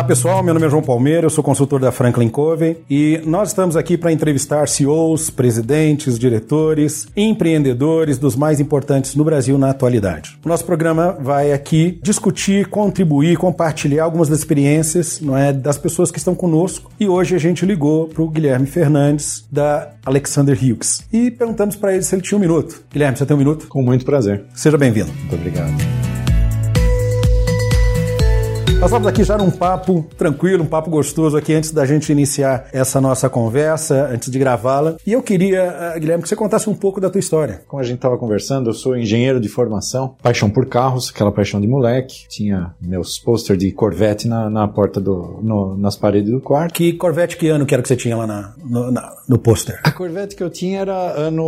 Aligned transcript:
Olá 0.00 0.06
pessoal, 0.06 0.42
meu 0.42 0.54
nome 0.54 0.64
é 0.64 0.70
João 0.70 0.82
Palmeira, 0.82 1.26
eu 1.26 1.30
sou 1.30 1.44
consultor 1.44 1.78
da 1.78 1.92
Franklin 1.92 2.30
Covey 2.30 2.78
e 2.88 3.20
nós 3.26 3.50
estamos 3.50 3.76
aqui 3.76 3.98
para 3.98 4.10
entrevistar 4.10 4.66
CEOs, 4.66 5.28
presidentes, 5.28 6.18
diretores, 6.18 7.06
empreendedores 7.14 8.16
dos 8.16 8.34
mais 8.34 8.60
importantes 8.60 9.14
no 9.14 9.22
Brasil 9.22 9.58
na 9.58 9.68
atualidade. 9.68 10.38
O 10.42 10.48
nosso 10.48 10.64
programa 10.64 11.18
vai 11.20 11.52
aqui 11.52 12.00
discutir, 12.02 12.68
contribuir, 12.68 13.36
compartilhar 13.36 14.04
algumas 14.04 14.30
das 14.30 14.38
experiências 14.38 15.20
não 15.20 15.36
é, 15.36 15.52
das 15.52 15.76
pessoas 15.76 16.10
que 16.10 16.16
estão 16.16 16.34
conosco 16.34 16.90
e 16.98 17.06
hoje 17.06 17.36
a 17.36 17.38
gente 17.38 17.66
ligou 17.66 18.08
para 18.08 18.22
o 18.22 18.30
Guilherme 18.30 18.66
Fernandes 18.66 19.46
da 19.52 19.90
Alexander 20.06 20.56
Hughes 20.56 21.02
e 21.12 21.30
perguntamos 21.30 21.76
para 21.76 21.92
ele 21.92 22.02
se 22.02 22.14
ele 22.14 22.22
tinha 22.22 22.38
um 22.38 22.40
minuto. 22.40 22.82
Guilherme, 22.90 23.18
você 23.18 23.26
tem 23.26 23.34
um 23.36 23.38
minuto? 23.38 23.68
Com 23.68 23.82
muito 23.82 24.06
prazer. 24.06 24.44
Seja 24.54 24.78
bem-vindo. 24.78 25.12
Muito 25.12 25.34
obrigado. 25.34 26.19
Nós 28.80 28.90
vamos 28.90 29.06
aqui 29.06 29.22
já 29.22 29.36
num 29.36 29.50
papo 29.50 30.06
tranquilo, 30.16 30.64
um 30.64 30.66
papo 30.66 30.88
gostoso 30.88 31.36
aqui 31.36 31.52
antes 31.52 31.70
da 31.70 31.84
gente 31.84 32.10
iniciar 32.10 32.66
essa 32.72 32.98
nossa 32.98 33.28
conversa, 33.28 34.08
antes 34.10 34.30
de 34.30 34.38
gravá-la. 34.38 34.96
E 35.06 35.12
eu 35.12 35.22
queria, 35.22 35.60
eh, 35.60 36.00
Guilherme, 36.00 36.22
que 36.22 36.28
você 36.30 36.34
contasse 36.34 36.68
um 36.70 36.74
pouco 36.74 36.98
da 36.98 37.10
tua 37.10 37.18
história. 37.18 37.60
Como 37.68 37.78
a 37.78 37.84
gente 37.84 37.96
estava 37.96 38.16
conversando, 38.16 38.70
eu 38.70 38.72
sou 38.72 38.96
engenheiro 38.96 39.38
de 39.38 39.50
formação, 39.50 40.16
paixão 40.22 40.48
por 40.48 40.64
carros, 40.64 41.12
aquela 41.14 41.30
paixão 41.30 41.60
de 41.60 41.68
moleque. 41.68 42.26
Tinha 42.30 42.74
meus 42.80 43.18
pôster 43.18 43.54
de 43.54 43.70
Corvette 43.70 44.26
na, 44.26 44.48
na 44.48 44.66
porta 44.66 44.98
do, 44.98 45.40
no, 45.42 45.76
nas 45.76 45.94
paredes 45.94 46.30
do 46.30 46.40
quarto. 46.40 46.72
Que 46.72 46.94
Corvette 46.94 47.36
que 47.36 47.48
ano 47.48 47.66
que 47.66 47.74
era 47.74 47.82
que 47.82 47.88
você 47.88 47.96
tinha 47.96 48.16
lá 48.16 48.26
na, 48.26 48.54
no, 48.64 48.90
na, 48.90 49.14
no 49.28 49.38
pôster? 49.38 49.78
A 49.84 49.92
Corvette 49.92 50.34
que 50.34 50.42
eu 50.42 50.48
tinha 50.48 50.80
era 50.80 50.94
ano 50.94 51.44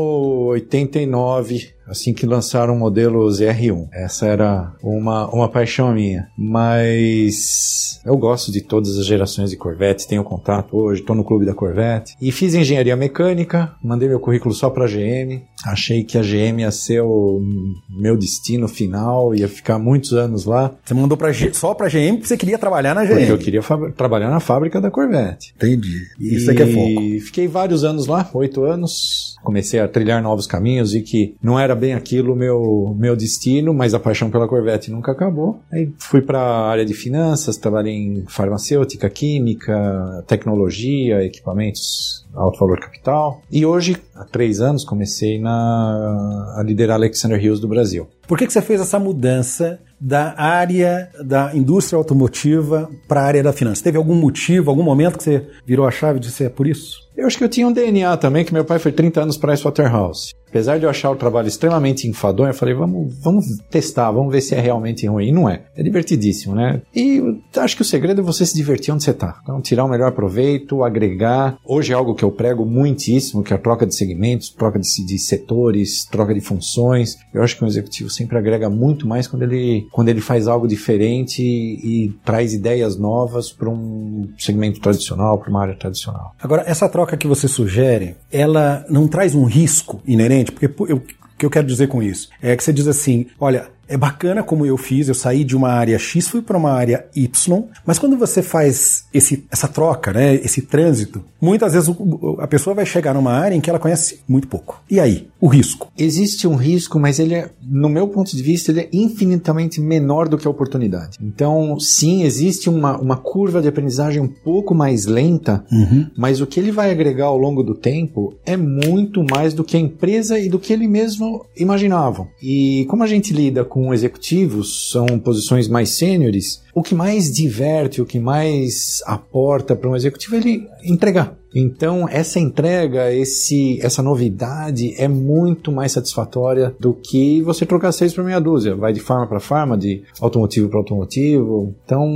89, 0.48 1.70
assim 1.93 2.12
que 2.12 2.27
lançaram 2.27 2.75
o 2.75 2.79
modelo 2.79 3.25
ZR1. 3.29 3.89
Essa 3.93 4.27
era 4.27 4.73
uma, 4.83 5.29
uma 5.29 5.48
paixão 5.48 5.93
minha. 5.93 6.29
Mas 6.37 8.01
eu 8.05 8.17
gosto 8.17 8.51
de 8.51 8.61
todas 8.61 8.98
as 8.98 9.07
gerações 9.07 9.51
de 9.51 9.57
Corvette, 9.57 10.09
tenho 10.09 10.25
contato 10.25 10.77
hoje, 10.77 11.01
estou 11.01 11.15
no 11.15 11.25
clube 11.25 11.47
da 11.47 11.55
Corvette. 11.55 12.17
E 12.20 12.33
fiz 12.33 12.55
engenharia 12.55 12.97
mecânica, 12.97 13.75
mandei 13.83 14.09
meu 14.09 14.19
currículo 14.19 14.55
só 14.55 14.69
para 14.69 14.87
GM. 14.87 15.43
Achei 15.64 16.02
que 16.02 16.18
a 16.18 16.22
GM 16.22 16.60
ia 16.60 16.70
ser 16.70 17.02
o 17.02 17.41
meu 17.88 18.16
destino 18.16 18.68
final, 18.68 19.34
ia 19.34 19.48
ficar 19.48 19.78
muitos 19.78 20.12
anos 20.12 20.44
lá. 20.44 20.72
Você 20.84 20.94
mandou 20.94 21.16
pra, 21.16 21.32
só 21.52 21.74
para 21.74 21.86
a 21.86 21.91
GM 21.91 22.14
porque 22.14 22.27
você 22.27 22.36
queria 22.36 22.58
trabalhar 22.58 22.94
na 22.94 23.05
GM? 23.05 23.14
Porque 23.14 23.32
eu 23.32 23.38
queria 23.38 23.62
trabalhar 23.96 24.30
na 24.30 24.40
fábrica 24.40 24.80
da 24.80 24.90
Corvette. 24.90 25.55
Entendi. 25.56 26.02
Isso 26.18 26.50
é 26.50 26.55
que 26.55 26.62
é 26.62 26.66
foco. 26.66 27.02
E 27.02 27.20
fiquei 27.20 27.46
vários 27.46 27.84
anos 27.84 28.06
lá, 28.06 28.28
oito 28.34 28.64
anos. 28.64 29.36
Comecei 29.42 29.80
a 29.80 29.88
trilhar 29.88 30.22
novos 30.22 30.46
caminhos 30.46 30.94
e 30.94 31.00
que 31.00 31.34
não 31.42 31.58
era 31.58 31.74
bem 31.74 31.94
aquilo 31.94 32.36
meu 32.36 32.94
meu 32.98 33.16
destino, 33.16 33.74
mas 33.74 33.94
a 33.94 34.00
paixão 34.00 34.30
pela 34.30 34.48
Corvette 34.48 34.90
nunca 34.90 35.12
acabou. 35.12 35.60
Aí 35.72 35.92
fui 35.98 36.20
para 36.20 36.38
a 36.38 36.70
área 36.70 36.84
de 36.84 36.94
finanças, 36.94 37.56
trabalhei 37.56 37.94
em 37.94 38.24
farmacêutica, 38.28 39.08
química, 39.10 40.24
tecnologia, 40.27 41.24
equipamentos 41.24 42.22
alto 42.34 42.58
valor 42.58 42.80
capital. 42.80 43.42
E 43.50 43.64
hoje, 43.64 43.97
há 44.14 44.25
três 44.25 44.61
anos, 44.61 44.84
comecei 44.84 45.38
na, 45.38 46.56
a 46.56 46.62
liderar 46.62 46.97
Alexander 46.97 47.42
Hills 47.42 47.61
do 47.61 47.69
Brasil. 47.69 48.08
Por 48.27 48.39
que, 48.39 48.47
que 48.47 48.52
você 48.52 48.62
fez 48.62 48.80
essa 48.80 48.98
mudança 48.98 49.79
da 50.05 50.35
área 50.36 51.08
da 51.24 51.55
indústria 51.55 51.96
automotiva 51.96 52.90
para 53.07 53.20
a 53.20 53.24
área 53.24 53.42
da 53.42 53.52
finança? 53.52 53.85
Teve 53.85 53.96
algum 53.96 54.17
motivo, 54.17 54.68
algum 54.68 54.83
momento 54.83 55.17
que 55.17 55.23
você 55.23 55.46
virou 55.64 55.86
a 55.86 55.92
chave 55.92 56.18
de 56.18 56.29
ser 56.30 56.51
por 56.51 56.67
isso? 56.67 57.02
Eu 57.17 57.27
acho 57.27 57.39
que 57.39 57.45
eu 57.45 57.48
tinha 57.48 57.67
um 57.67 57.73
DNA 57.73 58.17
também, 58.17 58.45
que 58.45 58.55
meu 58.55 58.64
pai 58.64 58.79
foi 58.79 58.90
30 58.90 59.20
anos 59.20 59.36
para 59.36 59.52
Pricewaterhouse. 59.52 60.33
Apesar 60.48 60.79
de 60.79 60.85
eu 60.85 60.90
achar 60.90 61.11
o 61.11 61.17
trabalho 61.17 61.48
extremamente 61.48 62.07
enfadonho, 62.07 62.51
eu 62.51 62.55
falei, 62.55 62.74
vamos, 62.74 63.14
vamos 63.23 63.46
testar, 63.70 64.11
vamos 64.11 64.30
ver 64.30 64.42
se 64.42 64.55
é 64.55 64.61
realmente 64.61 65.07
ruim. 65.07 65.29
E 65.29 65.33
não 65.33 65.48
é. 65.48 65.63
É 65.74 65.83
divertidíssimo, 65.83 66.55
né? 66.55 66.83
E 66.95 67.23
acho 67.57 67.74
que 67.74 67.80
o 67.80 67.84
segredo 67.86 68.20
é 68.20 68.24
você 68.24 68.45
se 68.45 68.55
divertir 68.55 68.92
onde 68.92 69.02
você 69.02 69.13
está. 69.13 69.40
Então, 69.42 69.63
tirar 69.63 69.84
o 69.84 69.89
melhor 69.89 70.13
proveito, 70.13 70.84
agregar. 70.84 71.57
Hoje 71.64 71.92
é 71.92 71.96
algo 71.96 72.14
que 72.14 72.23
eu 72.23 72.30
prego 72.30 72.67
muitíssimo, 72.67 73.42
que 73.42 73.55
é 73.55 73.57
a 73.57 73.58
troca 73.58 73.86
de 73.86 73.95
segmentos, 73.95 74.51
troca 74.51 74.79
de, 74.79 75.07
de 75.07 75.19
setores, 75.19 76.05
troca 76.05 76.34
de 76.34 76.40
funções. 76.42 77.17
Eu 77.33 77.42
acho 77.42 77.57
que 77.57 77.64
um 77.64 77.69
executivo 77.69 78.11
sempre 78.11 78.36
agrega 78.36 78.69
muito 78.69 79.08
mais 79.08 79.27
quando 79.27 79.45
ele, 79.45 79.86
quando 79.92 80.08
ele 80.08 80.23
faz 80.23 80.48
algo 80.48 80.67
diferente 80.67 81.42
e, 81.42 82.13
traz 82.25 82.55
ideias 82.55 82.97
novas 82.97 83.53
para 83.53 83.69
um 83.69 84.29
segmento 84.39 84.80
tradicional, 84.80 85.39
para 85.39 85.51
uma 85.51 85.61
área 85.61 85.77
tradicional. 85.77 86.35
Agora, 86.41 86.64
essa 86.67 86.89
troca 86.89 87.17
que 87.17 87.27
você 87.27 87.47
sugere, 87.47 88.17
ela 88.33 88.85
não 88.89 89.07
traz 89.07 89.35
um 89.35 89.45
risco 89.45 90.01
inerente 90.07 90.51
porque 90.51 90.67
eu, 90.91 90.97
o 90.97 91.02
que 91.39 91.45
eu 91.45 91.51
quero 91.51 91.67
dizer 91.67 91.89
com 91.89 92.02
isso 92.02 92.31
é 92.41 92.57
que 92.57 92.64
você 92.64 92.73
diz 92.73 92.89
assim: 92.89 93.27
olha, 93.39 93.69
é 93.92 93.97
bacana 93.97 94.42
como 94.42 94.64
eu 94.64 94.79
fiz, 94.79 95.08
eu 95.08 95.14
saí 95.14 95.45
de 95.45 95.55
uma 95.55 95.69
área 95.69 95.98
X, 95.98 96.27
fui 96.27 96.41
para 96.41 96.57
uma 96.57 96.73
área 96.73 97.05
Y, 97.14 97.64
mas 97.85 97.98
quando 97.98 98.17
você 98.17 98.42
faz 98.42 99.05
esse, 99.13 99.45
essa 99.51 99.69
troca, 99.69 100.13
né, 100.14 100.36
esse 100.36 100.63
trânsito, 100.63 101.23
muitas 101.41 101.75
vezes 101.75 101.95
a 102.39 102.47
pessoa 102.47 102.75
vai 102.75 102.86
chegar 102.86 103.13
numa 103.13 103.33
área 103.33 103.55
em 103.55 103.61
que 103.61 103.69
ela 103.69 103.79
conhece 103.79 104.20
muito 104.27 104.48
pouco. 104.48 104.83
E 104.91 104.98
aí, 104.98 105.29
o 105.39 105.47
risco? 105.47 105.92
Existe 105.98 106.48
um 106.48 106.55
risco, 106.55 106.98
mas 106.98 107.19
ele 107.19 107.35
é, 107.35 107.51
no 107.63 107.89
meu 107.89 108.08
ponto 108.08 108.35
de 108.35 108.42
vista, 108.42 108.70
ele 108.70 108.81
é 108.81 108.89
infinitamente 108.92 109.81
menor 109.81 110.27
do 110.27 110.39
que 110.39 110.47
a 110.47 110.51
oportunidade. 110.51 111.19
Então, 111.20 111.79
sim, 111.79 112.23
existe 112.23 112.70
uma, 112.70 112.97
uma 112.97 113.17
curva 113.17 113.61
de 113.61 113.69
aprendizagem 113.69 114.23
um 114.23 114.29
pouco 114.29 114.75
mais 114.75 115.05
lenta, 115.05 115.64
uhum. 115.70 116.07
mas 116.17 116.41
o 116.41 116.47
que 116.47 116.58
ele 116.58 116.73
vai 116.73 116.91
agregar 116.91 117.27
ao 117.27 117.36
longo 117.36 117.63
do 117.63 117.75
tempo 117.75 118.35
é 118.47 118.57
muito 118.57 119.23
mais 119.23 119.52
do 119.52 119.64
que 119.64 119.77
a 119.77 119.81
empresa 119.81 120.39
e 120.39 120.48
do 120.48 120.58
que 120.58 120.73
ele 120.73 120.89
mesmo 120.89 121.45
imaginava. 121.57 122.27
E 122.42 122.86
como 122.89 123.02
a 123.02 123.07
gente 123.07 123.35
lida 123.35 123.64
com 123.64 123.82
com 123.83 123.93
executivos, 123.93 124.91
são 124.93 125.07
posições 125.19 125.67
mais 125.67 125.91
sêniores, 125.91 126.63
o 126.73 126.83
que 126.83 126.95
mais 126.95 127.33
diverte, 127.33 128.00
o 128.00 128.06
que 128.06 128.19
mais 128.19 129.03
aporta 129.05 129.75
para 129.75 129.91
um 129.91 129.97
executivo 129.97 130.37
é 130.37 130.38
ele 130.38 130.69
entregar. 130.85 131.37
Então, 131.55 132.09
essa 132.09 132.38
entrega, 132.38 133.12
esse, 133.12 133.79
essa 133.82 134.03
novidade 134.03 134.94
é 134.97 135.06
muito 135.06 135.70
mais 135.70 135.93
satisfatória 135.93 136.75
do 136.79 136.94
que 136.94 137.43
você 137.43 137.67
trocar 137.67 137.93
seis 137.93 138.15
por 138.15 138.25
meia 138.25 138.41
dúzia. 138.41 138.75
Vai 138.75 138.93
de 138.93 139.00
farma 139.00 139.26
para 139.26 139.41
farma, 139.41 139.76
de 139.76 140.03
automotivo 140.20 140.69
para 140.69 140.79
automotivo. 140.79 141.75
Então, 141.85 142.09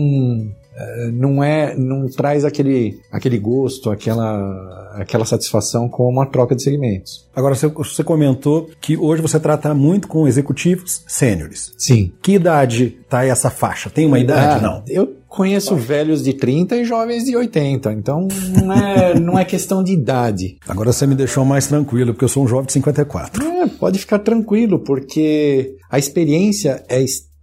não 1.13 1.43
é 1.43 1.75
não 1.77 2.07
traz 2.07 2.45
aquele, 2.45 3.01
aquele 3.11 3.39
gosto, 3.39 3.91
aquela, 3.91 4.93
aquela 4.95 5.25
satisfação 5.25 5.89
com 5.89 6.09
uma 6.09 6.27
troca 6.27 6.55
de 6.55 6.63
segmentos. 6.63 7.29
Agora 7.35 7.55
você, 7.55 7.69
você 7.69 8.05
comentou 8.05 8.69
que 8.81 8.97
hoje 8.97 9.23
você 9.23 9.41
trata 9.41 9.75
muito 9.75 10.09
com 10.09 10.27
executivos 10.27 11.03
sêniores. 11.07 11.73
Sim. 11.79 12.13
Que 12.23 12.33
idade 12.33 12.99
está 13.03 13.25
essa 13.25 13.51
faixa? 13.51 13.91
Tem 13.91 14.07
uma 14.07 14.19
idade? 14.19 14.65
Ah, 14.65 14.69
não. 14.69 14.83
Eu 14.89 15.17
conheço 15.29 15.77
velhos 15.77 16.23
de 16.23 16.33
30 16.33 16.77
e 16.77 16.85
jovens 16.85 17.25
de 17.25 17.37
80, 17.37 17.93
então 17.93 18.27
não 18.65 18.73
é, 18.73 19.21
não 19.21 19.39
é 19.39 19.45
questão 19.45 19.85
de 19.85 19.93
idade. 19.93 20.57
Agora 20.67 20.93
você 20.93 21.07
me 21.07 21.15
deixou 21.15 21.45
mais 21.45 21.67
tranquilo, 21.67 22.13
porque 22.13 22.25
eu 22.25 22.29
sou 22.29 22.45
um 22.45 22.49
jovem 22.49 22.67
de 22.67 22.73
54. 22.73 23.45
É, 23.45 23.67
pode 23.67 23.99
ficar 23.99 24.19
tranquilo, 24.21 24.79
porque 24.79 25.77
a 25.91 25.99
experiência 25.99 26.83
é 26.89 27.03
extremamente. 27.03 27.36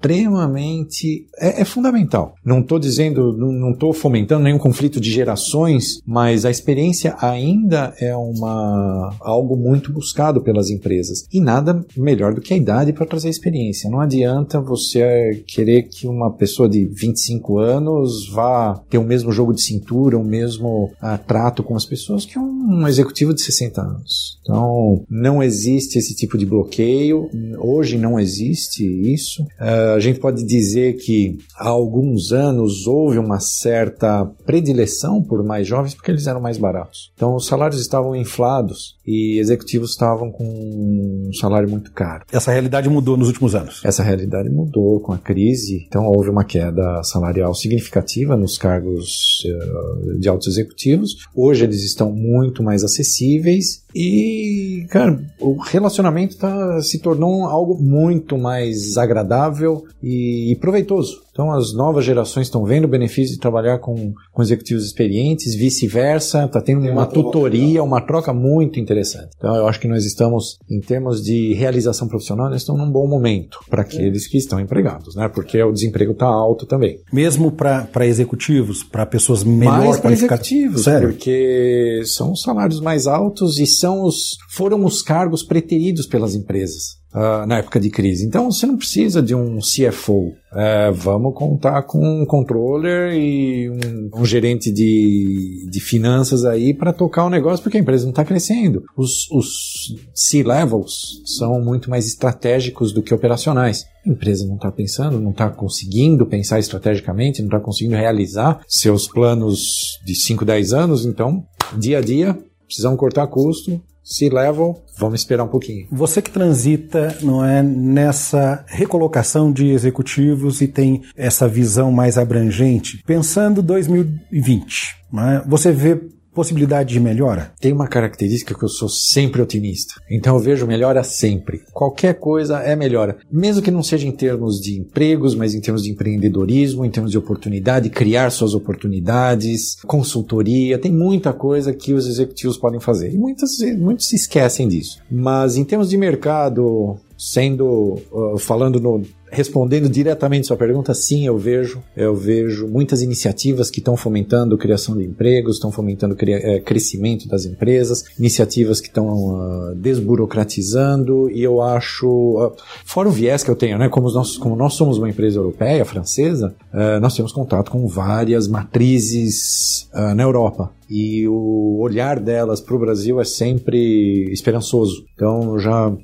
É, 1.38 1.62
é 1.62 1.66
fundamental. 1.66 2.36
Não 2.44 2.60
estou 2.60 2.78
dizendo, 2.78 3.32
não 3.38 3.72
estou 3.72 3.94
fomentando 3.94 4.44
nenhum 4.44 4.58
conflito 4.58 5.00
de 5.00 5.10
gerações, 5.10 6.02
mas 6.06 6.46
a 6.46 6.52
experiência 6.52 7.16
ainda 7.20 7.94
é 8.00 8.16
uma 8.16 9.16
algo 9.22 9.56
muito 9.56 9.92
buscado 9.92 10.42
pelas 10.42 10.70
empresas. 10.70 11.26
E 11.32 11.40
nada 11.40 11.86
melhor 11.96 12.34
do 12.34 12.42
que 12.42 12.54
a 12.54 12.58
idade 12.58 12.94
para 12.94 13.06
trazer 13.06 13.30
experiência. 13.30 13.90
Não 13.90 14.00
adianta 14.00 14.60
você 14.60 15.44
querer 15.48 15.84
que 15.84 16.08
uma 16.08 16.32
pessoa 16.32 16.68
de 16.68 16.86
25 16.86 17.60
anos 17.60 18.30
vá 18.30 18.82
ter 18.90 18.98
o 18.98 19.04
mesmo 19.04 19.32
jogo 19.32 19.54
de 19.54 19.62
cintura, 19.62 20.18
o 20.18 20.24
mesmo 20.24 20.92
uh, 21.02 21.18
trato 21.26 21.64
com 21.64 21.76
as 21.76 21.86
pessoas 21.86 22.26
que 22.26 22.38
um 22.38 22.88
executivo 22.88 23.34
de 23.34 23.42
60 23.42 23.82
anos. 23.82 24.40
Então, 24.42 25.04
não 25.10 25.42
existe 25.42 25.98
esse 25.98 26.16
tipo 26.16 26.38
de 26.38 26.46
bloqueio. 26.46 27.30
Hoje 27.58 27.98
não 27.98 28.20
existe 28.20 28.84
isso. 28.84 29.44
Uh, 29.60 29.93
a 29.94 30.00
gente 30.00 30.20
pode 30.20 30.44
dizer 30.46 30.94
que 30.98 31.38
há 31.58 31.70
alguns 31.70 32.32
anos 32.32 32.88
houve 32.88 33.18
uma 33.18 33.40
certa 33.40 34.26
predileção 34.46 35.22
por 35.22 35.44
mais 35.44 35.68
jovens 35.68 35.94
porque 35.94 36.12
eles 36.12 36.28
eram 36.28 36.42
mais 36.42 36.58
baratos. 36.58 37.12
Então 37.16 37.36
os 37.36 37.46
salários 37.46 37.82
estavam 37.82 38.16
inflados 38.16 38.98
e 39.06 39.40
executivos 39.40 39.92
estavam 39.92 40.32
com 40.32 40.44
um 40.46 41.32
salário 41.34 41.70
muito 41.70 41.92
caro. 41.92 42.26
Essa 42.32 42.52
realidade 42.52 42.90
mudou 42.90 43.18
nos 43.18 43.28
últimos 43.28 43.56
anos? 43.56 43.82
Essa 43.84 44.04
realidade 44.04 44.50
mudou 44.50 45.00
com 45.00 45.14
a 45.14 45.18
crise. 45.18 45.86
Então 45.88 46.06
houve 46.06 46.30
uma 46.30 46.44
queda 46.44 47.02
salarial 47.04 47.54
significativa 47.54 48.38
nos 48.38 48.58
cargos 48.58 49.44
uh, 49.46 50.20
de 50.20 50.30
altos 50.30 50.48
executivos. 50.48 51.16
Hoje 51.36 51.64
eles 51.64 51.84
estão 51.84 52.12
muito 52.12 52.54
muito 52.54 52.64
mais 52.64 52.84
acessíveis 52.84 53.84
e, 53.96 54.73
cara, 54.88 55.20
o 55.40 55.58
relacionamento 55.62 56.38
tá, 56.38 56.82
se 56.82 57.00
tornou 57.00 57.46
algo 57.46 57.82
muito 57.82 58.38
mais 58.38 58.98
agradável 58.98 59.84
e, 60.02 60.52
e 60.52 60.56
proveitoso. 60.58 61.23
Então, 61.34 61.52
as 61.52 61.74
novas 61.74 62.06
gerações 62.06 62.46
estão 62.46 62.64
vendo 62.64 62.86
o 62.86 62.88
benefício 62.88 63.34
de 63.34 63.40
trabalhar 63.40 63.80
com, 63.80 64.14
com 64.32 64.42
executivos 64.42 64.86
experientes, 64.86 65.56
vice-versa, 65.56 66.46
está 66.46 66.62
tendo 66.62 66.88
uma 66.88 67.08
tutoria, 67.08 67.84
uma 67.84 68.00
troca 68.00 68.32
muito 68.32 68.80
interessante. 68.80 69.32
Então, 69.36 69.56
eu 69.56 69.68
acho 69.68 69.80
que 69.80 69.88
nós 69.88 70.06
estamos, 70.06 70.60
em 70.70 70.80
termos 70.80 71.24
de 71.24 71.56
realização 71.56 72.08
profissional, 72.08 72.52
nós 72.52 72.62
estamos 72.62 72.80
num 72.80 72.92
bom 72.92 73.08
momento 73.08 73.60
para 73.68 73.82
aqueles 73.82 74.28
que 74.28 74.38
estão 74.38 74.60
empregados, 74.60 75.16
né? 75.16 75.28
Porque 75.28 75.62
o 75.64 75.72
desemprego 75.72 76.12
está 76.12 76.28
alto 76.28 76.68
também. 76.68 77.00
Mesmo 77.12 77.52
para 77.52 78.06
executivos, 78.06 78.84
para 78.84 79.04
pessoas 79.04 79.44
melhor 79.44 79.80
mais 79.80 80.00
qualificadas? 80.00 80.46
executivos, 80.46 80.84
Sério? 80.84 81.10
porque 81.10 82.04
são 82.06 82.34
os 82.34 82.44
salários 82.44 82.80
mais 82.80 83.08
altos 83.08 83.58
e 83.58 83.66
são 83.66 84.04
os, 84.04 84.38
foram 84.50 84.86
os 84.86 85.02
cargos 85.02 85.42
preteridos 85.42 86.06
pelas 86.06 86.36
empresas. 86.36 87.03
Uh, 87.14 87.46
na 87.46 87.60
época 87.60 87.80
de 87.80 87.92
crise. 87.92 88.26
Então 88.26 88.52
você 88.52 88.66
não 88.66 88.76
precisa 88.76 89.22
de 89.22 89.36
um 89.36 89.60
CFO. 89.60 90.30
Uh, 90.52 90.92
vamos 90.94 91.36
contar 91.36 91.84
com 91.84 92.00
um 92.00 92.26
controller 92.26 93.14
e 93.14 93.70
um, 93.70 94.10
um 94.22 94.26
gerente 94.26 94.72
de, 94.72 95.68
de 95.70 95.80
finanças 95.80 96.44
aí 96.44 96.74
para 96.74 96.92
tocar 96.92 97.26
o 97.26 97.30
negócio, 97.30 97.62
porque 97.62 97.78
a 97.78 97.82
empresa 97.82 98.06
não 98.06 98.10
está 98.10 98.26
crescendo. 98.26 98.84
Os, 98.98 99.30
os 99.30 99.96
C-levels 100.14 101.22
são 101.38 101.62
muito 101.62 101.88
mais 101.88 102.08
estratégicos 102.08 102.92
do 102.92 103.04
que 103.04 103.14
operacionais. 103.14 103.86
A 104.06 104.10
empresa 104.10 104.48
não 104.48 104.56
está 104.56 104.72
pensando, 104.72 105.20
não 105.20 105.32
está 105.32 105.50
conseguindo 105.50 106.26
pensar 106.26 106.58
estrategicamente, 106.58 107.42
não 107.42 107.48
está 107.48 107.60
conseguindo 107.60 107.96
realizar 107.96 108.60
seus 108.68 109.08
planos 109.08 110.00
de 110.04 110.16
5, 110.16 110.44
10 110.44 110.74
anos, 110.74 111.06
então, 111.06 111.46
dia 111.78 112.00
a 112.00 112.02
dia, 112.02 112.36
precisamos 112.66 113.00
cortar 113.00 113.28
custo, 113.28 113.80
C-level, 114.04 114.84
vamos 114.98 115.22
esperar 115.22 115.44
um 115.44 115.48
pouquinho. 115.48 115.88
Você 115.92 116.22
que 116.22 116.30
transita, 116.30 117.18
não 117.22 117.44
é, 117.44 117.64
nessa 117.64 118.66
recolocação 118.68 119.52
de 119.52 119.70
executivos 119.70 120.62
e 120.62 120.68
tem 120.68 121.02
essa 121.16 121.48
visão 121.48 121.92
mais 121.92 122.18
abrangente, 122.18 123.02
pensando 123.06 123.62
2020, 123.62 124.98
não 125.12 125.30
é? 125.30 125.44
você 125.48 125.72
vê 125.72 126.02
possibilidade 126.34 126.94
de 126.94 127.00
melhora? 127.00 127.54
Tem 127.60 127.72
uma 127.72 127.88
característica 127.88 128.54
que 128.54 128.64
eu 128.64 128.70
sou 128.70 128.90
sempre 128.90 129.42
otimista. 129.42 129.96
Então 130.10 130.36
eu 130.36 130.42
vejo 130.42 130.68
melhora 130.68 131.04
sempre. 131.04 131.62
Qualquer 131.72 132.16
coisa 132.16 132.60
é 132.60 132.76
melhora. 132.76 133.18
Mesmo 133.32 133.62
que 133.62 133.72
não 133.72 133.84
seja 133.84 134.08
em 134.08 134.12
termos 134.12 134.60
de 134.60 134.80
empregos, 134.80 135.36
mas 135.36 135.54
em 135.54 135.62
termos 135.62 135.84
de 135.84 135.92
empreendedorismo, 135.92 136.86
em 136.86 136.92
termos 136.92 137.12
de 137.12 137.18
oportunidade, 137.18 137.90
criar 137.90 138.30
suas 138.32 138.54
oportunidades, 138.54 139.78
consultoria. 139.86 140.78
Tem 140.78 140.92
muita 140.92 141.34
coisa 141.34 141.74
que 141.74 141.94
os 141.94 142.08
executivos 142.08 142.58
podem 142.58 142.80
fazer. 142.80 143.14
E 143.14 143.18
muitas, 143.18 143.60
muitos 143.78 144.08
se 144.08 144.16
esquecem 144.16 144.68
disso. 144.68 145.00
Mas 145.12 145.56
em 145.56 145.64
termos 145.64 145.90
de 145.90 145.98
mercado, 145.98 146.98
sendo 147.18 148.00
uh, 148.12 148.38
falando 148.38 148.80
no 148.80 149.04
respondendo 149.34 149.90
diretamente 149.90 150.48
sua 150.48 150.56
pergunta, 150.56 150.94
sim, 150.94 151.26
eu 151.26 151.38
vejo. 151.38 151.82
Eu 151.98 152.16
vejo 152.16 152.68
muitas 152.68 153.02
iniciativas 153.02 153.70
que 153.72 153.80
estão 153.80 153.98
fomentando 153.98 154.58
criação 154.58 154.96
de 154.96 155.04
empregos, 155.04 155.56
estão 155.56 155.72
fomentando 155.72 156.16
é, 156.22 156.60
crescimento 156.60 157.28
das 157.28 157.46
empresas, 157.46 158.04
iniciativas 158.18 158.80
que 158.80 158.88
estão 158.88 159.08
uh, 159.08 159.76
desburocratizando, 159.76 161.30
e 161.32 161.42
eu 161.42 161.62
acho, 161.62 162.08
uh, 162.08 162.54
fora 162.86 163.10
o 163.10 163.12
viés 163.12 163.44
que 163.44 163.50
eu 163.50 163.56
tenho, 163.56 163.78
né, 163.78 163.90
como, 163.90 164.12
nós, 164.12 164.38
como 164.38 164.56
nós 164.56 164.76
somos 164.76 165.00
uma 165.00 165.10
empresa 165.10 165.40
europeia, 165.40 165.84
francesa, 165.84 166.54
uh, 166.72 167.00
nós 167.02 167.16
temos 167.16 167.32
contato 167.32 167.72
com 167.72 167.88
várias 167.88 168.48
matrizes 168.48 169.90
na 170.16 170.24
Europa 170.24 170.72
e 170.90 171.28
o 171.28 171.80
olhar 171.80 172.20
delas 172.20 172.62
para 172.62 172.76
o 172.76 172.80
Brasil 172.80 173.20
é 173.20 173.26
sempre 173.26 174.30
esperançoso. 174.32 175.06
Então, 175.14 175.58
já 175.60 175.90
uh, 175.90 176.00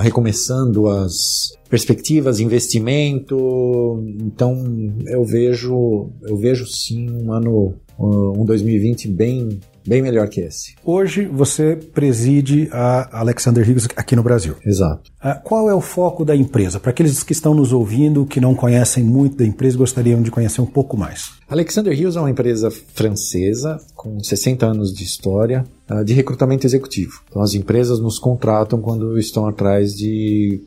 recomeçando 0.00 0.88
as 0.88 1.14
perspectivas, 1.68 2.40
investimento, 2.40 4.02
então 4.20 4.64
eu 5.06 5.24
vejo, 5.24 6.10
eu 6.22 6.36
vejo 6.36 6.66
sim 6.66 7.08
um 7.10 7.32
ano, 7.32 7.74
um 7.98 8.44
2020 8.44 9.08
bem 9.08 9.60
bem 9.86 10.02
melhor 10.02 10.28
que 10.28 10.40
esse. 10.40 10.74
Hoje 10.84 11.26
você 11.26 11.76
preside 11.76 12.68
a 12.72 13.20
Alexander 13.20 13.68
Hughes 13.68 13.88
aqui 13.96 14.14
no 14.14 14.22
Brasil. 14.22 14.54
Exato. 14.64 15.10
Ah, 15.20 15.34
qual 15.34 15.70
é 15.70 15.74
o 15.74 15.80
foco 15.80 16.24
da 16.24 16.36
empresa? 16.36 16.78
Para 16.78 16.90
aqueles 16.90 17.22
que 17.22 17.32
estão 17.32 17.54
nos 17.54 17.72
ouvindo, 17.72 18.26
que 18.26 18.40
não 18.40 18.54
conhecem 18.54 19.02
muito 19.02 19.36
da 19.36 19.44
empresa, 19.44 19.76
gostariam 19.78 20.22
de 20.22 20.30
conhecer 20.30 20.60
um 20.60 20.66
pouco 20.66 20.96
mais. 20.96 21.30
Alexander 21.50 21.92
Hughes 21.92 22.14
é 22.14 22.20
uma 22.20 22.30
empresa 22.30 22.70
francesa 22.70 23.80
com 23.96 24.22
60 24.22 24.64
anos 24.64 24.94
de 24.94 25.02
história 25.02 25.66
uh, 25.90 26.04
de 26.04 26.14
recrutamento 26.14 26.64
executivo. 26.64 27.22
Então 27.28 27.42
as 27.42 27.54
empresas 27.54 27.98
nos 27.98 28.20
contratam 28.20 28.80
quando 28.80 29.18
estão 29.18 29.48
atrás 29.48 29.96
de 29.96 30.62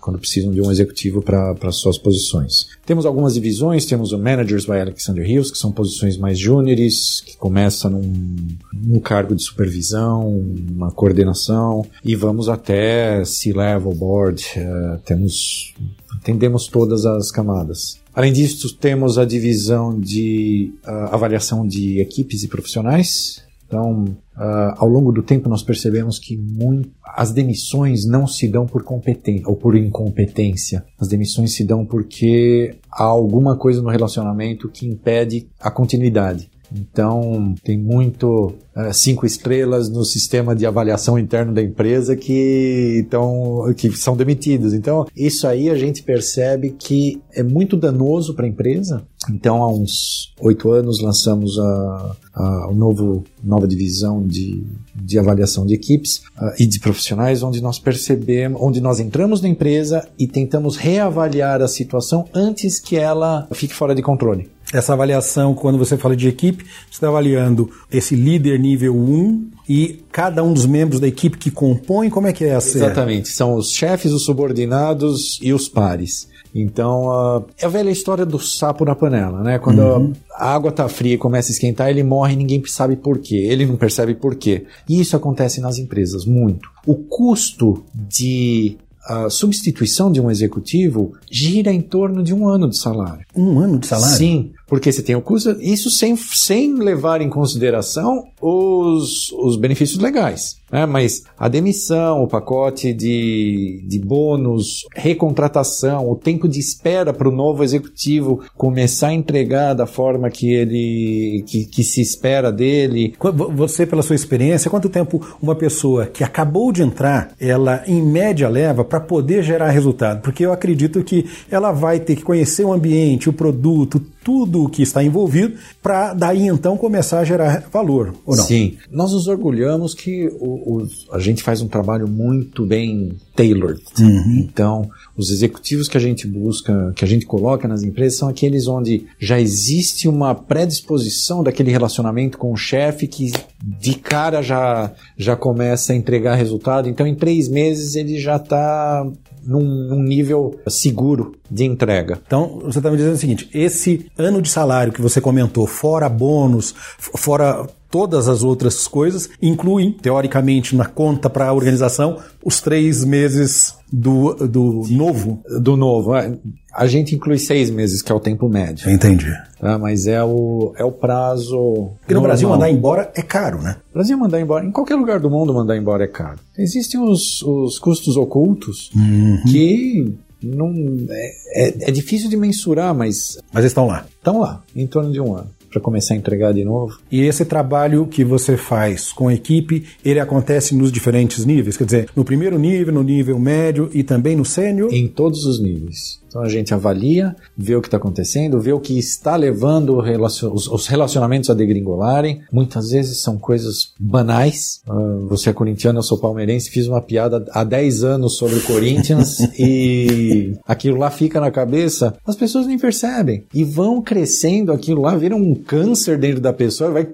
quando 0.00 0.20
precisam 0.20 0.52
de 0.52 0.60
um 0.60 0.70
executivo 0.70 1.20
para 1.20 1.72
suas 1.72 1.98
posições. 1.98 2.68
Temos 2.86 3.04
algumas 3.04 3.34
divisões, 3.34 3.86
temos 3.86 4.12
o 4.12 4.18
Managers 4.18 4.66
by 4.66 4.78
Alexander 4.78 5.24
Hughes, 5.24 5.50
que 5.50 5.58
são 5.58 5.72
posições 5.72 6.16
mais 6.16 6.38
júniores, 6.38 7.20
que 7.20 7.36
começa 7.36 7.90
num, 7.90 8.36
num 8.72 9.00
cargo 9.00 9.34
de 9.34 9.42
supervisão, 9.42 10.28
uma 10.70 10.92
coordenação 10.92 11.84
e 12.04 12.14
vamos 12.14 12.48
até 12.48 13.24
C-level 13.24 13.92
board, 13.92 14.44
uh, 14.58 14.96
temos 15.04 15.74
atendemos 16.16 16.68
todas 16.68 17.04
as 17.04 17.32
camadas. 17.32 18.03
Além 18.14 18.32
disso, 18.32 18.76
temos 18.76 19.18
a 19.18 19.24
divisão 19.24 19.98
de 19.98 20.72
uh, 20.86 21.14
avaliação 21.14 21.66
de 21.66 22.00
equipes 22.00 22.44
e 22.44 22.48
profissionais. 22.48 23.42
Então, 23.66 24.04
uh, 24.36 24.74
ao 24.76 24.88
longo 24.88 25.10
do 25.10 25.20
tempo, 25.20 25.48
nós 25.48 25.64
percebemos 25.64 26.18
que 26.20 26.36
muito, 26.36 26.90
as 27.02 27.32
demissões 27.32 28.06
não 28.06 28.24
se 28.24 28.46
dão 28.46 28.66
por 28.66 28.84
competência 28.84 29.48
ou 29.48 29.56
por 29.56 29.76
incompetência. 29.76 30.84
As 30.96 31.08
demissões 31.08 31.54
se 31.54 31.64
dão 31.64 31.84
porque 31.84 32.76
há 32.92 33.02
alguma 33.02 33.56
coisa 33.56 33.82
no 33.82 33.88
relacionamento 33.88 34.68
que 34.68 34.86
impede 34.86 35.48
a 35.58 35.70
continuidade. 35.70 36.48
Então, 36.72 37.54
tem 37.62 37.78
muito 37.78 38.54
uh, 38.76 38.92
cinco 38.92 39.26
estrelas 39.26 39.88
no 39.88 40.04
sistema 40.04 40.54
de 40.54 40.66
avaliação 40.66 41.18
interno 41.18 41.52
da 41.52 41.62
empresa 41.62 42.16
que, 42.16 43.06
tão, 43.10 43.72
que 43.76 43.90
são 43.96 44.16
demitidos. 44.16 44.72
Então, 44.72 45.06
isso 45.16 45.46
aí 45.46 45.70
a 45.70 45.76
gente 45.76 46.02
percebe 46.02 46.70
que 46.70 47.20
é 47.32 47.42
muito 47.42 47.76
danoso 47.76 48.34
para 48.34 48.46
a 48.46 48.48
empresa. 48.48 49.04
Então, 49.30 49.62
há 49.62 49.68
uns 49.68 50.34
oito 50.40 50.70
anos, 50.70 51.00
lançamos 51.00 51.58
a, 51.58 52.16
a, 52.34 52.64
a 52.66 52.72
novo, 52.74 53.24
nova 53.42 53.66
divisão 53.66 54.22
de, 54.22 54.62
de 54.94 55.18
avaliação 55.18 55.64
de 55.64 55.74
equipes 55.74 56.22
uh, 56.38 56.52
e 56.58 56.66
de 56.66 56.80
profissionais, 56.80 57.42
onde 57.42 57.62
nós 57.62 57.78
percebemos, 57.78 58.60
onde 58.60 58.80
nós 58.80 59.00
entramos 59.00 59.40
na 59.40 59.48
empresa 59.48 60.06
e 60.18 60.26
tentamos 60.26 60.76
reavaliar 60.76 61.62
a 61.62 61.68
situação 61.68 62.26
antes 62.34 62.78
que 62.78 62.96
ela 62.96 63.48
fique 63.52 63.74
fora 63.74 63.94
de 63.94 64.02
controle. 64.02 64.53
Essa 64.72 64.92
avaliação, 64.92 65.54
quando 65.54 65.78
você 65.78 65.96
fala 65.96 66.16
de 66.16 66.26
equipe, 66.26 66.64
você 66.64 66.92
está 66.92 67.08
avaliando 67.08 67.70
esse 67.90 68.16
líder 68.16 68.58
nível 68.58 68.96
1 68.96 69.50
e 69.68 70.04
cada 70.10 70.42
um 70.42 70.52
dos 70.52 70.66
membros 70.66 71.00
da 71.00 71.06
equipe 71.06 71.38
que 71.38 71.50
compõe, 71.50 72.10
como 72.10 72.26
é 72.26 72.32
que 72.32 72.44
é 72.44 72.48
essa? 72.48 72.76
Exatamente, 72.76 73.28
são 73.28 73.54
os 73.54 73.70
chefes, 73.70 74.12
os 74.12 74.24
subordinados 74.24 75.38
e 75.42 75.52
os 75.52 75.68
pares. 75.68 76.28
Então, 76.54 77.06
uh, 77.08 77.44
é 77.58 77.66
a 77.66 77.68
velha 77.68 77.90
história 77.90 78.24
do 78.24 78.38
sapo 78.38 78.84
na 78.84 78.94
panela, 78.94 79.42
né? 79.42 79.58
Quando 79.58 79.80
uhum. 79.80 80.12
a 80.36 80.54
água 80.54 80.70
tá 80.70 80.88
fria 80.88 81.14
e 81.14 81.18
começa 81.18 81.50
a 81.50 81.52
esquentar, 81.52 81.90
ele 81.90 82.04
morre 82.04 82.34
e 82.34 82.36
ninguém 82.36 82.62
sabe 82.66 82.94
por 82.94 83.18
quê. 83.18 83.34
Ele 83.34 83.66
não 83.66 83.74
percebe 83.74 84.14
por 84.14 84.36
quê. 84.36 84.64
E 84.88 85.00
isso 85.00 85.16
acontece 85.16 85.60
nas 85.60 85.78
empresas, 85.78 86.24
muito. 86.24 86.68
O 86.86 86.94
custo 86.94 87.84
de 87.92 88.76
a 89.06 89.28
substituição 89.28 90.10
de 90.10 90.20
um 90.20 90.30
executivo 90.30 91.12
gira 91.30 91.72
em 91.72 91.80
torno 91.80 92.22
de 92.22 92.34
um 92.34 92.48
ano 92.48 92.68
de 92.68 92.78
salário. 92.78 93.24
Um 93.36 93.58
ano 93.58 93.78
de 93.78 93.86
salário? 93.86 94.16
Sim, 94.16 94.52
porque 94.74 94.90
você 94.90 95.04
tem 95.04 95.14
o 95.14 95.22
custo, 95.22 95.56
isso 95.60 95.88
sem, 95.88 96.16
sem 96.16 96.74
levar 96.74 97.20
em 97.20 97.30
consideração 97.30 98.26
os, 98.42 99.30
os 99.30 99.56
benefícios 99.56 100.02
legais. 100.02 100.56
Né? 100.68 100.84
Mas 100.84 101.22
a 101.38 101.46
demissão, 101.46 102.24
o 102.24 102.26
pacote 102.26 102.92
de, 102.92 103.84
de 103.86 104.00
bônus, 104.00 104.84
recontratação, 104.92 106.10
o 106.10 106.16
tempo 106.16 106.48
de 106.48 106.58
espera 106.58 107.12
para 107.12 107.28
o 107.28 107.32
novo 107.32 107.62
executivo 107.62 108.42
começar 108.56 109.08
a 109.08 109.14
entregar 109.14 109.74
da 109.74 109.86
forma 109.86 110.28
que 110.28 110.52
ele 110.52 111.44
que, 111.46 111.66
que 111.66 111.84
se 111.84 112.00
espera 112.00 112.50
dele. 112.50 113.14
Você, 113.54 113.86
pela 113.86 114.02
sua 114.02 114.16
experiência, 114.16 114.68
quanto 114.68 114.88
tempo 114.88 115.24
uma 115.40 115.54
pessoa 115.54 116.06
que 116.06 116.24
acabou 116.24 116.72
de 116.72 116.82
entrar, 116.82 117.32
ela 117.38 117.84
em 117.86 118.02
média 118.02 118.48
leva 118.48 118.84
para 118.84 118.98
poder 118.98 119.44
gerar 119.44 119.70
resultado? 119.70 120.20
Porque 120.20 120.44
eu 120.44 120.52
acredito 120.52 121.04
que 121.04 121.24
ela 121.48 121.70
vai 121.70 122.00
ter 122.00 122.16
que 122.16 122.24
conhecer 122.24 122.64
o 122.64 122.72
ambiente, 122.72 123.28
o 123.28 123.32
produto, 123.32 124.02
tudo 124.24 124.64
o 124.64 124.68
que 124.68 124.82
está 124.82 125.04
envolvido, 125.04 125.54
para 125.82 126.14
daí 126.14 126.46
então 126.46 126.76
começar 126.76 127.20
a 127.20 127.24
gerar 127.24 127.68
valor, 127.70 128.14
ou 128.24 128.34
não? 128.34 128.44
Sim. 128.44 128.78
Nós 128.90 129.12
nos 129.12 129.28
orgulhamos 129.28 129.94
que 129.94 130.26
o, 130.40 130.78
o, 130.78 130.88
a 131.12 131.18
gente 131.18 131.42
faz 131.42 131.60
um 131.60 131.68
trabalho 131.68 132.08
muito 132.08 132.64
bem 132.64 133.12
tailored. 133.36 133.82
Uhum. 133.98 134.38
Então, 134.38 134.90
os 135.16 135.30
executivos 135.30 135.88
que 135.88 135.96
a 135.96 136.00
gente 136.00 136.26
busca, 136.26 136.92
que 136.96 137.04
a 137.04 137.08
gente 137.08 137.26
coloca 137.26 137.68
nas 137.68 137.82
empresas, 137.82 138.18
são 138.18 138.28
aqueles 138.28 138.66
onde 138.66 139.06
já 139.18 139.38
existe 139.40 140.08
uma 140.08 140.34
predisposição 140.34 141.42
daquele 141.42 141.70
relacionamento 141.70 142.38
com 142.38 142.52
o 142.52 142.56
chefe 142.56 143.06
que 143.06 143.32
de 143.62 143.94
cara 143.94 144.42
já, 144.42 144.92
já 145.16 145.36
começa 145.36 145.92
a 145.92 145.96
entregar 145.96 146.34
resultado. 146.34 146.88
Então, 146.88 147.06
em 147.06 147.14
três 147.14 147.48
meses, 147.48 147.94
ele 147.94 148.18
já 148.18 148.36
está 148.36 149.06
num, 149.46 149.88
num, 149.88 150.02
nível 150.02 150.58
seguro 150.68 151.34
de 151.54 151.64
entrega. 151.64 152.20
Então, 152.26 152.60
você 152.64 152.80
está 152.80 152.90
me 152.90 152.96
dizendo 152.96 153.14
o 153.14 153.18
seguinte: 153.18 153.48
esse 153.54 154.10
ano 154.18 154.42
de 154.42 154.50
salário 154.50 154.92
que 154.92 155.00
você 155.00 155.20
comentou, 155.20 155.66
fora 155.68 156.08
bônus, 156.08 156.74
fora 156.98 157.64
todas 157.88 158.28
as 158.28 158.42
outras 158.42 158.88
coisas, 158.88 159.30
incluem, 159.40 159.92
teoricamente, 159.92 160.74
na 160.74 160.84
conta 160.84 161.30
para 161.30 161.46
a 161.46 161.52
organização, 161.52 162.18
os 162.44 162.60
três 162.60 163.04
meses 163.04 163.76
do, 163.92 164.34
do 164.34 164.82
novo. 164.90 165.40
Do 165.60 165.76
novo. 165.76 166.16
É. 166.16 166.36
A 166.74 166.88
gente 166.88 167.14
inclui 167.14 167.38
seis 167.38 167.70
meses, 167.70 168.02
que 168.02 168.10
é 168.10 168.14
o 168.14 168.18
tempo 168.18 168.48
médio. 168.48 168.90
Entendi. 168.90 169.32
Tá, 169.60 169.78
mas 169.78 170.08
é 170.08 170.22
o, 170.24 170.74
é 170.76 170.84
o 170.84 170.90
prazo. 170.90 171.92
Porque 172.00 172.14
no. 172.14 172.20
Brasil 172.20 172.48
mandar 172.48 172.68
embora 172.68 173.12
é 173.14 173.22
caro, 173.22 173.62
né? 173.62 173.76
No 173.86 173.94
Brasil 173.94 174.18
mandar 174.18 174.40
embora, 174.40 174.66
em 174.66 174.72
qualquer 174.72 174.96
lugar 174.96 175.20
do 175.20 175.30
mundo 175.30 175.54
mandar 175.54 175.76
embora 175.76 176.02
é 176.02 176.08
caro. 176.08 176.40
Existem 176.58 177.00
os, 177.00 177.42
os 177.42 177.78
custos 177.78 178.16
ocultos 178.16 178.90
uhum. 178.92 179.40
que 179.46 180.18
não 180.44 180.72
é, 181.10 181.32
é, 181.54 181.88
é, 181.88 181.90
difícil 181.90 182.28
de 182.28 182.36
mensurar, 182.36 182.94
mas. 182.94 183.38
Mas 183.52 183.64
estão 183.64 183.86
lá. 183.86 184.06
Estão 184.16 184.40
lá, 184.40 184.62
em 184.74 184.86
torno 184.86 185.12
de 185.12 185.20
um 185.20 185.34
ano 185.34 185.50
para 185.74 185.80
começar 185.80 186.14
a 186.14 186.16
entregar 186.16 186.54
de 186.54 186.64
novo. 186.64 186.98
E 187.10 187.22
esse 187.22 187.44
trabalho 187.44 188.06
que 188.06 188.24
você 188.24 188.56
faz 188.56 189.12
com 189.12 189.26
a 189.26 189.34
equipe, 189.34 189.84
ele 190.04 190.20
acontece 190.20 190.72
nos 190.72 190.92
diferentes 190.92 191.44
níveis? 191.44 191.76
Quer 191.76 191.84
dizer, 191.84 192.08
no 192.14 192.24
primeiro 192.24 192.56
nível, 192.56 192.94
no 192.94 193.02
nível 193.02 193.38
médio 193.40 193.90
e 193.92 194.04
também 194.04 194.36
no 194.36 194.44
sênior? 194.44 194.94
Em 194.94 195.08
todos 195.08 195.44
os 195.44 195.60
níveis. 195.60 196.22
Então 196.34 196.42
a 196.42 196.48
gente 196.48 196.74
avalia, 196.74 197.36
vê 197.56 197.76
o 197.76 197.80
que 197.80 197.86
está 197.86 197.96
acontecendo, 197.96 198.60
vê 198.60 198.72
o 198.72 198.80
que 198.80 198.98
está 198.98 199.36
levando 199.36 199.98
os 200.00 200.86
relacionamentos 200.88 201.48
a 201.48 201.54
degringolarem. 201.54 202.40
Muitas 202.52 202.90
vezes 202.90 203.22
são 203.22 203.38
coisas 203.38 203.92
banais. 204.00 204.80
Uh, 204.84 205.28
você 205.28 205.50
é 205.50 205.52
corintiano, 205.52 206.00
eu 206.00 206.02
sou 206.02 206.18
palmeirense, 206.18 206.70
fiz 206.70 206.88
uma 206.88 207.00
piada 207.00 207.44
há 207.52 207.62
10 207.62 208.02
anos 208.02 208.36
sobre 208.36 208.56
o 208.56 208.62
Corinthians 208.64 209.38
e 209.56 210.58
aquilo 210.66 210.98
lá 210.98 211.08
fica 211.08 211.40
na 211.40 211.52
cabeça, 211.52 212.16
as 212.26 212.34
pessoas 212.34 212.66
nem 212.66 212.80
percebem. 212.80 213.44
E 213.54 213.62
vão 213.62 214.02
crescendo 214.02 214.72
aquilo 214.72 215.02
lá, 215.02 215.14
vira 215.14 215.36
um 215.36 215.54
câncer 215.54 216.18
dentro 216.18 216.40
da 216.40 216.52
pessoa, 216.52 216.90
vai 216.90 217.06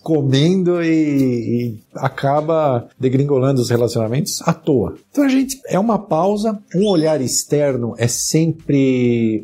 comendo 0.00 0.80
e, 0.80 0.86
e 0.86 1.78
acaba 1.96 2.86
degringolando 3.00 3.60
os 3.60 3.68
relacionamentos 3.68 4.40
à 4.42 4.52
toa. 4.52 4.94
Então 5.10 5.24
a 5.24 5.28
gente 5.28 5.60
é 5.66 5.78
uma 5.78 5.98
pausa, 5.98 6.56
um 6.72 6.86
olhar 6.86 7.20
externo 7.20 7.94
é 7.98 8.06
sempre 8.06 8.59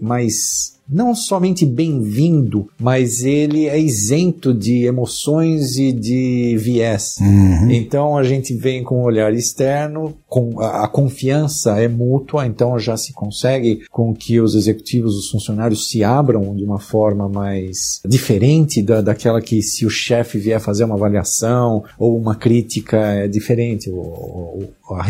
mais 0.01 0.76
não 0.89 1.15
somente 1.15 1.67
bem-vindo, 1.67 2.69
mas 2.81 3.25
ele 3.25 3.67
é 3.67 3.79
isento 3.79 4.55
de 4.55 4.85
emoções 4.85 5.77
e 5.77 5.93
de 5.93 6.57
viés. 6.59 7.17
Uhum. 7.21 7.71
Então 7.71 8.17
a 8.17 8.23
gente 8.23 8.55
vem 8.55 8.85
com 8.85 9.01
um 9.01 9.05
olhar 9.05 9.35
externo, 9.35 10.15
com 10.29 10.61
a, 10.61 10.85
a, 10.85 10.89
confiança 10.89 11.81
é 11.81 11.89
mútua, 11.89 12.47
então 12.47 12.79
já 12.79 12.97
se 12.97 13.13
consegue 13.13 13.83
com 13.91 14.15
que 14.15 14.41
os 14.41 14.55
executivos, 14.55 15.17
os 15.17 15.29
funcionários 15.29 15.89
se 15.91 16.05
abram 16.05 16.55
de 16.55 16.65
uma 16.65 16.79
forma 16.79 17.29
mais 17.29 18.01
diferente 18.07 18.83
da, 18.83 19.01
daquela 19.01 19.41
que 19.41 19.63
se 19.63 19.85
o 19.85 19.91
chefe 19.91 20.39
vier 20.39 20.61
fazer 20.61 20.85
uma 20.85 20.95
avaliação 20.95 21.85
ou 21.99 22.17
uma 22.17 22.35
crítica 22.35 22.97
é 22.99 23.29
diferente, 23.29 23.91
ou, 23.91 23.99
ou 23.99 24.97
a, 24.97 25.07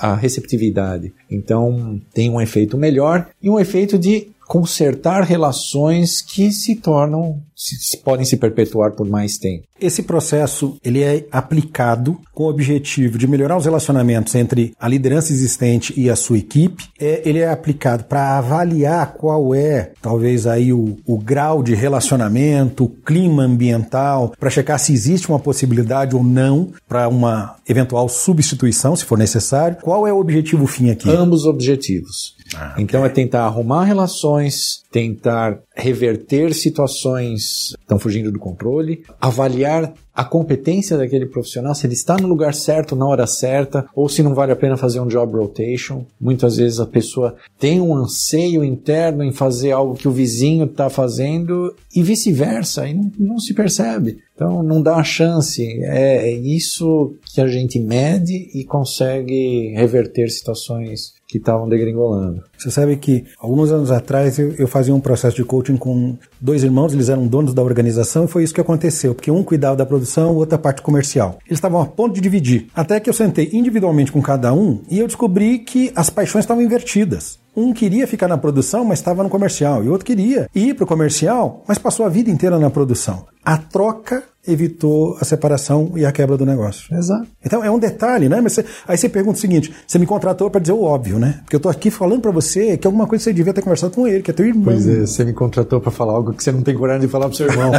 a 0.00 0.14
receptividade. 0.14 1.12
Então 1.30 2.00
tem 2.12 2.30
um 2.30 2.40
efeito 2.40 2.76
melhor 2.76 3.28
e 3.42 3.48
um 3.48 3.58
efeito 3.58 3.98
de 3.98 4.28
consertar 4.50 5.22
relações 5.22 6.20
que 6.20 6.50
se 6.50 6.74
tornam, 6.74 7.40
se, 7.60 7.98
podem 7.98 8.24
se 8.24 8.38
perpetuar 8.38 8.92
por 8.92 9.06
mais 9.06 9.36
tempo. 9.36 9.64
Esse 9.78 10.02
processo 10.02 10.76
ele 10.82 11.02
é 11.02 11.26
aplicado 11.30 12.18
com 12.32 12.44
o 12.44 12.48
objetivo 12.48 13.18
de 13.18 13.26
melhorar 13.26 13.56
os 13.58 13.66
relacionamentos 13.66 14.34
entre 14.34 14.74
a 14.80 14.88
liderança 14.88 15.32
existente 15.32 15.92
e 15.98 16.08
a 16.08 16.16
sua 16.16 16.38
equipe. 16.38 16.88
É, 16.98 17.22
ele 17.24 17.40
é 17.40 17.50
aplicado 17.50 18.04
para 18.04 18.38
avaliar 18.38 19.12
qual 19.12 19.54
é, 19.54 19.92
talvez 20.00 20.46
aí 20.46 20.72
o, 20.72 20.96
o 21.06 21.18
grau 21.18 21.62
de 21.62 21.74
relacionamento, 21.74 22.84
o 22.84 22.88
clima 22.88 23.42
ambiental, 23.42 24.32
para 24.38 24.50
checar 24.50 24.78
se 24.78 24.92
existe 24.92 25.28
uma 25.28 25.38
possibilidade 25.38 26.16
ou 26.16 26.24
não 26.24 26.72
para 26.88 27.08
uma 27.08 27.56
eventual 27.68 28.08
substituição, 28.08 28.96
se 28.96 29.04
for 29.04 29.18
necessário. 29.18 29.76
Qual 29.82 30.06
é 30.06 30.12
o 30.12 30.18
objetivo 30.18 30.66
fim 30.66 30.90
aqui? 30.90 31.10
Ambos 31.10 31.44
objetivos. 31.44 32.36
Ah, 32.54 32.70
okay. 32.72 32.84
Então 32.84 33.04
é 33.04 33.08
tentar 33.08 33.44
arrumar 33.44 33.84
relações, 33.84 34.82
tentar 34.90 35.60
reverter 35.74 36.52
situações 36.52 37.72
que 37.76 37.82
estão 37.82 37.98
fugindo 37.98 38.32
do 38.32 38.38
controle, 38.38 39.04
avaliar 39.20 39.94
a 40.12 40.24
competência 40.24 40.98
daquele 40.98 41.26
profissional, 41.26 41.74
se 41.74 41.86
ele 41.86 41.94
está 41.94 42.16
no 42.16 42.28
lugar 42.28 42.52
certo, 42.52 42.96
na 42.96 43.06
hora 43.06 43.26
certa, 43.26 43.86
ou 43.94 44.08
se 44.08 44.22
não 44.22 44.34
vale 44.34 44.52
a 44.52 44.56
pena 44.56 44.76
fazer 44.76 45.00
um 45.00 45.06
job 45.06 45.32
rotation. 45.34 46.04
Muitas 46.20 46.56
vezes 46.56 46.80
a 46.80 46.86
pessoa 46.86 47.36
tem 47.58 47.80
um 47.80 47.94
anseio 47.94 48.64
interno 48.64 49.22
em 49.22 49.32
fazer 49.32 49.70
algo 49.70 49.94
que 49.94 50.08
o 50.08 50.12
vizinho 50.12 50.66
está 50.66 50.90
fazendo 50.90 51.74
e 51.94 52.02
vice-versa, 52.02 52.86
e 52.86 52.92
não, 52.92 53.12
não, 53.18 53.38
se 53.38 53.54
percebe. 53.54 54.18
Então 54.34 54.62
não 54.62 54.82
dá 54.82 54.96
a 54.96 55.04
chance. 55.04 55.62
É, 55.84 56.28
é 56.28 56.32
isso 56.32 57.14
que 57.32 57.40
a 57.40 57.46
gente 57.46 57.78
mede 57.78 58.50
e 58.52 58.64
consegue 58.64 59.72
reverter 59.74 60.28
situações 60.28 61.14
que 61.30 61.38
estavam 61.38 61.68
degringolando. 61.68 62.42
Você 62.58 62.70
sabe 62.70 62.96
que 62.96 63.24
alguns 63.38 63.70
anos 63.70 63.90
atrás 63.90 64.38
eu, 64.38 64.52
eu, 64.58 64.66
fazia 64.66 64.94
um 64.94 65.00
processo 65.00 65.36
de 65.36 65.44
coaching 65.44 65.76
com 65.76 66.18
dois 66.40 66.64
irmãos, 66.64 66.92
eles 66.92 67.08
eram 67.08 67.26
donos 67.26 67.54
da 67.54 67.62
organização 67.62 68.24
e 68.24 68.28
foi 68.28 68.42
isso 68.42 68.52
que 68.52 68.60
aconteceu, 68.60 69.14
porque 69.14 69.30
um 69.30 69.44
cuidava 69.44 69.76
da 69.76 69.86
produção, 69.86 70.34
outra 70.34 70.58
parte 70.58 70.82
comercial. 70.82 71.38
Eles 71.46 71.58
estavam 71.58 71.80
a 71.80 71.86
ponto 71.86 72.14
de 72.14 72.20
dividir. 72.20 72.66
Até 72.74 72.98
que 72.98 73.08
eu 73.08 73.14
sentei 73.14 73.48
individualmente 73.52 74.10
com 74.10 74.20
cada 74.20 74.52
um 74.52 74.82
e 74.90 74.98
eu 74.98 75.06
descobri 75.06 75.60
que 75.60 75.92
as 75.94 76.10
paixões 76.10 76.44
estavam 76.44 76.62
invertidas. 76.62 77.38
Um 77.56 77.72
queria 77.72 78.06
ficar 78.06 78.28
na 78.28 78.38
produção, 78.38 78.84
mas 78.84 79.00
estava 79.00 79.22
no 79.22 79.28
comercial, 79.28 79.82
e 79.82 79.88
outro 79.88 80.06
queria 80.06 80.48
ir 80.54 80.74
para 80.74 80.84
o 80.84 80.86
comercial, 80.86 81.64
mas 81.66 81.78
passou 81.78 82.06
a 82.06 82.08
vida 82.08 82.30
inteira 82.30 82.58
na 82.58 82.70
produção. 82.70 83.26
A 83.44 83.56
troca 83.56 84.24
evitou 84.46 85.16
a 85.20 85.24
separação 85.24 85.92
e 85.96 86.04
a 86.04 86.12
quebra 86.12 86.36
do 86.36 86.46
negócio. 86.46 86.94
Exato. 86.96 87.26
Então 87.44 87.62
é 87.62 87.70
um 87.70 87.78
detalhe, 87.78 88.28
né? 88.28 88.40
Mas 88.40 88.54
você, 88.54 88.64
aí 88.86 88.96
você 88.96 89.08
pergunta 89.08 89.36
o 89.36 89.40
seguinte: 89.40 89.72
você 89.86 89.98
me 89.98 90.06
contratou 90.06 90.50
para 90.50 90.60
dizer 90.60 90.72
o 90.72 90.82
óbvio, 90.82 91.18
né? 91.18 91.40
Porque 91.42 91.56
eu 91.56 91.60
tô 91.60 91.68
aqui 91.68 91.90
falando 91.90 92.22
para 92.22 92.30
você 92.30 92.76
que 92.76 92.86
alguma 92.86 93.06
coisa 93.06 93.24
você 93.24 93.32
devia 93.32 93.52
ter 93.52 93.62
conversado 93.62 93.94
com 93.94 94.06
ele, 94.06 94.22
que 94.22 94.30
é 94.30 94.34
teu 94.34 94.46
irmão. 94.46 94.64
Pois 94.64 94.88
é, 94.88 95.00
você 95.06 95.24
me 95.24 95.32
contratou 95.32 95.80
para 95.80 95.90
falar 95.90 96.14
algo 96.14 96.32
que 96.32 96.42
você 96.42 96.52
não 96.52 96.62
tem 96.62 96.74
coragem 96.74 97.02
de 97.02 97.08
falar 97.08 97.26
pro 97.26 97.36
seu 97.36 97.46
irmão. 97.46 97.70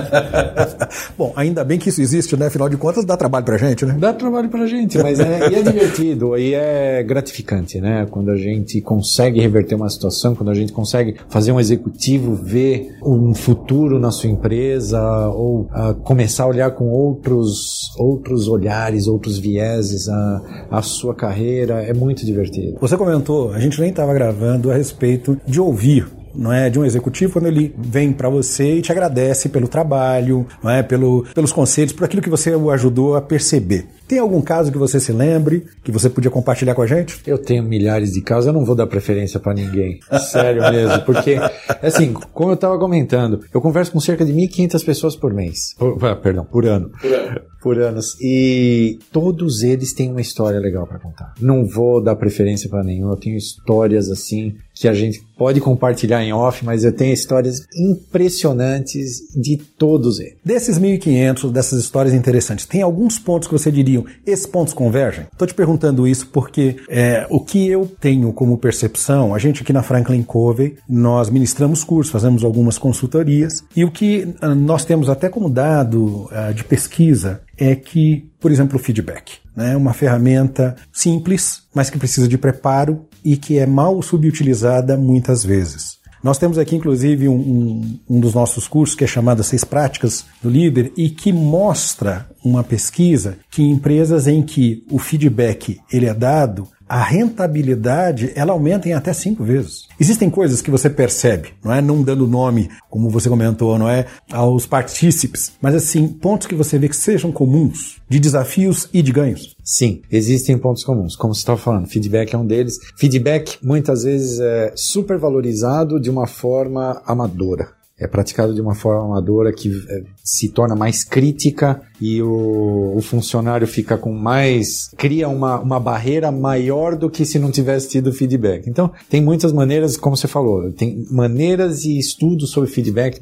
Bom, 1.18 1.34
ainda 1.36 1.64
bem 1.64 1.80
que 1.80 1.90
isso 1.90 2.02
existe, 2.02 2.38
né? 2.38 2.48
Afinal 2.48 2.70
de 2.70 2.78
contas, 2.78 3.06
dá 3.06 3.18
trabalho 3.18 3.46
pra 3.46 3.58
gente, 3.58 3.86
né? 3.86 3.96
Dá 3.98 4.14
trabalho 4.14 4.50
pra 4.50 4.66
gente, 4.68 4.98
mas 5.00 5.20
é, 5.20 5.50
e 5.50 5.56
é 5.56 5.62
divertido, 5.62 6.38
e 6.38 6.54
é 6.54 7.04
gratificante, 7.04 7.80
né? 7.82 8.08
Quando 8.10 8.30
a 8.30 8.38
gente 8.38 8.80
consegue 8.82 9.40
reverter 9.40 9.76
uma 9.76 9.90
situação, 9.90 10.36
quando 10.36 10.50
a 10.50 10.56
gente 10.56 10.72
consegue 10.72 11.16
fazer 11.28 11.52
um 11.52 11.60
executivo 11.60 12.36
ver 12.36 12.98
um 13.04 13.34
futuro 13.34 14.00
na 14.00 14.12
sua 14.12 14.30
empresa 14.30 15.02
ou 15.30 15.51
uh, 15.60 15.96
começar 16.04 16.44
a 16.44 16.48
olhar 16.48 16.72
com 16.72 16.90
outro 16.90 17.12
outros, 17.12 17.96
outros 17.98 18.48
olhares, 18.48 19.08
outros 19.08 19.38
vieses 19.38 20.08
a, 20.10 20.68
a 20.72 20.82
sua 20.82 21.14
carreira. 21.14 21.82
É 21.84 21.94
muito 21.94 22.26
divertido. 22.26 22.78
Você 22.80 22.98
comentou, 22.98 23.52
a 23.54 23.60
gente 23.60 23.80
nem 23.80 23.90
estava 23.90 24.14
gravando 24.14 24.72
a 24.72 24.76
respeito 24.76 25.38
de 25.46 25.60
ouvir 25.60 26.08
não 26.34 26.52
é, 26.52 26.70
de 26.70 26.80
um 26.80 26.86
executivo 26.86 27.34
quando 27.34 27.48
ele 27.48 27.76
vem 27.78 28.14
para 28.14 28.30
você 28.30 28.76
e 28.76 28.82
te 28.82 28.90
agradece 28.90 29.50
pelo 29.50 29.68
trabalho, 29.68 30.48
não 30.64 30.72
é, 30.72 30.82
pelo, 30.82 31.26
pelos 31.36 31.52
conselhos, 31.52 31.92
por 31.92 32.06
aquilo 32.06 32.22
que 32.22 32.30
você 32.30 32.56
o 32.56 32.72
ajudou 32.72 33.18
a 33.18 33.22
perceber. 33.22 33.86
Tem 34.12 34.20
algum 34.20 34.42
caso 34.42 34.74
que 34.74 34.78
você 34.78 35.00
se 35.00 35.14
lembre, 35.14 35.66
que 35.82 35.90
você 35.90 36.10
podia 36.10 36.30
compartilhar 36.30 36.76
com 36.76 36.82
a 36.82 36.86
gente? 36.86 37.18
Eu 37.26 37.38
tenho 37.38 37.64
milhares 37.64 38.12
de 38.12 38.20
casos, 38.20 38.48
eu 38.48 38.52
não 38.52 38.66
vou 38.66 38.76
dar 38.76 38.86
preferência 38.86 39.40
para 39.40 39.54
ninguém. 39.54 40.02
Sério 40.30 40.70
mesmo, 40.70 41.06
porque, 41.06 41.38
assim, 41.82 42.12
como 42.12 42.50
eu 42.50 42.56
estava 42.56 42.78
comentando, 42.78 43.40
eu 43.54 43.62
converso 43.62 43.94
com 43.94 44.02
cerca 44.02 44.26
de 44.26 44.34
1.500 44.34 44.84
pessoas 44.84 45.16
por 45.16 45.34
mês. 45.34 45.74
Por, 45.80 45.98
ah, 46.06 46.14
perdão, 46.14 46.44
por 46.44 46.66
ano. 46.66 46.92
Por 47.00 47.14
ano. 47.14 47.42
por 47.62 47.80
anos. 47.80 48.18
E 48.20 49.00
todos 49.14 49.64
eles 49.64 49.94
têm 49.94 50.12
uma 50.12 50.20
história 50.20 50.60
legal 50.60 50.86
para 50.86 51.00
contar. 51.00 51.34
Não 51.40 51.66
vou 51.66 52.04
dar 52.04 52.18
preferência 52.18 52.70
para 52.70 52.84
nenhum, 52.84 53.12
eu 53.12 53.16
tenho 53.16 53.38
histórias 53.38 54.10
assim 54.10 54.56
que 54.74 54.88
a 54.88 54.94
gente 54.96 55.22
pode 55.38 55.62
compartilhar 55.62 56.24
em 56.24 56.34
off, 56.34 56.66
mas 56.66 56.84
eu 56.84 56.92
tenho 56.92 57.14
histórias 57.14 57.68
impressionantes 57.76 59.32
de 59.36 59.58
todos 59.58 60.20
eles. 60.20 60.38
Desses 60.44 60.80
1.500, 60.80 61.52
dessas 61.52 61.84
histórias 61.84 62.16
interessantes, 62.16 62.66
tem 62.66 62.82
alguns 62.82 63.20
pontos 63.20 63.48
que 63.48 63.54
você 63.54 63.72
diria, 63.72 64.01
esses 64.26 64.46
pontos 64.46 64.74
convergem? 64.74 65.26
Estou 65.32 65.48
te 65.48 65.54
perguntando 65.54 66.08
isso 66.08 66.28
porque 66.28 66.78
é, 66.88 67.26
o 67.30 67.40
que 67.40 67.68
eu 67.68 67.90
tenho 68.00 68.32
como 68.34 68.58
percepção, 68.58 69.34
a 69.34 69.40
gente 69.40 69.62
aqui 69.62 69.74
na 69.74 69.84
Franklin 69.84 70.24
Covey, 70.24 70.78
nós 70.88 71.30
ministramos 71.30 71.84
cursos, 71.84 72.12
fazemos 72.12 72.44
algumas 72.44 72.78
consultorias, 72.78 73.64
e 73.76 73.84
o 73.84 73.92
que 73.92 74.34
ah, 74.42 74.54
nós 74.56 74.86
temos 74.86 75.10
até 75.10 75.30
como 75.30 75.50
dado 75.50 76.30
uh, 76.32 76.54
de 76.54 76.64
pesquisa 76.64 77.42
é 77.58 77.76
que, 77.76 78.30
por 78.40 78.52
exemplo, 78.52 78.78
o 78.78 78.80
feedback. 78.80 79.40
Né, 79.56 79.76
uma 79.76 79.94
ferramenta 79.94 80.78
simples, 80.94 81.64
mas 81.76 81.90
que 81.90 82.00
precisa 82.00 82.26
de 82.26 82.38
preparo 82.38 83.06
e 83.24 83.36
que 83.36 83.60
é 83.60 83.66
mal 83.66 84.02
subutilizada 84.02 84.96
muitas 84.96 85.44
vezes. 85.44 86.01
Nós 86.24 86.38
temos 86.38 86.58
aqui, 86.58 86.76
inclusive, 86.76 87.28
um, 87.28 87.34
um, 87.34 88.00
um, 88.10 88.20
dos 88.20 88.34
nossos 88.34 88.68
cursos 88.68 88.96
que 88.96 89.04
é 89.04 89.08
chamado 89.08 89.44
Seis 89.44 89.64
Práticas 89.64 90.26
do 90.42 90.50
Líder 90.50 90.92
e 90.96 91.10
que 91.10 91.34
mostra 91.34 92.30
uma 92.44 92.64
pesquisa 92.64 93.38
que 93.50 93.64
em 93.64 93.72
empresas 93.72 94.28
em 94.28 94.44
que 94.44 94.84
o 94.90 95.00
feedback 95.00 95.80
ele 95.92 96.06
é 96.06 96.14
dado, 96.14 96.68
a 96.92 97.02
rentabilidade 97.02 98.34
ela 98.36 98.52
aumenta 98.52 98.90
em 98.90 98.92
até 98.92 99.14
cinco 99.14 99.46
vezes. 99.46 99.88
Existem 99.98 100.30
coisas 100.30 100.62
que 100.62 100.70
você 100.70 100.90
percebe, 100.90 101.54
não 101.64 101.74
é? 101.74 101.82
Não 101.82 102.04
dando 102.04 102.28
nome, 102.28 102.70
como 102.90 103.10
você 103.10 103.30
comentou, 103.30 103.80
não 103.80 103.88
é? 103.88 104.08
Aos 104.30 104.66
partícipes, 104.66 105.54
mas 105.62 105.74
assim, 105.74 106.06
pontos 106.06 106.48
que 106.48 106.56
você 106.56 106.78
vê 106.78 106.90
que 106.90 106.96
sejam 106.98 107.32
comuns, 107.32 108.02
de 108.10 108.20
desafios 108.20 108.90
e 108.94 109.02
de 109.02 109.14
ganhos. 109.14 109.56
Sim, 109.64 110.02
existem 110.12 110.58
pontos 110.58 110.84
comuns. 110.84 111.16
Como 111.16 111.34
você 111.34 111.40
estava 111.40 111.58
falando, 111.58 111.88
feedback 111.88 112.36
é 112.36 112.38
um 112.38 112.46
deles. 112.46 112.78
Feedback 112.98 113.58
muitas 113.64 114.04
vezes 114.04 114.42
é 114.42 114.74
supervalorizado 114.76 115.98
de 115.98 116.10
uma 116.10 116.28
forma 116.28 117.02
amadora 117.06 117.70
é 118.02 118.08
praticado 118.08 118.56
de 118.56 118.60
uma 118.60 118.74
forma 118.74 119.06
amadora 119.06 119.54
que 119.54 119.70
é, 119.88 120.04
se 120.24 120.50
torna 120.50 120.76
mais 120.76 121.04
crítica 121.04 121.80
e 122.02 122.20
o, 122.20 122.96
o, 122.98 123.02
funcionário 123.02 123.68
fica 123.68 123.96
com 123.96 124.12
mais. 124.12 124.90
cria 124.98 125.30
uma, 125.30 125.60
uma 125.60 125.80
barreira 125.80 126.32
maior 126.32 126.96
do 126.96 127.12
que 127.12 127.24
se 127.24 127.38
não 127.38 127.52
tivesse 127.52 127.90
tido 127.90 128.12
feedback. 128.12 128.68
Então, 128.68 128.92
tem 129.08 129.22
muitas 129.22 129.54
maneiras, 129.54 129.98
como 129.98 130.18
você 130.18 130.28
falou, 130.28 130.72
tem 130.72 131.06
maneiras 131.12 131.86
e 131.86 132.00
estudos 132.00 132.50
sobre 132.50 132.72
feedback 132.72 133.20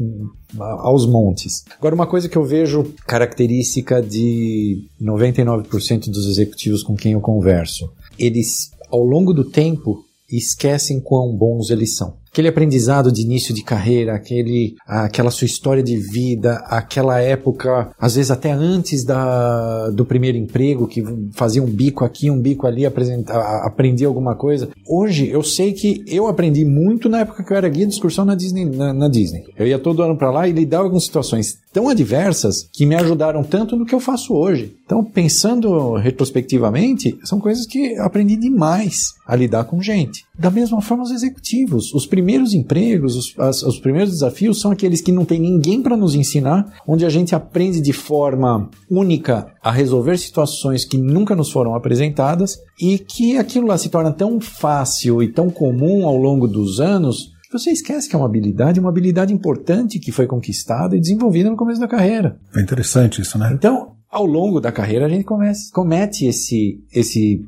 aos 0.57 1.05
montes. 1.05 1.65
Agora, 1.77 1.93
uma 1.93 2.07
coisa 2.07 2.29
que 2.29 2.38
eu 2.38 2.45
vejo 2.45 2.93
característica 3.05 4.01
de 4.01 4.88
99% 5.01 6.09
dos 6.09 6.25
executivos 6.25 6.81
com 6.83 6.95
quem 6.95 7.12
eu 7.12 7.19
converso, 7.19 7.91
eles, 8.17 8.71
ao 8.89 9.03
longo 9.03 9.33
do 9.33 9.43
tempo, 9.43 10.05
esquecem 10.31 11.01
quão 11.01 11.36
bons 11.36 11.69
eles 11.69 11.98
são 11.98 12.18
aquele 12.31 12.48
aprendizado 12.48 13.12
de 13.12 13.21
início 13.21 13.53
de 13.53 13.63
carreira, 13.63 14.13
aquele, 14.13 14.75
aquela 14.88 15.31
sua 15.31 15.45
história 15.45 15.83
de 15.83 15.98
vida, 15.98 16.63
aquela 16.67 17.19
época, 17.19 17.91
às 18.00 18.15
vezes 18.15 18.31
até 18.31 18.51
antes 18.51 19.03
da, 19.03 19.89
do 19.89 20.05
primeiro 20.05 20.38
emprego, 20.38 20.88
que 20.88 21.03
fazia 21.33 21.62
um 21.62 21.67
bico 21.67 22.05
aqui, 22.05 22.29
um 22.29 22.39
bico 22.39 22.67
ali, 22.67 22.86
aprendia 22.86 24.07
alguma 24.07 24.36
coisa. 24.36 24.69
Hoje 24.88 25.29
eu 25.29 25.43
sei 25.43 25.74
que 25.74 26.03
eu 26.07 26.27
aprendi 26.27 26.63
muito 26.65 27.09
na 27.09 27.19
época 27.19 27.43
que 27.43 27.51
eu 27.51 27.57
era 27.57 27.69
guia 27.69 27.86
de 27.86 27.93
excursão 27.93 28.25
na 28.25 28.36
Disney. 28.36 28.65
Na, 28.65 28.93
na 28.93 29.07
Disney. 29.07 29.43
Eu 29.57 29.67
ia 29.67 29.79
todo 29.79 30.03
ano 30.03 30.17
para 30.17 30.31
lá 30.31 30.48
e 30.48 30.51
lidava 30.51 30.89
com 30.89 31.00
situações 31.00 31.57
tão 31.71 31.88
adversas 31.88 32.67
que 32.74 32.86
me 32.86 32.95
ajudaram 32.95 33.43
tanto 33.43 33.75
no 33.75 33.86
que 33.86 33.93
eu 33.93 34.00
faço 34.00 34.33
hoje. 34.33 34.75
Então, 34.86 35.03
pensando 35.03 35.93
retrospectivamente, 35.95 37.17
são 37.24 37.39
coisas 37.39 37.65
que 37.65 37.95
aprendi 38.00 38.36
demais 38.36 39.13
a 39.27 39.36
lidar 39.36 39.65
com 39.65 39.81
gente. 39.81 40.25
Da 40.38 40.50
mesma 40.50 40.81
forma, 40.81 41.03
os 41.03 41.12
executivos. 41.12 41.93
Os 41.93 42.07
primeiros 42.19 42.53
empregos, 42.53 43.15
os, 43.15 43.39
as, 43.39 43.63
os 43.63 43.79
primeiros 43.79 44.11
desafios 44.11 44.59
são 44.59 44.71
aqueles 44.71 44.99
que 44.99 45.09
não 45.09 45.23
tem 45.23 45.39
ninguém 45.39 45.81
para 45.81 45.95
nos 45.95 46.15
ensinar, 46.15 46.73
onde 46.85 47.05
a 47.05 47.09
gente 47.09 47.33
aprende 47.33 47.79
de 47.79 47.93
forma 47.93 48.69
única 48.91 49.47
a 49.63 49.71
resolver 49.71 50.17
situações 50.17 50.83
que 50.83 50.97
nunca 50.97 51.33
nos 51.33 51.49
foram 51.49 51.75
apresentadas 51.75 52.59
e 52.81 52.99
que 52.99 53.38
aquilo 53.38 53.67
lá 53.67 53.77
se 53.77 53.88
torna 53.88 54.11
tão 54.11 54.41
fácil 54.41 55.23
e 55.23 55.29
tão 55.29 55.49
comum 55.49 56.05
ao 56.05 56.17
longo 56.17 56.45
dos 56.45 56.81
anos 56.81 57.31
você 57.51 57.71
esquece 57.71 58.07
que 58.07 58.15
é 58.15 58.19
uma 58.19 58.27
habilidade, 58.27 58.79
uma 58.79 58.89
habilidade 58.89 59.33
importante 59.33 59.97
que 59.97 60.11
foi 60.11 60.27
conquistada 60.27 60.95
e 60.95 60.99
desenvolvida 60.99 61.49
no 61.49 61.55
começo 61.55 61.79
da 61.79 61.88
carreira. 61.88 62.38
É 62.55 62.61
interessante 62.61 63.21
isso, 63.21 63.39
né? 63.39 63.49
Então, 63.51 63.93
ao 64.11 64.23
longo 64.23 64.59
da 64.59 64.71
carreira, 64.71 65.07
a 65.07 65.09
gente 65.09 65.23
comece, 65.23 65.71
comete 65.71 66.27
esse, 66.27 66.79
esse 66.93 67.43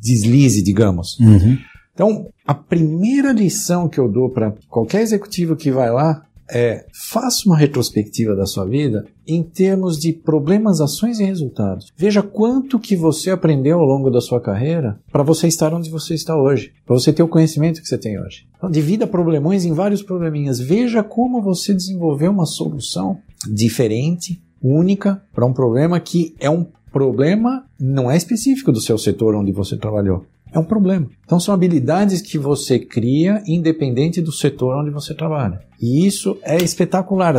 deslize, 0.00 0.62
digamos. 0.62 1.18
Uhum. 1.20 1.58
Então, 1.94 2.28
a 2.46 2.54
primeira 2.54 3.32
lição 3.32 3.88
que 3.88 3.98
eu 3.98 4.08
dou 4.08 4.30
para 4.30 4.54
qualquer 4.68 5.02
executivo 5.02 5.56
que 5.56 5.70
vai 5.70 5.90
lá 5.90 6.22
é 6.50 6.86
faça 6.92 7.46
uma 7.46 7.56
retrospectiva 7.56 8.34
da 8.36 8.46
sua 8.46 8.66
vida 8.66 9.06
em 9.26 9.42
termos 9.42 9.98
de 9.98 10.12
problemas, 10.12 10.80
ações 10.80 11.18
e 11.18 11.24
resultados. 11.24 11.92
Veja 11.96 12.22
quanto 12.22 12.78
que 12.78 12.96
você 12.96 13.30
aprendeu 13.30 13.78
ao 13.78 13.86
longo 13.86 14.10
da 14.10 14.20
sua 14.20 14.40
carreira 14.40 15.00
para 15.10 15.22
você 15.22 15.46
estar 15.46 15.72
onde 15.72 15.90
você 15.90 16.14
está 16.14 16.36
hoje, 16.36 16.72
para 16.84 16.96
você 16.96 17.12
ter 17.12 17.22
o 17.22 17.28
conhecimento 17.28 17.80
que 17.80 17.88
você 17.88 17.96
tem 17.96 18.20
hoje. 18.20 18.46
Então, 18.56 18.70
divida 18.70 19.06
problemões 19.06 19.64
em 19.64 19.72
vários 19.72 20.02
probleminhas. 20.02 20.58
Veja 20.60 21.02
como 21.02 21.40
você 21.40 21.72
desenvolveu 21.72 22.30
uma 22.30 22.46
solução 22.46 23.18
diferente, 23.50 24.42
única 24.62 25.22
para 25.34 25.46
um 25.46 25.52
problema 25.52 25.98
que 26.00 26.34
é 26.38 26.50
um 26.50 26.66
problema 26.92 27.64
não 27.80 28.10
é 28.10 28.16
específico 28.16 28.70
do 28.70 28.80
seu 28.80 28.98
setor 28.98 29.34
onde 29.34 29.50
você 29.50 29.76
trabalhou 29.76 30.26
é 30.52 30.58
um 30.58 30.64
problema. 30.64 31.06
Então 31.24 31.40
são 31.40 31.54
habilidades 31.54 32.20
que 32.20 32.38
você 32.38 32.78
cria 32.78 33.42
independente 33.46 34.20
do 34.20 34.30
setor 34.30 34.76
onde 34.76 34.90
você 34.90 35.14
trabalha. 35.14 35.60
E 35.80 36.06
isso 36.06 36.38
é 36.42 36.62
espetacular. 36.62 37.34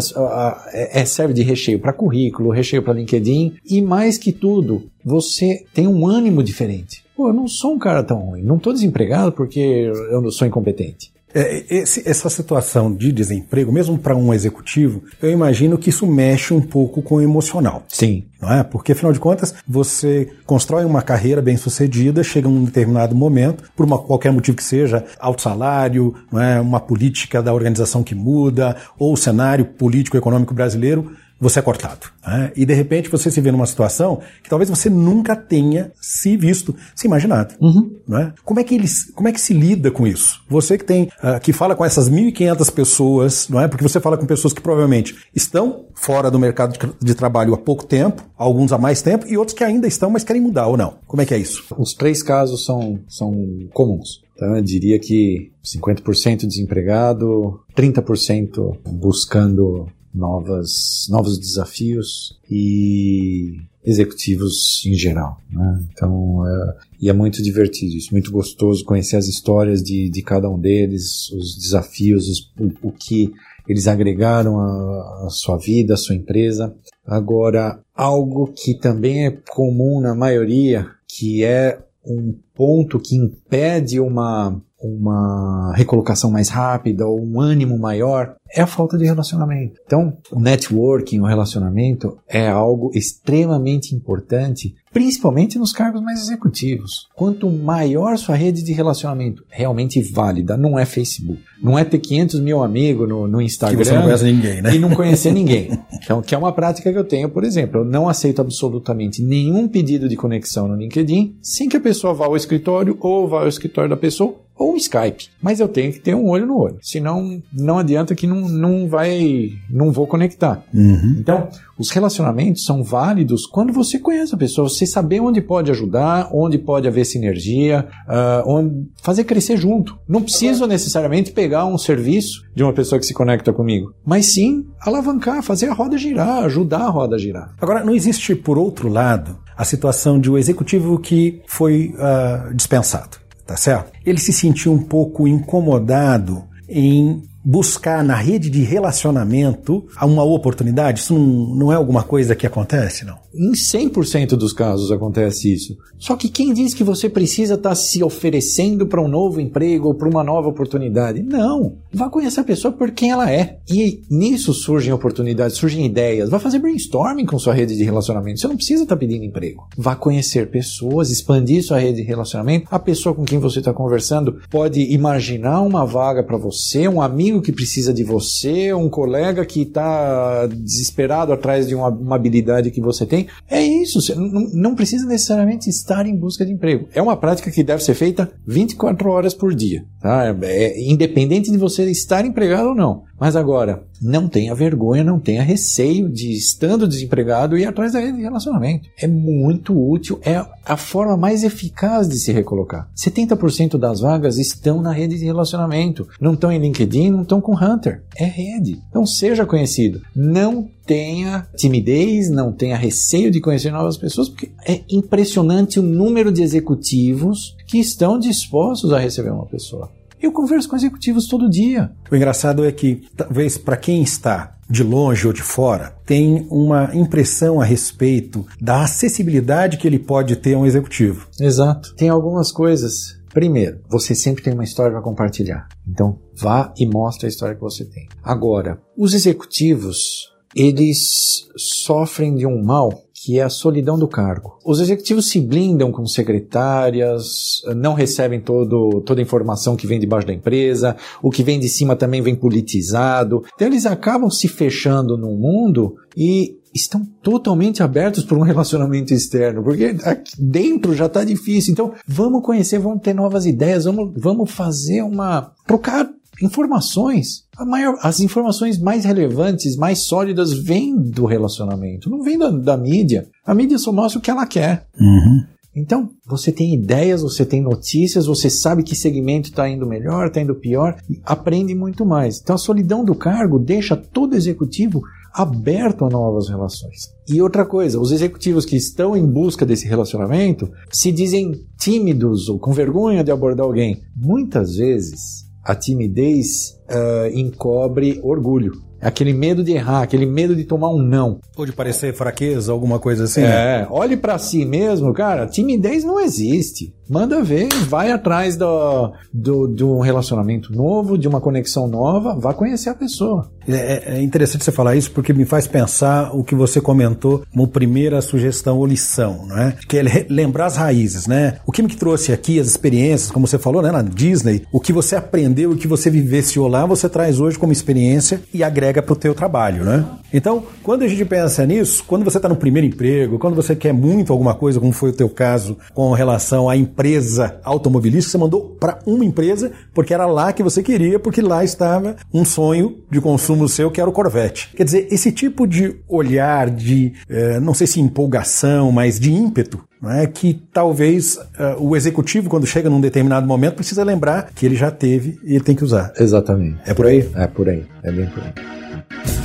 É, 0.72 1.02
é, 1.02 1.06
serve 1.06 1.34
de 1.34 1.44
recheio 1.44 1.80
para 1.80 1.94
currículo, 1.94 2.50
recheio 2.50 2.84
para 2.84 2.94
LinkedIn 2.94 3.54
e 3.66 3.82
mais 3.82 4.18
que 4.18 4.32
tudo, 4.32 4.84
você 5.04 5.66
tem 5.74 5.88
um 5.88 6.08
ânimo 6.08 6.44
diferente. 6.44 7.04
Pô, 7.16 7.30
eu 7.30 7.34
não 7.34 7.48
sou 7.48 7.74
um 7.74 7.80
cara 7.80 8.04
tão 8.04 8.18
ruim, 8.18 8.42
não 8.42 8.58
estou 8.58 8.74
desempregado 8.74 9.32
porque 9.32 9.60
eu 9.60 10.22
não 10.22 10.32
sou 10.32 10.48
incompetente. 10.48 11.13
É, 11.34 11.66
esse, 11.70 12.08
essa 12.08 12.30
situação 12.30 12.94
de 12.94 13.12
desemprego, 13.12 13.72
mesmo 13.72 13.98
para 13.98 14.16
um 14.16 14.34
executivo, 14.34 15.04
eu 15.22 15.32
imagino 15.32 15.78
que 15.78 15.90
isso 15.90 16.06
mexe 16.06 16.54
um 16.54 16.62
pouco 16.62 17.02
com 17.02 17.16
o 17.16 17.22
emocional. 17.22 17.84
Sim. 17.88 18.26
Não 18.44 18.52
é? 18.52 18.62
Porque, 18.62 18.92
afinal 18.92 19.14
de 19.14 19.20
contas, 19.20 19.56
você 19.66 20.30
constrói 20.46 20.84
uma 20.84 21.02
carreira 21.02 21.42
bem 21.42 21.56
sucedida, 21.56 22.22
chega 22.24 22.48
um 22.48 22.66
determinado 22.66 23.16
momento, 23.16 23.64
por 23.76 23.86
uma, 23.86 23.98
qualquer 23.98 24.34
motivo 24.34 24.58
que 24.58 24.64
seja, 24.64 25.06
alto 25.18 25.42
salário, 25.42 26.14
não 26.30 26.42
é? 26.42 26.60
uma 26.60 26.80
política 26.80 27.42
da 27.42 27.54
organização 27.54 28.04
que 28.04 28.14
muda, 28.14 28.76
ou 29.00 29.14
o 29.14 29.18
cenário 29.18 29.64
político 29.64 30.18
econômico 30.18 30.54
brasileiro, 30.54 31.12
você 31.44 31.60
é 31.60 31.62
cortado. 31.62 32.08
Né? 32.26 32.52
E 32.56 32.66
de 32.66 32.74
repente 32.74 33.10
você 33.10 33.30
se 33.30 33.42
vê 33.42 33.52
numa 33.52 33.66
situação 33.66 34.22
que 34.42 34.50
talvez 34.50 34.70
você 34.70 34.90
nunca 34.90 35.36
tenha 35.36 35.92
se 36.00 36.36
visto, 36.38 36.76
se 36.96 37.06
imaginado. 37.06 37.56
Uhum. 37.62 37.96
Né? 38.08 38.34
Como, 38.44 38.60
é 38.60 38.64
que 38.64 38.76
eles, 38.76 39.12
como 39.14 39.28
é 39.28 39.32
que 39.32 39.42
se 39.42 39.54
lida 39.54 39.92
com 39.92 40.08
isso? 40.08 40.42
Você 40.50 40.78
que 40.78 40.86
tem, 40.86 41.04
uh, 41.04 41.40
que 41.42 41.54
fala 41.54 41.76
com 41.76 41.86
essas 41.86 42.10
1.500 42.10 42.72
pessoas, 42.72 43.50
não 43.50 43.60
é? 43.60 43.68
Porque 43.68 43.84
você 43.84 44.00
fala 44.00 44.18
com 44.18 44.26
pessoas 44.26 44.54
que 44.54 44.62
provavelmente 44.62 45.16
estão 45.36 45.86
fora 45.94 46.32
do 46.32 46.40
mercado 46.40 46.74
de, 46.74 47.06
de 47.06 47.16
trabalho 47.16 47.54
há 47.54 47.58
pouco 47.58 47.86
tempo, 47.86 48.24
alguns 48.38 48.72
há 48.72 48.78
mais 48.78 49.02
tempo, 49.02 49.28
e 49.28 49.38
outros 49.38 49.58
que 49.58 49.64
ainda 49.64 49.88
estão, 49.88 50.10
mas 50.10 50.24
querem 50.24 50.42
mudar 50.42 50.68
ou 50.68 50.78
não. 50.78 50.96
Como 51.06 51.22
é 51.22 51.26
que 51.26 51.34
é 51.34 51.38
isso? 51.38 51.64
Os 51.78 51.94
três 51.94 52.24
casos 52.24 52.66
são, 52.66 53.00
são 53.08 53.34
comuns. 53.74 54.24
Então, 54.36 54.56
eu 54.56 54.62
diria 54.62 55.00
que 55.00 55.52
50% 55.64 56.48
desempregado, 56.48 57.62
30% 57.76 58.78
buscando 58.86 59.88
novas, 60.14 61.08
novos 61.10 61.38
desafios 61.40 62.38
e 62.50 63.58
executivos 63.84 64.84
em 64.86 64.94
geral. 64.94 65.38
Né? 65.52 65.84
Então, 65.92 66.46
é, 66.48 66.78
e 67.02 67.10
é 67.10 67.14
muito 67.14 67.42
divertido 67.42 67.96
isso, 67.96 68.12
muito 68.12 68.32
gostoso 68.32 68.86
conhecer 68.86 69.18
as 69.18 69.28
histórias 69.28 69.82
de, 69.82 70.10
de 70.10 70.22
cada 70.22 70.50
um 70.50 70.60
deles, 70.60 71.30
os 71.32 71.58
desafios, 71.58 72.28
os, 72.30 72.52
o, 72.60 72.88
o, 72.88 72.92
que 72.92 73.32
eles 73.68 73.88
agregaram 73.88 74.60
à 74.60 75.28
sua 75.30 75.58
vida, 75.58 75.96
à 75.96 75.98
sua 75.98 76.16
empresa. 76.16 76.74
Agora, 77.06 77.82
algo 77.94 78.54
que 78.54 78.74
também 78.74 79.26
é 79.26 79.32
comum 79.50 80.00
na 80.00 80.16
maioria, 80.16 80.88
que 81.08 81.44
é 81.44 81.80
um 82.06 82.36
ponto 82.54 83.00
que 83.00 83.16
impede 83.16 84.00
uma 84.00 84.62
uma 84.84 85.74
recolocação 85.76 86.30
mais 86.30 86.50
rápida 86.50 87.08
ou 87.08 87.20
um 87.20 87.40
ânimo 87.40 87.78
maior, 87.78 88.36
é 88.54 88.62
a 88.62 88.68
falta 88.68 88.98
de 88.98 89.06
relacionamento. 89.06 89.80
Então, 89.86 90.18
o 90.32 90.40
networking, 90.40 91.20
o 91.20 91.26
relacionamento 91.26 92.18
é 92.28 92.48
algo 92.48 92.92
extremamente 92.94 93.96
importante, 93.96 94.76
principalmente 94.94 95.58
nos 95.58 95.74
cargos 95.74 96.02
mais 96.02 96.22
executivos. 96.22 97.08
Quanto 97.16 97.50
maior 97.50 98.18
sua 98.18 98.36
rede 98.36 98.64
de 98.64 98.72
relacionamento 98.72 99.44
realmente 99.50 100.02
válida, 100.02 100.56
não 100.56 100.78
é 100.78 100.86
Facebook, 100.86 101.42
não 101.62 101.78
é 101.78 101.84
ter 101.84 101.98
500 101.98 102.40
mil 102.40 102.62
amigos 102.62 103.10
no, 103.10 103.28
no 103.28 103.42
Instagram 103.42 103.78
que 103.78 103.84
você 103.84 103.94
não 103.94 104.04
conhece 104.04 104.26
ninguém, 104.26 104.62
né? 104.62 104.76
e 104.76 104.80
não 104.80 104.92
conhecer 104.92 105.34
ninguém. 105.34 105.72
Então, 106.04 106.22
que 106.22 106.36
é 106.36 106.38
uma 106.38 106.52
prática 106.52 106.92
que 106.92 106.98
eu 106.98 107.06
tenho, 107.06 107.30
por 107.30 107.46
exemplo, 107.46 107.80
eu 107.80 107.86
não 107.86 108.10
aceito 108.10 108.42
absolutamente 108.42 109.24
nenhum 109.24 109.70
pedido 109.70 110.10
de 110.10 110.18
conexão 110.18 110.68
no 110.68 110.76
LinkedIn 110.76 111.38
sem 111.42 111.70
que 111.70 111.78
a 111.78 111.80
pessoa 111.80 112.14
vá 112.14 112.26
ao 112.26 112.36
escritório 112.36 112.98
ou 113.00 113.26
vá 113.26 113.40
ao 113.40 113.48
escritório 113.48 113.90
da 113.90 113.96
pessoa 113.96 114.36
ou 114.58 114.76
Skype. 114.78 115.30
Mas 115.42 115.60
eu 115.60 115.68
tenho 115.68 115.92
que 115.92 116.00
ter 116.00 116.16
um 116.16 116.28
olho 116.28 116.46
no 116.46 116.58
olho. 116.58 116.78
Senão, 116.82 117.42
não 117.52 117.80
adianta 117.80 118.16
que 118.16 118.28
não, 118.28 118.48
não 118.48 118.88
vai. 118.88 119.52
não 119.70 119.92
vou 119.92 120.08
conectar. 120.08 120.64
Uhum. 120.74 121.18
Então, 121.20 121.50
os 121.84 121.92
relacionamentos 121.92 122.64
são 122.64 122.82
válidos 122.82 123.46
quando 123.46 123.74
você 123.74 124.00
conhece 124.00 124.34
a 124.34 124.38
pessoa, 124.38 124.70
você 124.70 124.86
saber 124.86 125.20
onde 125.20 125.42
pode 125.42 125.70
ajudar, 125.70 126.30
onde 126.32 126.58
pode 126.58 126.88
haver 126.88 127.06
sinergia, 127.06 127.86
uh, 128.08 128.50
onde 128.50 128.88
fazer 129.02 129.26
crescer 129.26 129.58
junto. 129.58 130.00
Não 130.08 130.22
preciso 130.22 130.66
necessariamente 130.66 131.34
pegar 131.34 131.66
um 131.66 131.78
serviço 131.78 132.42
de 132.56 132.64
uma 132.64 132.72
pessoa 132.72 133.00
que 133.00 133.06
se 133.06 133.14
conecta 133.14 133.52
comigo, 133.52 133.94
mas 134.06 134.28
sim 134.28 134.66
alavancar, 134.80 135.44
fazer 135.44 135.68
a 135.68 135.74
roda 135.74 135.98
girar, 135.98 136.46
ajudar 136.46 136.84
a 136.84 136.90
roda 136.90 137.18
a 137.18 137.20
girar. 137.20 137.54
Agora, 137.60 137.84
não 137.84 137.94
existe, 137.94 138.34
por 138.34 138.58
outro 138.58 138.88
lado, 138.88 139.38
a 139.58 139.66
situação 139.66 140.18
de 140.18 140.32
um 140.32 140.38
executivo 140.38 140.98
que 140.98 141.42
foi 141.48 141.94
uh, 141.96 142.56
dispensado 142.56 143.22
tá 143.46 143.58
certo? 143.58 143.92
Ele 144.06 144.20
se 144.20 144.32
sentiu 144.32 144.72
um 144.72 144.82
pouco 144.82 145.28
incomodado 145.28 146.46
em 146.70 147.22
buscar 147.44 148.04
na 148.04 148.16
rede 148.16 148.50
de 148.50 148.64
relacionamento 148.64 149.88
uma 150.02 150.24
oportunidade? 150.24 151.00
Isso 151.00 151.14
não, 151.14 151.56
não 151.56 151.72
é 151.72 151.76
alguma 151.76 152.04
coisa 152.04 152.36
que 152.36 152.48
acontece, 152.48 153.06
não? 153.06 153.23
Em 153.34 153.52
100% 153.52 154.36
dos 154.36 154.54
casos 154.54 154.92
acontece 154.92 155.52
isso. 155.52 155.76
Só 155.98 156.16
que 156.16 156.30
quem 156.30 156.54
diz 156.54 156.74
que 156.74 156.84
você 156.84 157.10
precisa 157.10 157.56
estar 157.56 157.70
tá 157.70 157.76
se 157.76 158.04
oferecendo 158.04 158.86
para 158.86 159.02
um 159.02 159.08
novo 159.08 159.42
emprego 159.42 159.88
ou 159.88 159.96
para 159.96 160.08
uma 160.08 160.24
nova 160.24 160.50
oportunidade? 160.50 161.24
Não. 161.24 161.78
Vá 161.92 162.10
conhecer 162.10 162.42
a 162.42 162.44
pessoa 162.44 162.72
por 162.72 162.92
quem 162.92 163.10
ela 163.10 163.32
é. 163.32 163.58
E 163.70 164.02
nisso 164.10 164.54
surgem 164.54 164.94
oportunidades, 164.94 165.58
surgem 165.58 165.86
ideias. 165.86 166.30
Vá 166.30 166.40
fazer 166.40 166.60
brainstorming 166.60 167.26
com 167.26 167.40
sua 167.40 167.54
rede 167.54 167.76
de 167.76 167.84
relacionamento. 167.84 168.40
Você 168.40 168.48
não 168.48 168.56
precisa 168.56 168.84
estar 168.84 168.96
tá 168.96 169.00
pedindo 169.00 169.24
emprego. 169.26 169.68
Vá 169.76 169.96
conhecer 169.96 170.50
pessoas, 170.52 171.10
expandir 171.10 171.64
sua 171.64 171.80
rede 171.80 172.02
de 172.02 172.08
relacionamento. 172.08 172.68
A 172.70 172.78
pessoa 172.78 173.16
com 173.16 173.26
quem 173.26 173.40
você 173.40 173.60
está 173.60 173.74
conversando 173.74 174.42
pode 174.50 174.82
imaginar 174.94 175.62
uma 175.62 175.86
vaga 175.86 176.22
para 176.22 176.38
você, 176.38 176.88
um 176.88 177.02
amigo 177.02 177.42
que 177.42 177.52
precisa 177.52 177.94
de 177.94 178.04
você, 178.04 178.74
um 178.74 178.90
colega 178.90 179.44
que 179.46 179.64
está 179.64 180.48
desesperado 180.48 181.34
atrás 181.34 181.68
de 181.68 181.74
uma, 181.74 181.90
uma 181.90 182.16
habilidade 182.16 182.70
que 182.70 182.82
você 182.82 183.06
tem 183.06 183.23
é 183.50 183.62
isso. 183.62 184.02
Você 184.02 184.16
não, 184.16 184.76
precisa 184.76 185.06
necessariamente 185.06 185.70
estar 185.70 186.06
em 186.06 186.16
busca 186.16 186.46
de 186.46 186.52
emprego. 186.52 186.88
É 186.94 187.02
uma 187.02 187.18
prática 187.18 187.52
que 187.52 187.64
deve 187.64 187.84
ser 187.84 187.94
feita 187.94 188.32
24 188.48 189.10
horas 189.10 189.34
por 189.34 189.54
dia. 189.54 189.86
Tá? 190.00 190.36
É, 190.44 190.82
independente 190.82 191.52
de 191.52 191.58
você 191.58 191.90
estar 191.90 192.26
empregado 192.26 192.70
ou 192.70 192.76
não. 192.76 193.04
Mas 193.20 193.36
agora, 193.36 193.84
não 194.02 194.28
tenha 194.28 194.54
vergonha, 194.54 195.04
não 195.04 195.20
tenha 195.20 195.44
receio 195.44 196.10
de, 196.10 196.32
estando 196.32 196.88
desempregado, 196.88 197.58
ir 197.58 197.66
atrás 197.66 197.94
da 197.94 198.00
rede 198.00 198.18
de 198.18 198.24
relacionamento. 198.24 198.90
É 198.98 199.08
muito 199.08 199.74
útil, 199.74 200.20
é 200.24 200.44
a 200.66 200.78
forma 200.78 201.16
mais 201.16 201.44
eficaz 201.44 202.08
de 202.08 202.18
se 202.20 202.32
recolocar. 202.32 202.90
70% 202.96 203.78
das 203.78 204.02
vagas 204.02 204.38
estão 204.38 204.82
na 204.82 204.92
rede 204.92 205.18
de 205.18 205.26
relacionamento. 205.26 206.08
Não 206.20 206.34
estão 206.34 206.52
em 206.52 206.60
LinkedIn, 206.60 207.12
não 207.12 207.22
estão 207.22 207.40
com 207.40 207.56
Hunter. 207.56 208.04
É 208.16 208.26
rede. 208.26 208.82
Então 208.90 209.06
seja 209.06 209.46
conhecido. 209.46 210.02
Não 210.16 210.68
tenha 210.86 211.48
timidez, 211.56 212.30
não 212.30 212.52
tenha 212.52 212.76
receio 212.76 213.32
de 213.32 213.40
conhecer 213.40 213.72
novas 213.72 213.98
pessoas, 213.98 214.28
porque 214.28 214.52
é 214.68 214.82
impressionante 214.90 215.80
o 215.80 215.84
número 215.84 216.32
de 216.32 216.42
executivos 216.42 217.56
que 217.68 217.78
estão 217.78 218.20
dispostos 218.20 218.92
a 218.92 219.00
receber 219.00 219.32
uma 219.32 219.46
pessoa. 219.46 219.90
Eu 220.24 220.32
converso 220.32 220.70
com 220.70 220.78
executivos 220.78 221.28
todo 221.28 221.50
dia. 221.50 221.92
O 222.10 222.16
engraçado 222.16 222.64
é 222.64 222.72
que, 222.72 223.02
talvez 223.14 223.58
para 223.58 223.76
quem 223.76 224.02
está 224.02 224.56
de 224.70 224.82
longe 224.82 225.28
ou 225.28 225.34
de 225.34 225.42
fora, 225.42 225.98
tem 226.06 226.48
uma 226.50 226.96
impressão 226.96 227.60
a 227.60 227.66
respeito 227.66 228.46
da 228.60 228.84
acessibilidade 228.84 229.76
que 229.76 229.86
ele 229.86 230.00
pode 230.00 230.38
ter 230.38 230.54
a 230.54 230.58
um 230.58 230.66
executivo. 230.66 231.28
Exato. 231.38 231.94
Tem 231.96 232.08
algumas 232.08 232.54
coisas. 232.54 233.20
Primeiro, 233.34 233.82
você 233.90 234.16
sempre 234.16 234.42
tem 234.42 234.54
uma 234.54 234.64
história 234.64 234.94
para 234.94 235.02
compartilhar. 235.02 235.68
Então, 235.86 236.18
vá 236.34 236.74
e 236.78 236.86
mostre 236.86 237.26
a 237.26 237.30
história 237.30 237.56
que 237.56 237.62
você 237.62 237.84
tem. 237.84 238.08
Agora, 238.24 238.82
os 238.98 239.14
executivos, 239.14 240.32
eles 240.56 241.50
sofrem 241.58 242.34
de 242.34 242.48
um 242.48 242.64
mal 242.64 243.04
que 243.24 243.40
é 243.40 243.44
a 243.44 243.50
solidão 243.50 243.98
do 243.98 244.08
cargo. 244.08 244.60
Os 244.66 244.82
executivos 244.82 245.30
se 245.30 245.40
blindam 245.40 245.92
com 245.92 246.06
secretárias, 246.06 247.62
não 247.76 247.94
recebem 247.94 248.42
todo, 248.42 249.02
toda 249.02 249.22
a 249.22 249.24
informação 249.24 249.78
que 249.78 249.88
vem 249.88 250.00
debaixo 250.00 250.28
da 250.28 250.34
empresa, 250.34 250.98
o 251.22 251.32
que 251.32 251.42
vem 251.42 251.58
de 251.58 251.70
cima 251.70 251.96
também 251.96 252.22
vem 252.22 252.36
politizado. 252.36 253.44
Então 253.56 253.68
eles 253.68 253.86
acabam 253.86 254.30
se 254.30 254.50
fechando 254.50 255.18
no 255.18 255.32
mundo 255.32 255.96
e 256.18 256.58
estão 256.74 257.06
totalmente 257.22 257.82
abertos 257.82 258.26
para 258.26 258.38
um 258.38 258.42
relacionamento 258.44 259.14
externo, 259.14 259.64
porque 259.64 259.96
aqui 260.04 260.34
dentro 260.38 260.94
já 260.94 261.06
está 261.06 261.24
difícil. 261.24 261.72
Então, 261.72 261.94
vamos 262.06 262.44
conhecer, 262.44 262.80
vamos 262.80 263.02
ter 263.02 263.14
novas 263.14 263.46
ideias, 263.46 263.86
vamos, 263.86 264.12
vamos 264.18 264.52
fazer 264.52 265.02
uma. 265.02 265.54
trocar 265.66 266.10
informações. 266.44 267.46
Maior, 267.60 267.98
as 268.02 268.20
informações 268.20 268.78
mais 268.78 269.06
relevantes, 269.06 269.76
mais 269.78 270.06
sólidas, 270.06 270.54
vêm 270.54 270.96
do 270.96 271.26
relacionamento, 271.26 272.10
não 272.10 272.22
vêm 272.22 272.38
da, 272.38 272.50
da, 272.50 272.78
mídia. 272.78 273.28
A 273.46 273.54
mídia 273.54 273.78
só 273.78 273.92
mostra 273.92 274.20
o 274.20 274.22
que 274.22 274.30
ela 274.30 274.46
quer. 274.46 274.86
Uhum. 275.00 275.44
Então, 275.76 276.10
você 276.28 276.52
tem 276.52 276.74
ideias, 276.74 277.24
você 277.24 277.44
tem 277.44 277.62
notícias, 277.62 278.28
você 278.28 278.48
sabe 278.48 278.84
que 278.84 278.96
segmento 278.96 279.50
está 279.50 279.68
indo 279.68 279.88
melhor, 279.88 280.28
está 280.28 280.40
indo 280.40 280.54
pior, 280.54 280.98
e 281.10 281.20
aprende 281.26 281.74
muito 281.74 282.06
mais. 282.06 282.40
Então, 282.40 282.56
a 282.56 282.60
solidão 282.60 283.04
do 283.04 283.16
cargo 283.16 283.58
deixa 283.58 283.96
todo 283.96 284.36
executivo 284.36 285.02
aberto 285.34 286.06
a 286.06 286.10
novas 286.10 286.48
relações. 286.48 287.12
E 287.28 287.42
outra 287.42 287.66
coisa, 287.66 288.00
os 288.00 288.12
executivos 288.12 288.66
que 288.66 288.76
estão 288.76 289.18
em 289.18 289.26
busca 289.26 289.66
desse 289.66 289.88
relacionamento 289.88 290.70
se 290.92 291.12
dizem 291.12 291.66
tímidos 291.80 292.48
ou 292.50 292.60
com 292.60 292.72
vergonha 292.72 293.24
de 293.24 293.32
abordar 293.32 293.66
alguém. 293.66 294.04
Muitas 294.16 294.76
vezes, 294.76 295.43
a 295.64 295.76
timidez 295.76 296.78
uh, 296.90 297.28
encobre 297.34 298.20
orgulho. 298.24 298.74
Aquele 299.00 299.34
medo 299.34 299.64
de 299.64 299.74
errar, 299.74 300.02
aquele 300.02 300.26
medo 300.26 300.56
de 300.56 300.64
tomar 300.64 300.90
um 300.90 300.98
não. 300.98 301.40
Ou 301.58 301.66
de 301.66 301.74
parecer 301.74 302.14
fraqueza, 302.14 302.72
alguma 302.72 303.00
coisa 303.00 303.26
assim. 303.26 303.42
É, 303.42 303.86
olhe 303.90 304.16
para 304.16 304.38
si 304.38 304.64
mesmo, 304.64 305.14
cara. 305.14 305.46
Timidez 305.46 306.06
não 306.06 306.20
existe. 306.22 306.94
Manda 307.10 307.44
ver, 307.44 307.68
vai 307.88 308.12
atrás 308.12 308.56
do, 308.56 309.14
do, 309.34 309.98
um 309.98 310.00
relacionamento 310.00 310.72
novo, 310.74 311.18
de 311.18 311.28
uma 311.28 311.42
conexão 311.42 311.88
nova, 311.88 312.36
vá 312.36 312.54
conhecer 312.54 312.90
a 312.90 312.96
pessoa. 312.96 313.50
É, 313.68 314.18
é, 314.18 314.22
interessante 314.22 314.64
você 314.64 314.72
falar 314.72 314.96
isso 314.96 315.12
porque 315.12 315.34
me 315.34 315.46
faz 315.46 315.68
pensar 315.68 316.36
o 316.36 316.44
que 316.44 316.56
você 316.56 316.82
comentou 316.82 317.44
como 317.52 317.68
primeira 317.68 318.22
sugestão 318.22 318.78
ou 318.78 318.86
lição, 318.86 319.46
né? 319.48 319.76
Que 319.88 319.98
é 319.98 320.26
lembrar 320.30 320.66
as 320.66 320.76
raízes, 320.76 321.28
né? 321.28 321.58
O 321.66 321.72
que 321.72 321.82
me 321.82 321.96
trouxe 321.96 322.32
aqui, 322.32 322.60
as 322.60 322.68
experiências, 322.68 323.32
como 323.32 323.48
você 323.48 323.58
falou, 323.58 323.82
né, 323.82 323.92
na 323.92 324.02
Disney, 324.02 324.64
o 324.72 324.80
que 324.80 324.94
você 324.94 325.16
aprendeu 325.16 325.72
o 325.72 325.78
que 325.78 325.88
você 325.88 326.10
vivenciou 326.10 326.68
lá, 326.68 326.86
você 326.86 327.08
traz 327.08 327.40
hoje 327.40 327.58
como 327.58 327.72
experiência 327.72 328.42
e 328.54 328.64
agrega 328.64 329.02
para 329.02 329.14
o 329.14 329.16
teu 329.16 329.34
trabalho, 329.34 329.84
né? 329.84 330.06
Então, 330.34 330.64
quando 330.82 331.04
a 331.04 331.08
gente 331.08 331.24
pensa 331.26 331.66
nisso, 331.66 332.04
quando 332.06 332.24
você 332.24 332.38
está 332.38 332.50
no 332.50 332.56
primeiro 332.56 332.88
emprego, 332.88 333.38
quando 333.38 333.56
você 333.56 333.76
quer 333.76 333.94
muito 333.94 334.32
alguma 334.34 334.56
coisa, 334.56 334.80
como 334.80 334.92
foi 334.92 335.12
o 335.12 335.14
teu 335.14 335.30
caso 335.30 335.78
com 335.94 336.12
relação 336.12 336.70
à 336.70 336.76
empresa 336.94 337.60
automobilística, 337.64 338.32
você 338.32 338.38
mandou 338.38 338.78
para 338.80 339.00
uma 339.06 339.26
empresa 339.26 339.72
porque 339.94 340.14
era 340.14 340.28
lá 340.28 340.54
que 340.54 340.62
você 340.62 340.84
queria, 340.84 341.18
porque 341.18 341.42
lá 341.42 341.64
estava 341.64 342.16
um 342.32 342.46
sonho 342.46 343.00
de 343.10 343.20
consumo 343.20 343.68
seu 343.68 343.90
que 343.90 344.00
era 344.00 344.10
o 344.10 344.14
Corvette. 344.14 344.70
Quer 344.76 344.84
dizer, 344.84 345.08
esse 345.12 345.32
tipo 345.32 345.66
de 345.66 345.96
olhar 346.08 346.70
de, 346.70 347.14
eh, 347.28 347.60
não 347.60 347.74
sei 347.74 347.88
se 347.88 348.00
empolgação, 348.00 348.92
mas 348.92 349.20
de 349.20 349.32
ímpeto, 349.32 349.84
é 350.06 350.28
que 350.28 350.62
talvez 350.74 351.36
uh, 351.38 351.80
o 351.80 351.96
executivo, 351.96 352.50
quando 352.50 352.68
chega 352.68 352.90
num 352.90 353.00
determinado 353.00 353.48
momento, 353.48 353.76
precisa 353.76 354.04
lembrar 354.04 354.52
que 354.54 354.66
ele 354.66 354.76
já 354.76 354.92
teve 354.92 355.40
e 355.46 355.56
ele 355.56 355.64
tem 355.64 355.76
que 355.76 355.84
usar. 355.84 356.12
Exatamente. 356.20 356.78
É 356.86 356.94
por 356.94 357.06
aí? 357.06 357.30
É 357.36 357.48
por 357.48 357.70
aí. 357.70 357.86
É 358.04 358.12
bem 358.12 358.28
por 358.28 358.44
aí. 358.44 359.43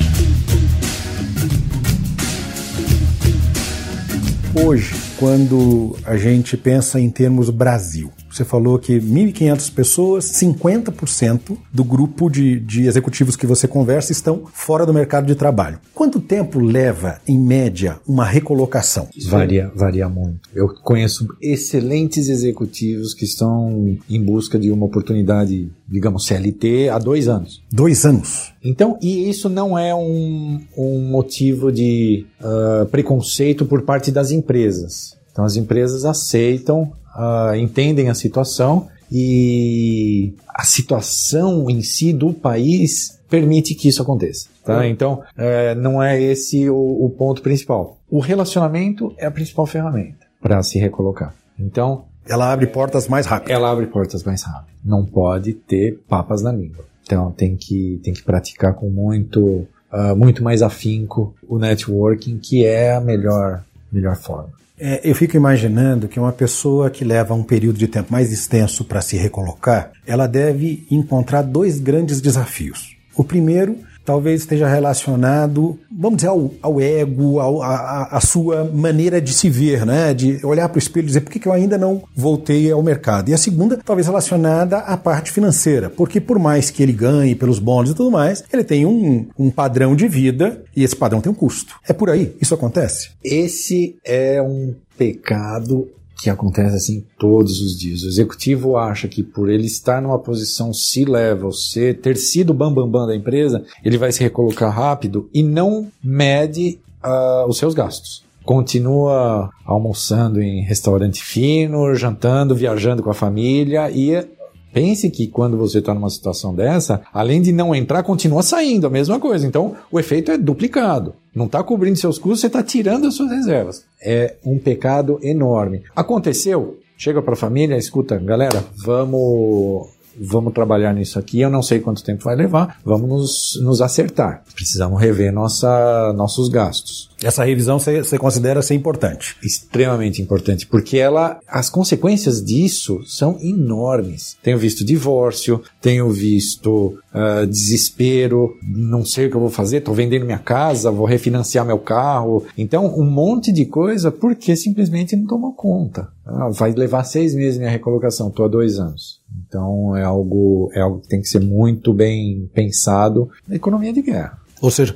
Hoje, 4.64 4.92
quando 5.18 5.96
a 6.04 6.16
gente 6.16 6.56
pensa 6.56 6.98
em 6.98 7.08
termos 7.08 7.48
Brasil, 7.48 8.10
Você 8.38 8.44
falou 8.44 8.78
que 8.78 9.00
1.500 9.00 9.74
pessoas, 9.74 10.26
50% 10.26 11.58
do 11.72 11.82
grupo 11.82 12.30
de, 12.30 12.60
de 12.60 12.86
executivos 12.86 13.34
que 13.34 13.48
você 13.48 13.66
conversa 13.66 14.12
estão 14.12 14.44
fora 14.52 14.86
do 14.86 14.94
mercado 14.94 15.26
de 15.26 15.34
trabalho. 15.34 15.80
Quanto 15.92 16.20
tempo 16.20 16.60
leva, 16.60 17.20
em 17.26 17.36
média, 17.36 17.98
uma 18.06 18.24
recolocação? 18.24 19.08
Varia, 19.26 19.72
varia 19.74 20.08
muito. 20.08 20.48
Eu 20.54 20.68
conheço 20.68 21.26
excelentes 21.42 22.28
executivos 22.28 23.12
que 23.12 23.24
estão 23.24 23.98
em 24.08 24.22
busca 24.22 24.56
de 24.56 24.70
uma 24.70 24.86
oportunidade, 24.86 25.68
digamos, 25.88 26.24
CLT 26.24 26.90
há 26.90 26.98
dois 27.00 27.26
anos. 27.26 27.60
Dois 27.72 28.04
anos. 28.04 28.52
Então, 28.62 28.96
e 29.02 29.28
isso 29.28 29.48
não 29.48 29.76
é 29.76 29.92
um, 29.92 30.60
um 30.76 31.00
motivo 31.10 31.72
de 31.72 32.24
uh, 32.40 32.86
preconceito 32.86 33.64
por 33.64 33.82
parte 33.82 34.12
das 34.12 34.30
empresas. 34.30 35.18
Então, 35.38 35.44
as 35.44 35.54
empresas 35.54 36.04
aceitam, 36.04 36.92
uh, 37.18 37.54
entendem 37.56 38.08
a 38.08 38.14
situação 38.14 38.88
e 39.10 40.34
a 40.54 40.64
situação 40.64 41.68
em 41.68 41.82
si 41.82 42.12
do 42.12 42.32
país 42.32 43.18
permite 43.28 43.74
que 43.74 43.88
isso 43.88 44.02
aconteça. 44.02 44.48
Tá? 44.64 44.86
Então, 44.86 45.22
é, 45.36 45.74
não 45.74 46.02
é 46.02 46.20
esse 46.20 46.68
o, 46.68 46.76
o 46.76 47.10
ponto 47.10 47.42
principal. 47.42 47.98
O 48.10 48.20
relacionamento 48.20 49.14
é 49.18 49.26
a 49.26 49.30
principal 49.30 49.66
ferramenta 49.66 50.26
para 50.40 50.62
se 50.62 50.78
recolocar. 50.78 51.34
Então, 51.58 52.04
ela 52.28 52.52
abre 52.52 52.66
portas 52.66 53.08
mais 53.08 53.26
rápido. 53.26 53.50
Ela 53.50 53.70
abre 53.70 53.86
portas 53.86 54.22
mais 54.22 54.42
rápido. 54.42 54.76
Não 54.84 55.04
pode 55.04 55.54
ter 55.54 55.98
papas 56.08 56.42
na 56.42 56.52
língua. 56.52 56.84
Então 57.08 57.32
tem 57.32 57.56
que, 57.56 58.00
tem 58.04 58.12
que 58.12 58.22
praticar 58.22 58.74
com 58.74 58.90
muito, 58.90 59.66
uh, 59.90 60.14
muito 60.14 60.44
mais 60.44 60.60
afinco 60.60 61.34
o 61.48 61.58
networking, 61.58 62.38
que 62.38 62.66
é 62.66 62.94
a 62.94 63.00
melhor, 63.00 63.64
melhor 63.92 64.16
forma. 64.16 64.50
É, 64.80 65.00
eu 65.02 65.14
fico 65.14 65.36
imaginando 65.36 66.06
que 66.06 66.20
uma 66.20 66.32
pessoa 66.32 66.88
que 66.88 67.04
leva 67.04 67.34
um 67.34 67.42
período 67.42 67.78
de 67.78 67.88
tempo 67.88 68.12
mais 68.12 68.32
extenso 68.32 68.84
para 68.84 69.00
se 69.00 69.16
recolocar, 69.16 69.90
ela 70.06 70.28
deve 70.28 70.86
encontrar 70.90 71.42
dois 71.42 71.80
grandes 71.80 72.20
desafios. 72.20 72.96
O 73.16 73.24
primeiro 73.24 73.76
talvez 74.08 74.40
esteja 74.40 74.66
relacionado, 74.66 75.78
vamos 75.92 76.16
dizer, 76.16 76.28
ao, 76.28 76.50
ao 76.62 76.80
ego, 76.80 77.40
ao, 77.40 77.62
a, 77.62 78.04
a, 78.04 78.20
sua 78.22 78.64
maneira 78.64 79.20
de 79.20 79.34
se 79.34 79.50
ver, 79.50 79.84
né? 79.84 80.14
de 80.14 80.40
olhar 80.46 80.66
para 80.70 80.76
o 80.76 80.78
espelho 80.78 81.04
e 81.04 81.08
dizer 81.08 81.20
por 81.20 81.30
que, 81.30 81.38
que 81.38 81.46
eu 81.46 81.52
ainda 81.52 81.76
não 81.76 82.02
voltei 82.16 82.72
ao 82.72 82.82
mercado. 82.82 83.28
E 83.28 83.34
a 83.34 83.36
segunda, 83.36 83.76
talvez 83.76 84.06
relacionada 84.06 84.78
à 84.78 84.96
parte 84.96 85.30
financeira, 85.30 85.90
porque 85.90 86.22
por 86.22 86.38
mais 86.38 86.70
que 86.70 86.82
ele 86.82 86.94
ganhe 86.94 87.34
pelos 87.34 87.58
bônus 87.58 87.90
e 87.90 87.94
tudo 87.94 88.10
mais, 88.10 88.42
ele 88.50 88.64
tem 88.64 88.86
um, 88.86 89.28
um 89.38 89.50
padrão 89.50 89.94
de 89.94 90.08
vida 90.08 90.62
e 90.74 90.82
esse 90.82 90.96
padrão 90.96 91.20
tem 91.20 91.30
um 91.30 91.34
custo. 91.34 91.74
É 91.86 91.92
por 91.92 92.08
aí? 92.08 92.34
Isso 92.40 92.54
acontece? 92.54 93.10
Esse 93.22 93.98
é 94.02 94.40
um 94.40 94.74
pecado 94.96 95.86
que 96.18 96.28
acontece 96.28 96.74
assim 96.74 97.04
todos 97.18 97.60
os 97.60 97.78
dias. 97.78 98.02
O 98.02 98.08
executivo 98.08 98.76
acha 98.76 99.06
que 99.06 99.22
por 99.22 99.48
ele 99.48 99.66
estar 99.66 100.02
numa 100.02 100.18
posição 100.18 100.74
C-level, 100.74 101.52
ser, 101.52 102.00
ter 102.00 102.16
sido 102.16 102.52
bambambam 102.52 102.90
bam, 102.90 103.00
bam 103.00 103.06
da 103.06 103.16
empresa, 103.16 103.64
ele 103.84 103.96
vai 103.96 104.10
se 104.10 104.22
recolocar 104.22 104.74
rápido 104.74 105.30
e 105.32 105.42
não 105.42 105.88
mede 106.02 106.80
uh, 107.04 107.48
os 107.48 107.56
seus 107.56 107.72
gastos. 107.72 108.24
Continua 108.44 109.50
almoçando 109.64 110.40
em 110.40 110.62
restaurante 110.62 111.22
fino, 111.22 111.94
jantando, 111.94 112.54
viajando 112.54 113.02
com 113.02 113.10
a 113.10 113.14
família 113.14 113.90
e 113.90 114.26
Pense 114.72 115.10
que 115.10 115.26
quando 115.26 115.56
você 115.56 115.78
está 115.78 115.94
numa 115.94 116.10
situação 116.10 116.54
dessa, 116.54 117.02
além 117.12 117.40
de 117.40 117.52
não 117.52 117.74
entrar, 117.74 118.02
continua 118.02 118.42
saindo 118.42 118.86
a 118.86 118.90
mesma 118.90 119.18
coisa. 119.18 119.46
Então, 119.46 119.74
o 119.90 119.98
efeito 119.98 120.30
é 120.30 120.38
duplicado. 120.38 121.14
Não 121.34 121.46
está 121.46 121.62
cobrindo 121.62 121.98
seus 121.98 122.18
custos, 122.18 122.40
você 122.40 122.46
está 122.48 122.62
tirando 122.62 123.06
as 123.06 123.14
suas 123.14 123.30
reservas. 123.30 123.84
É 124.02 124.36
um 124.44 124.58
pecado 124.58 125.18
enorme. 125.22 125.82
Aconteceu? 125.94 126.78
Chega 126.96 127.22
para 127.22 127.34
a 127.34 127.36
família, 127.36 127.76
escuta, 127.76 128.18
galera, 128.18 128.64
vamos 128.84 129.88
vamos 130.20 130.52
trabalhar 130.52 130.92
nisso 130.92 131.18
aqui, 131.18 131.40
eu 131.40 131.50
não 131.50 131.62
sei 131.62 131.80
quanto 131.80 132.02
tempo 132.02 132.24
vai 132.24 132.36
levar, 132.36 132.78
vamos 132.84 133.08
nos, 133.08 133.60
nos 133.62 133.80
acertar. 133.80 134.42
Precisamos 134.54 135.00
rever 135.00 135.32
nossa, 135.32 136.12
nossos 136.14 136.48
gastos. 136.48 137.08
Essa 137.22 137.44
revisão 137.44 137.80
você, 137.80 138.16
considera 138.16 138.62
ser 138.62 138.74
importante? 138.74 139.36
Extremamente 139.42 140.22
importante, 140.22 140.66
porque 140.66 140.98
ela, 140.98 141.40
as 141.48 141.68
consequências 141.68 142.42
disso 142.42 143.02
são 143.06 143.36
enormes. 143.40 144.36
Tenho 144.40 144.56
visto 144.56 144.84
divórcio, 144.84 145.60
tenho 145.80 146.08
visto 146.10 146.96
uh, 147.12 147.46
desespero, 147.46 148.56
não 148.62 149.04
sei 149.04 149.26
o 149.26 149.30
que 149.30 149.36
eu 149.36 149.40
vou 149.40 149.50
fazer, 149.50 149.78
estou 149.78 149.94
vendendo 149.94 150.24
minha 150.24 150.38
casa, 150.38 150.92
vou 150.92 151.06
refinanciar 151.06 151.66
meu 151.66 151.78
carro. 151.78 152.46
Então, 152.56 152.86
um 152.96 153.04
monte 153.04 153.52
de 153.52 153.64
coisa 153.64 154.12
porque 154.12 154.54
simplesmente 154.54 155.16
não 155.16 155.26
tomou 155.26 155.52
conta. 155.52 156.08
Ah, 156.24 156.50
vai 156.50 156.72
levar 156.72 157.04
seis 157.04 157.34
meses 157.34 157.58
minha 157.58 157.70
recolocação, 157.70 158.28
estou 158.28 158.44
há 158.44 158.48
dois 158.48 158.78
anos. 158.78 159.17
Então 159.48 159.96
é 159.96 160.04
algo, 160.04 160.70
é 160.74 160.80
algo 160.80 161.00
que 161.00 161.08
tem 161.08 161.20
que 161.20 161.28
ser 161.28 161.40
muito 161.40 161.92
bem 161.92 162.48
pensado 162.54 163.30
na 163.46 163.56
economia 163.56 163.92
de 163.92 164.02
guerra. 164.02 164.38
Ou 164.60 164.70
seja, 164.70 164.94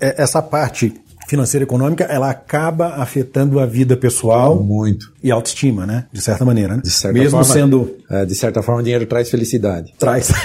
é, 0.00 0.22
essa 0.22 0.42
parte 0.42 0.92
financeira 1.26 1.64
econômica, 1.64 2.04
ela 2.04 2.30
acaba 2.30 2.96
afetando 2.96 3.58
a 3.58 3.66
vida 3.66 3.96
pessoal 3.96 4.62
muito 4.62 5.12
e 5.22 5.30
autoestima, 5.30 5.86
né? 5.86 6.06
De 6.12 6.20
certa 6.20 6.44
maneira, 6.44 6.76
né? 6.76 6.82
De 6.82 6.90
certa 6.90 7.18
Mesmo 7.18 7.38
forma, 7.38 7.44
sendo 7.44 7.96
é, 8.10 8.26
de 8.26 8.34
certa 8.34 8.62
forma, 8.62 8.80
o 8.80 8.84
dinheiro 8.84 9.06
traz 9.06 9.30
felicidade. 9.30 9.94
Traz. 9.98 10.30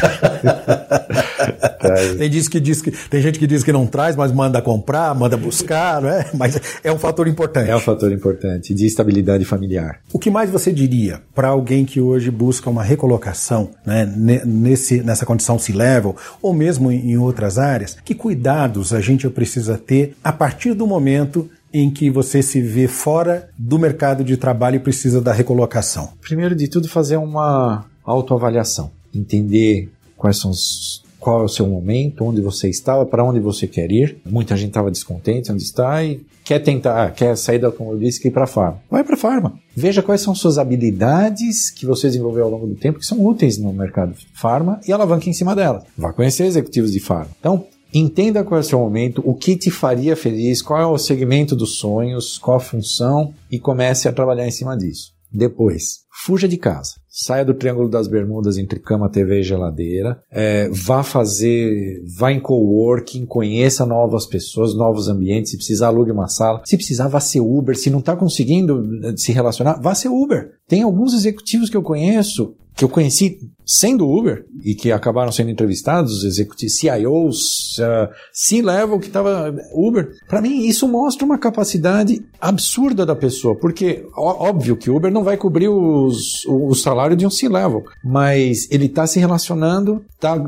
traz. 1.80 2.16
Tem, 2.16 2.30
diz 2.30 2.48
que 2.48 2.60
diz 2.60 2.82
que 2.82 2.92
tem 2.92 3.22
gente 3.22 3.40
que 3.40 3.48
diz 3.48 3.64
que 3.64 3.72
não 3.72 3.88
traz, 3.88 4.16
mas 4.16 4.32
manda 4.32 4.62
comprar, 4.62 5.14
manda 5.16 5.38
buscar, 5.38 6.02
né? 6.02 6.26
Mas 6.34 6.60
é 6.84 6.92
um 6.92 6.98
fator 6.98 7.28
importante. 7.28 7.70
É 7.70 7.76
um 7.76 7.80
fator 7.80 8.12
importante 8.12 8.74
de 8.74 8.86
estabilidade 8.86 9.44
familiar. 9.46 10.00
O 10.14 10.20
que 10.20 10.30
mais 10.30 10.50
você 10.50 10.72
diria 10.72 11.22
para 11.34 11.50
alguém 11.50 11.86
que 11.86 12.00
hoje 12.00 12.30
busca 12.30 12.70
uma 12.70 12.84
recolocação, 12.84 13.72
né? 13.86 14.06
Nesse 14.46 15.02
nessa 15.02 15.26
condição 15.26 15.58
C-level 15.58 16.16
ou 16.42 16.54
mesmo 16.54 16.92
em 16.92 17.18
outras 17.18 17.58
áreas? 17.58 17.98
Que 18.04 18.14
cuidados 18.14 18.94
a 18.94 19.02
gente 19.02 19.28
precisa 19.30 19.78
ter 19.78 20.16
a 20.24 20.32
partir 20.32 20.74
do 20.74 20.86
momento 20.86 21.50
em 21.74 21.90
que 21.90 22.10
você 22.10 22.42
se 22.42 22.62
vê 22.62 22.88
fora 22.88 23.50
do 23.58 23.78
mercado 23.78 24.24
de 24.24 24.38
trabalho 24.38 24.78
e 24.78 24.80
precisa 24.80 25.22
da 25.22 25.32
recolocação? 25.32 26.10
Primeiro 26.22 26.56
de 26.56 26.68
tudo, 26.68 26.88
fazer 26.90 27.18
uma 27.18 27.86
autoavaliação, 28.04 28.92
entender 29.14 29.90
quais 30.18 30.38
são 30.38 30.52
os 30.52 31.04
qual 31.20 31.42
é 31.42 31.44
o 31.44 31.50
seu 31.50 31.68
momento, 31.68 32.24
onde 32.24 32.42
você 32.42 32.70
estava, 32.70 33.06
para 33.06 33.24
onde 33.24 33.40
você 33.40 33.68
quer 33.68 33.92
ir. 33.92 34.18
Muita 34.26 34.56
gente 34.56 34.70
estava 34.70 34.90
descontente 34.90 35.52
onde 35.52 35.64
está 35.64 36.04
e 36.04 36.22
quer 36.44 36.60
tentar, 36.60 37.06
ah, 37.06 37.12
quer 37.12 37.36
sair 37.36 37.60
da 37.60 37.68
automobilística 37.68 38.28
e 38.28 38.32
ir 38.32 38.34
para 38.34 38.46
a 38.46 38.48
farma. 38.48 38.82
Vai 38.90 39.04
para 39.04 39.16
a 39.16 39.18
farma. 39.18 39.54
Veja 39.76 40.02
quais 40.02 40.22
são 40.22 40.34
suas 40.34 40.58
habilidades 40.58 41.70
que 41.70 41.86
você 41.86 42.08
desenvolveu 42.08 42.46
ao 42.46 42.50
longo 42.50 42.68
do 42.68 42.76
tempo 42.76 43.00
que 43.00 43.06
são 43.06 43.24
úteis 43.26 43.58
no 43.58 43.74
mercado 43.74 44.16
farma 44.34 44.80
e 44.88 44.92
alavanque 44.92 45.30
em 45.30 45.34
cima 45.34 45.56
delas. 45.56 45.84
Vá 45.98 46.14
conhecer 46.14 46.46
executivos 46.46 46.92
de 46.92 47.00
farma. 47.00 47.32
Então, 47.40 47.66
Entenda 47.92 48.44
qual 48.44 48.60
é 48.60 48.62
o 48.62 48.64
seu 48.64 48.78
momento, 48.78 49.20
o 49.26 49.34
que 49.34 49.56
te 49.56 49.72
faria 49.72 50.16
feliz, 50.16 50.62
qual 50.62 50.80
é 50.80 50.86
o 50.86 50.98
segmento 50.98 51.56
dos 51.56 51.80
sonhos, 51.80 52.38
qual 52.38 52.58
a 52.58 52.60
função 52.60 53.34
e 53.50 53.58
comece 53.58 54.08
a 54.08 54.14
trabalhar 54.14 54.48
em 54.48 54.52
cima 54.52 54.78
disso. 54.78 55.12
Depois, 55.32 56.02
fuja 56.24 56.48
de 56.48 56.58
casa. 56.58 56.99
Saia 57.10 57.44
do 57.44 57.56
Triângulo 57.56 57.90
das 57.90 58.08
Bermudas 58.08 58.58
entre 58.58 58.80
cama, 58.80 59.10
TV 59.10 59.40
e 59.40 59.44
geladeira. 59.44 60.22
É, 60.32 60.70
vá 60.70 61.02
fazer, 61.02 62.04
vá 62.18 62.32
em 62.32 62.40
coworking, 62.40 63.26
conheça 63.26 63.86
novas 63.86 64.28
pessoas, 64.28 64.76
novos 64.76 65.10
ambientes. 65.10 65.52
Se 65.52 65.58
precisar, 65.58 65.88
alugue 65.88 66.12
uma 66.12 66.28
sala. 66.28 66.62
Se 66.66 66.78
precisar, 66.78 67.08
vá 67.08 67.20
ser 67.20 67.40
Uber. 67.40 67.76
Se 67.76 67.90
não 67.90 68.00
está 68.00 68.16
conseguindo 68.16 68.88
eh, 69.04 69.14
se 69.18 69.32
relacionar, 69.32 69.82
vá 69.82 69.96
ser 69.96 70.10
Uber. 70.10 70.52
Tem 70.68 70.84
alguns 70.84 71.14
executivos 71.14 71.70
que 71.70 71.76
eu 71.76 71.82
conheço 71.82 72.56
que 72.80 72.86
eu 72.86 72.90
conheci 72.90 73.38
sendo 73.66 74.10
Uber 74.10 74.46
e 74.64 74.74
que 74.74 74.90
acabaram 74.90 75.34
sendo 75.34 75.50
entrevistados, 75.52 76.24
executivos, 76.24 76.78
CIOs, 76.78 77.78
uh, 77.78 78.10
C-level 78.32 79.00
que 79.00 79.08
estava 79.08 79.54
Uber. 79.74 80.14
Para 80.30 80.42
mim, 80.42 80.66
isso 80.66 80.88
mostra 80.88 81.26
uma 81.26 81.38
capacidade 81.38 82.26
absurda 82.40 83.06
da 83.06 83.18
pessoa, 83.18 83.54
porque 83.54 84.06
óbvio 84.16 84.78
que 84.78 84.90
Uber 84.90 85.12
não 85.12 85.26
vai 85.26 85.36
cobrir 85.36 85.68
os, 85.68 86.46
o 86.48 86.74
salário 86.74 87.18
de 87.18 87.28
um 87.28 87.30
C-level, 87.30 87.84
mas 88.02 88.66
ele 88.72 88.86
está 88.86 89.06
se 89.06 89.20
relacionando, 89.20 90.02
está 90.16 90.42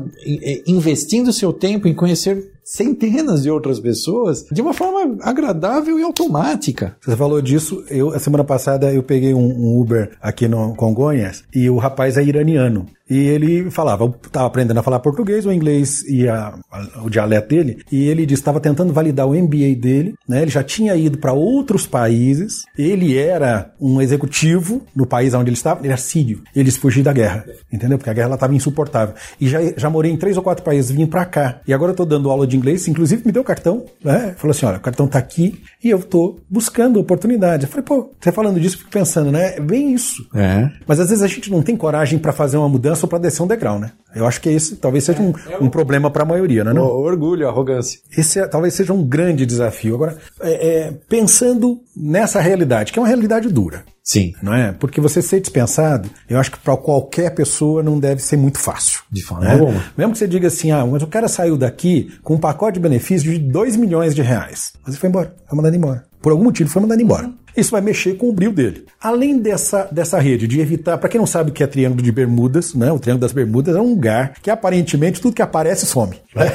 investindo 0.66 1.34
seu 1.34 1.52
tempo 1.52 1.86
em 1.86 1.94
conhecer 1.94 2.50
centenas 2.64 3.42
de 3.42 3.50
outras 3.50 3.80
pessoas 3.80 4.46
de 4.50 4.60
uma 4.60 4.72
forma 4.72 5.18
agradável 5.22 5.98
e 5.98 6.02
automática. 6.02 6.96
Você 7.00 7.16
falou 7.16 7.40
disso, 7.40 7.84
eu 7.88 8.10
a 8.10 8.18
semana 8.18 8.44
passada 8.44 8.92
eu 8.92 9.02
peguei 9.02 9.34
um, 9.34 9.40
um 9.40 9.80
Uber 9.80 10.12
aqui 10.20 10.48
no 10.48 10.74
Congonhas 10.74 11.44
e 11.54 11.68
o 11.68 11.76
rapaz 11.76 12.16
é 12.16 12.22
iraniano. 12.22 12.86
E 13.08 13.18
ele 13.18 13.70
falava, 13.70 14.12
estava 14.24 14.46
aprendendo 14.46 14.78
a 14.78 14.82
falar 14.82 15.00
português, 15.00 15.44
o 15.44 15.52
inglês 15.52 16.02
e 16.08 16.28
a, 16.28 16.54
a, 16.70 17.02
o 17.02 17.10
dialeto 17.10 17.48
dele, 17.48 17.78
e 17.90 18.08
ele 18.08 18.24
disse 18.24 18.40
estava 18.40 18.60
tentando 18.60 18.92
validar 18.92 19.26
o 19.26 19.34
MBA 19.34 19.76
dele, 19.78 20.14
né? 20.28 20.42
Ele 20.42 20.50
já 20.50 20.62
tinha 20.62 20.94
ido 20.96 21.18
para 21.18 21.32
outros 21.32 21.86
países, 21.86 22.62
ele 22.76 23.16
era 23.18 23.72
um 23.80 24.00
executivo 24.00 24.82
no 24.94 25.06
país 25.06 25.34
onde 25.34 25.50
ele 25.50 25.56
estava, 25.56 25.80
ele 25.80 25.88
era 25.88 25.96
sírio, 25.96 26.42
eles 26.54 26.76
fugiram 26.76 27.04
da 27.04 27.12
guerra, 27.12 27.44
entendeu? 27.72 27.98
Porque 27.98 28.10
a 28.10 28.14
guerra 28.14 28.34
estava 28.34 28.54
insuportável. 28.54 29.14
E 29.40 29.48
já, 29.48 29.58
já 29.76 29.90
morei 29.90 30.10
em 30.10 30.16
três 30.16 30.36
ou 30.36 30.42
quatro 30.42 30.64
países, 30.64 30.90
vim 30.90 31.06
para 31.06 31.24
cá. 31.24 31.60
E 31.66 31.74
agora 31.74 31.90
eu 31.90 31.94
estou 31.94 32.06
dando 32.06 32.30
aula 32.30 32.46
de 32.46 32.56
inglês, 32.56 32.88
inclusive 32.88 33.22
me 33.24 33.32
deu 33.32 33.42
o 33.42 33.44
cartão, 33.44 33.84
né? 34.02 34.34
Falou 34.36 34.52
assim: 34.52 34.66
olha, 34.66 34.78
o 34.78 34.80
cartão 34.80 35.06
tá 35.06 35.18
aqui 35.18 35.62
e 35.82 35.90
eu 35.90 36.00
tô 36.02 36.38
buscando 36.48 37.00
oportunidade. 37.00 37.64
Eu 37.64 37.68
falei, 37.68 37.84
pô, 37.84 38.10
você 38.18 38.32
falando 38.32 38.60
disso, 38.60 38.76
eu 38.76 38.78
fico 38.80 38.90
pensando, 38.90 39.30
né? 39.30 39.56
É 39.56 39.60
bem 39.60 39.92
isso. 39.92 40.26
É. 40.34 40.70
Mas 40.86 41.00
às 41.00 41.08
vezes 41.08 41.22
a 41.22 41.26
gente 41.26 41.50
não 41.50 41.62
tem 41.62 41.76
coragem 41.76 42.18
para 42.18 42.32
fazer 42.32 42.56
uma 42.56 42.68
mudança 42.68 42.91
ou 43.00 43.08
para 43.08 43.18
descer 43.18 43.42
um 43.42 43.46
degrau, 43.46 43.78
né? 43.78 43.92
Eu 44.14 44.26
acho 44.26 44.40
que 44.40 44.48
esse 44.48 44.76
talvez 44.76 45.04
seja 45.04 45.22
um, 45.22 45.32
um 45.60 45.70
problema 45.70 46.10
para 46.10 46.22
a 46.22 46.26
maioria, 46.26 46.64
né? 46.64 46.72
Não? 46.72 46.84
O 46.84 47.02
orgulho, 47.02 47.48
arrogância. 47.48 48.00
Esse 48.16 48.40
é- 48.40 48.46
talvez 48.46 48.74
seja 48.74 48.92
um 48.92 49.02
grande 49.02 49.46
desafio. 49.46 49.94
Agora, 49.94 50.18
é, 50.40 50.50
é, 50.68 50.92
pensando 51.08 51.80
nessa 51.96 52.40
realidade, 52.40 52.92
que 52.92 52.98
é 52.98 53.02
uma 53.02 53.08
realidade 53.08 53.48
dura, 53.48 53.84
Sim. 54.02 54.32
não 54.42 54.52
é? 54.52 54.72
Porque 54.72 55.00
você 55.00 55.22
ser 55.22 55.40
dispensado, 55.40 56.10
eu 56.28 56.38
acho 56.38 56.50
que 56.50 56.58
para 56.58 56.76
qualquer 56.76 57.34
pessoa 57.34 57.82
não 57.82 57.98
deve 57.98 58.22
ser 58.22 58.36
muito 58.36 58.58
fácil. 58.58 59.00
De 59.10 59.22
forma 59.22 59.44
né? 59.44 59.52
alguma. 59.52 59.82
Mesmo 59.96 60.12
que 60.12 60.18
você 60.18 60.28
diga 60.28 60.48
assim, 60.48 60.70
ah, 60.70 60.84
mas 60.84 61.02
o 61.02 61.06
cara 61.06 61.28
saiu 61.28 61.56
daqui 61.56 62.12
com 62.22 62.34
um 62.34 62.38
pacote 62.38 62.74
de 62.74 62.80
benefícios 62.80 63.32
de 63.34 63.38
2 63.38 63.76
milhões 63.76 64.14
de 64.14 64.22
reais. 64.22 64.72
Mas 64.82 64.94
ele 64.94 65.00
foi 65.00 65.08
embora, 65.08 65.34
foi 65.48 65.56
mandado 65.56 65.76
embora. 65.76 66.11
Por 66.22 66.32
algum 66.32 66.44
motivo 66.44 66.70
foi 66.70 66.80
mandado 66.82 67.02
embora. 67.02 67.30
Isso 67.54 67.70
vai 67.72 67.82
mexer 67.82 68.14
com 68.16 68.30
o 68.30 68.32
brilho 68.32 68.52
dele. 68.52 68.86
Além 68.98 69.38
dessa, 69.38 69.86
dessa 69.92 70.18
rede, 70.18 70.46
de 70.46 70.58
evitar, 70.60 70.96
para 70.96 71.08
quem 71.10 71.18
não 71.18 71.26
sabe 71.26 71.50
o 71.50 71.52
que 71.52 71.62
é 71.62 71.66
Triângulo 71.66 72.00
de 72.02 72.10
Bermudas, 72.10 72.72
né? 72.74 72.90
o 72.90 72.98
Triângulo 72.98 73.20
das 73.20 73.32
Bermudas 73.32 73.76
é 73.76 73.80
um 73.80 73.90
lugar 73.90 74.34
que 74.42 74.48
aparentemente 74.50 75.20
tudo 75.20 75.34
que 75.34 75.42
aparece 75.42 75.84
some. 75.84 76.16
né? 76.34 76.46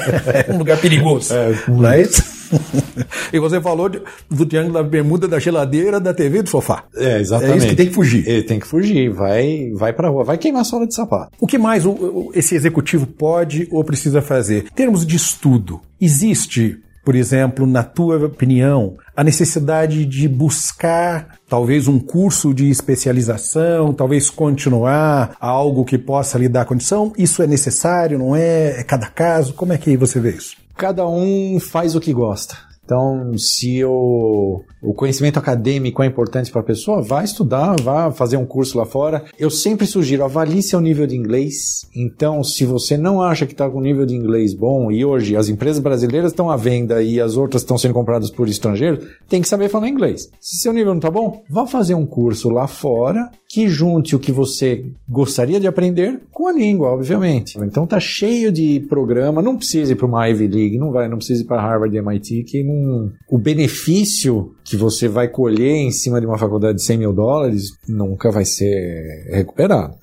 É 0.48 0.50
um 0.52 0.58
lugar 0.58 0.76
perigoso. 0.80 1.32
não 1.68 1.88
é 1.88 2.00
isso? 2.02 2.38
e 3.32 3.38
você 3.38 3.60
falou 3.60 3.88
de- 3.88 4.00
do 4.28 4.44
Triângulo 4.46 4.74
da 4.74 4.82
Bermuda, 4.82 5.28
da 5.28 5.38
geladeira, 5.38 6.00
da 6.00 6.12
TV 6.12 6.38
e 6.38 6.42
do 6.42 6.48
sofá. 6.48 6.82
É, 6.96 7.20
exatamente. 7.20 7.52
É 7.54 7.56
isso 7.58 7.66
que 7.68 7.76
tem 7.76 7.86
que 7.86 7.94
fugir. 7.94 8.26
Ele 8.28 8.42
tem 8.42 8.58
que 8.58 8.66
fugir, 8.66 9.10
vai, 9.10 9.70
vai 9.74 9.92
pra 9.92 10.08
rua, 10.08 10.24
vai 10.24 10.36
queimar 10.38 10.62
a 10.62 10.64
sola 10.64 10.84
de 10.86 10.94
sapato. 10.94 11.30
O 11.38 11.46
que 11.46 11.58
mais 11.58 11.86
o- 11.86 11.90
o- 11.92 12.32
esse 12.34 12.56
executivo 12.56 13.06
pode 13.06 13.68
ou 13.70 13.84
precisa 13.84 14.20
fazer? 14.20 14.64
Em 14.72 14.74
termos 14.74 15.06
de 15.06 15.14
estudo, 15.14 15.80
existe, 16.00 16.78
por 17.08 17.16
exemplo, 17.16 17.66
na 17.66 17.82
tua 17.82 18.22
opinião, 18.26 18.98
a 19.16 19.24
necessidade 19.24 20.04
de 20.04 20.28
buscar 20.28 21.38
talvez 21.48 21.88
um 21.88 21.98
curso 21.98 22.52
de 22.52 22.68
especialização, 22.68 23.94
talvez 23.94 24.28
continuar 24.28 25.34
algo 25.40 25.86
que 25.86 25.96
possa 25.96 26.36
lhe 26.36 26.50
dar 26.50 26.66
condição? 26.66 27.14
Isso 27.16 27.42
é 27.42 27.46
necessário, 27.46 28.18
não 28.18 28.36
é? 28.36 28.80
É 28.80 28.82
cada 28.82 29.06
caso? 29.06 29.54
Como 29.54 29.72
é 29.72 29.78
que 29.78 29.96
você 29.96 30.20
vê 30.20 30.32
isso? 30.32 30.54
Cada 30.76 31.08
um 31.08 31.58
faz 31.58 31.96
o 31.96 32.00
que 32.00 32.12
gosta. 32.12 32.67
Então, 32.88 33.36
se 33.36 33.84
o, 33.84 34.62
o 34.80 34.94
conhecimento 34.94 35.38
acadêmico 35.38 36.02
é 36.02 36.06
importante 36.06 36.50
para 36.50 36.62
a 36.62 36.64
pessoa, 36.64 37.02
vá 37.02 37.22
estudar, 37.22 37.78
vá 37.82 38.10
fazer 38.10 38.38
um 38.38 38.46
curso 38.46 38.78
lá 38.78 38.86
fora. 38.86 39.26
Eu 39.38 39.50
sempre 39.50 39.86
sugiro, 39.86 40.24
avalie 40.24 40.62
seu 40.62 40.80
nível 40.80 41.06
de 41.06 41.14
inglês. 41.14 41.86
Então, 41.94 42.42
se 42.42 42.64
você 42.64 42.96
não 42.96 43.20
acha 43.20 43.44
que 43.44 43.52
está 43.52 43.68
com 43.68 43.82
nível 43.82 44.06
de 44.06 44.14
inglês 44.14 44.54
bom, 44.54 44.90
e 44.90 45.04
hoje 45.04 45.36
as 45.36 45.50
empresas 45.50 45.82
brasileiras 45.82 46.32
estão 46.32 46.48
à 46.48 46.56
venda 46.56 47.02
e 47.02 47.20
as 47.20 47.36
outras 47.36 47.60
estão 47.60 47.76
sendo 47.76 47.92
compradas 47.92 48.30
por 48.30 48.48
estrangeiros, 48.48 49.06
tem 49.28 49.42
que 49.42 49.48
saber 49.48 49.68
falar 49.68 49.86
inglês. 49.86 50.30
Se 50.40 50.56
seu 50.56 50.72
nível 50.72 50.94
não 50.94 50.98
está 50.98 51.10
bom, 51.10 51.42
vá 51.50 51.66
fazer 51.66 51.94
um 51.94 52.06
curso 52.06 52.48
lá 52.48 52.66
fora 52.66 53.30
que 53.48 53.66
junte 53.66 54.14
o 54.14 54.18
que 54.18 54.30
você 54.30 54.84
gostaria 55.08 55.58
de 55.58 55.66
aprender 55.66 56.20
com 56.30 56.46
a 56.46 56.52
língua, 56.52 56.90
obviamente. 56.90 57.58
Então 57.58 57.86
tá 57.86 57.98
cheio 57.98 58.52
de 58.52 58.80
programa, 58.88 59.40
não 59.40 59.56
precisa 59.56 59.92
ir 59.92 59.96
para 59.96 60.06
uma 60.06 60.28
Ivy 60.28 60.46
League, 60.46 60.78
não 60.78 60.92
vai, 60.92 61.08
não 61.08 61.16
precisa 61.16 61.42
ir 61.42 61.46
para 61.46 61.62
Harvard 61.62 61.96
e 61.96 61.98
MIT, 61.98 62.44
que 62.44 62.62
não, 62.62 63.10
o 63.30 63.38
benefício 63.38 64.54
que 64.62 64.76
você 64.76 65.08
vai 65.08 65.28
colher 65.28 65.76
em 65.76 65.90
cima 65.90 66.20
de 66.20 66.26
uma 66.26 66.36
faculdade 66.36 66.76
de 66.76 66.84
100 66.84 66.98
mil 66.98 67.12
dólares 67.12 67.72
nunca 67.88 68.30
vai 68.30 68.44
ser 68.44 69.26
recuperado. 69.30 69.94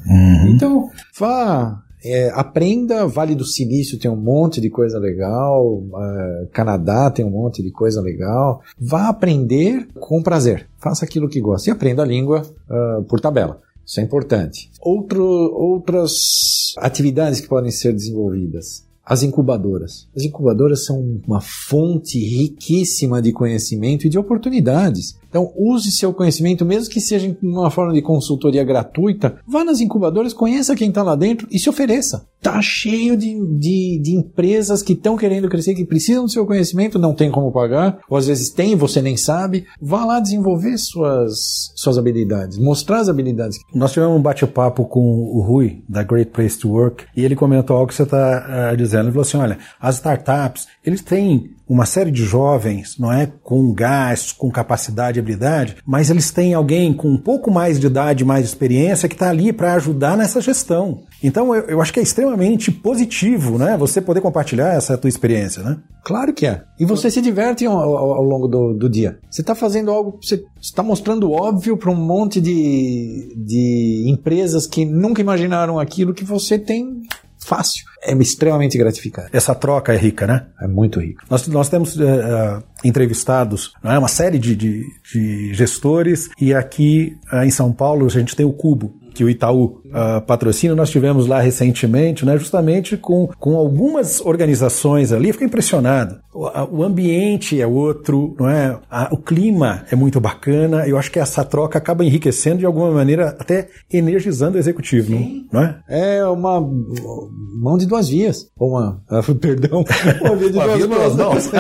Então, 0.50 0.90
vá, 1.20 1.85
é, 2.06 2.30
aprenda, 2.34 3.08
Vale 3.08 3.34
do 3.34 3.44
Silício 3.44 3.98
tem 3.98 4.10
um 4.10 4.16
monte 4.16 4.62
de 4.62 4.70
coisa 4.70 5.00
legal, 5.00 5.84
é, 5.98 6.48
Canadá 6.54 7.10
tem 7.10 7.26
um 7.26 7.32
monte 7.32 7.64
de 7.64 7.72
coisa 7.72 8.02
legal. 8.02 8.62
Vá 8.80 9.10
aprender 9.10 9.88
com 10.00 10.22
prazer. 10.22 10.68
Faça 10.78 11.04
aquilo 11.04 11.28
que 11.28 11.42
gosta 11.42 11.70
e 11.70 11.74
aprenda 11.74 12.04
a 12.04 12.06
língua 12.06 12.44
ah, 12.70 13.02
por 13.08 13.20
tabela. 13.20 13.60
Isso 13.86 14.00
é 14.00 14.04
importante. 14.04 14.70
Outro, 14.82 15.24
outras 15.24 16.74
atividades 16.78 17.40
que 17.40 17.48
podem 17.48 17.72
ser 17.72 17.94
desenvolvidas. 17.94 18.86
As 19.06 19.22
incubadoras. 19.22 20.08
As 20.16 20.24
incubadoras 20.24 20.86
são 20.86 21.22
uma 21.28 21.40
fonte 21.40 22.18
riquíssima 22.18 23.22
de 23.22 23.32
conhecimento 23.32 24.08
e 24.08 24.10
de 24.10 24.18
oportunidades. 24.18 25.16
Então, 25.36 25.52
use 25.54 25.92
seu 25.92 26.14
conhecimento, 26.14 26.64
mesmo 26.64 26.90
que 26.90 27.02
seja 27.02 27.28
em 27.28 27.38
uma 27.44 27.70
forma 27.70 27.92
de 27.92 28.02
consultoria 28.02 28.64
gratuita. 28.64 29.36
Vá 29.46 29.66
nas 29.66 29.82
incubadoras, 29.82 30.32
conheça 30.32 30.78
quem 30.78 30.88
está 30.88 31.04
lá 31.04 31.14
dentro 31.14 31.46
e 31.52 31.60
se 31.60 31.70
ofereça. 31.70 32.26
Tá 32.42 32.62
cheio 32.62 33.18
de, 33.18 33.36
de, 33.58 34.00
de 34.02 34.16
empresas 34.16 34.82
que 34.82 34.94
estão 34.94 35.18
querendo 35.18 35.50
crescer, 35.50 35.76
que 35.76 35.84
precisam 35.84 36.24
do 36.24 36.32
seu 36.32 36.46
conhecimento, 36.46 36.98
não 36.98 37.14
tem 37.14 37.30
como 37.30 37.52
pagar, 37.52 38.00
ou 38.10 38.18
às 38.18 38.28
vezes 38.28 38.50
tem 38.50 38.78
você 38.78 39.02
nem 39.02 39.18
sabe. 39.18 39.66
Vá 39.82 40.06
lá 40.06 40.22
desenvolver 40.22 40.78
suas, 40.78 41.74
suas 41.76 41.98
habilidades, 41.98 42.58
mostrar 42.58 43.00
as 43.00 43.10
habilidades. 43.10 43.60
Nós 43.74 43.92
tivemos 43.92 44.18
um 44.18 44.22
bate-papo 44.22 44.86
com 44.86 45.02
o 45.02 45.42
Rui, 45.42 45.84
da 45.90 46.02
Great 46.02 46.32
Place 46.32 46.58
to 46.58 46.70
Work, 46.70 47.04
e 47.14 47.26
ele 47.26 47.36
comentou 47.36 47.76
algo 47.76 47.90
que 47.90 47.96
você 47.96 48.04
está 48.04 48.74
dizendo. 48.74 49.06
Ele 49.06 49.12
falou 49.12 49.24
assim: 49.24 49.38
olha, 49.38 49.58
as 49.82 49.96
startups, 49.96 50.66
eles 50.86 51.02
têm 51.02 51.56
uma 51.68 51.86
série 51.86 52.12
de 52.12 52.24
jovens, 52.24 52.96
não 53.00 53.12
é, 53.12 53.26
com 53.44 53.74
gás, 53.74 54.32
com 54.32 54.52
capacidade 54.52 55.18
e 55.18 55.22
habilidade, 55.22 55.78
mas 55.86 56.10
eles 56.10 56.30
têm 56.32 56.54
alguém 56.54 56.94
com 56.94 57.08
um 57.10 57.18
pouco 57.18 57.50
mais 57.52 57.80
de 57.80 57.88
idade, 57.88 58.24
mais 58.24 58.46
experiência, 58.46 59.10
que 59.10 59.16
está 59.16 59.30
ali 59.30 59.52
para 59.52 59.74
ajudar 59.74 60.16
nessa 60.16 60.40
gestão. 60.42 61.04
Então, 61.24 61.56
eu, 61.56 61.64
eu 61.64 61.82
acho 61.82 61.92
que 61.92 62.00
é 62.00 62.04
extremamente 62.04 62.72
positivo, 62.72 63.58
né, 63.58 63.76
você 63.78 64.00
poder 64.02 64.22
compartilhar 64.22 64.74
essa 64.76 64.98
tua 64.98 65.10
experiência, 65.10 65.64
né? 65.64 65.78
Claro 66.04 66.34
que 66.34 66.46
é. 66.46 66.62
E 66.80 66.86
você 66.86 67.10
se 67.10 67.20
diverte 67.20 67.66
ao, 67.66 67.76
ao- 67.78 68.14
ao 68.14 68.24
longo 68.24 68.48
do, 68.48 68.74
do 68.74 68.88
dia. 68.88 69.18
Você 69.30 69.42
está 69.42 69.56
fazendo 69.56 69.90
algo, 69.90 70.20
você 70.22 70.44
está 70.62 70.84
mostrando 70.84 71.32
óbvio 71.32 71.78
para 71.78 71.90
um 71.90 71.96
monte 71.96 72.40
de, 72.40 73.34
de 73.36 74.06
empresas 74.08 74.68
que 74.68 74.86
nunca 74.86 75.20
imaginaram 75.22 75.80
aquilo 75.80 76.14
que 76.14 76.24
você 76.24 76.60
tem 76.60 77.02
fácil. 77.46 77.86
É 78.02 78.14
extremamente 78.16 78.78
gratificante. 78.78 79.30
Essa 79.34 79.56
troca 79.56 79.94
é 79.94 79.98
rica, 79.98 80.28
né? 80.28 80.46
É 80.62 80.68
muito 80.68 81.00
rico. 81.00 81.24
Nós, 81.30 81.48
nós 81.48 81.70
temos 81.70 82.00
eh, 82.00 82.04
eh, 82.04 82.64
entrevistados 82.84 83.74
não 83.84 83.92
é, 83.92 84.00
uma 84.00 84.08
série 84.08 84.38
de, 84.40 84.56
de- 84.56 84.84
de 85.12 85.54
gestores 85.54 86.30
e 86.40 86.54
aqui 86.54 87.18
eh, 87.32 87.46
em 87.46 87.52
São 87.52 87.72
Paulo 87.72 88.06
a 88.06 88.10
gente 88.10 88.36
tem 88.36 88.46
o 88.46 88.54
Cubo, 88.54 88.94
que 89.16 89.24
o 89.24 89.30
Itaú 89.30 89.82
ah, 89.92 90.22
patrocina. 90.22 90.76
Nós 90.76 90.90
tivemos 90.90 91.26
lá 91.26 91.40
recentemente, 91.40 92.26
né, 92.26 92.38
justamente 92.38 92.98
com, 92.98 93.28
com 93.40 93.56
algumas 93.56 94.22
organizações 94.22 95.12
ali. 95.12 95.32
Fiquei 95.32 95.48
impressionado. 95.48 96.20
O, 96.34 96.46
a- 96.48 96.68
o 96.70 96.84
ambiente 96.84 97.60
é 97.60 97.66
outro, 97.66 98.36
não 98.40 98.50
é? 98.50 98.78
A- 98.92 99.10
o 99.12 99.18
clima 99.18 99.84
é 99.90 99.96
muito 99.96 100.20
bacana. 100.20 100.86
Eu 100.88 100.98
acho 100.98 101.12
que 101.12 101.20
essa 101.20 101.44
troca 101.46 101.78
acaba 101.78 102.04
enriquecendo 102.04 102.58
de 102.60 102.66
alguma 102.66 102.92
maneira, 102.92 103.30
até 103.40 103.70
energizando 103.92 104.58
o 104.58 104.60
executivo, 104.60 105.12
não, 105.14 105.46
não 105.52 105.62
é? 105.64 105.80
É 105.88 106.26
uma 106.26 106.60
mão 106.60 107.78
de 107.78 107.86
duas 107.86 108.10
vias. 108.10 108.50
Ou 108.58 108.72
uma. 108.72 109.02
perdão. 109.40 109.86
Uma 110.22 110.36
via 110.36 110.50
de 110.52 110.58
Uma 110.58 110.66
duas 110.66 110.78
via 110.78 110.88
duas 110.88 111.16
mãos. 111.16 111.52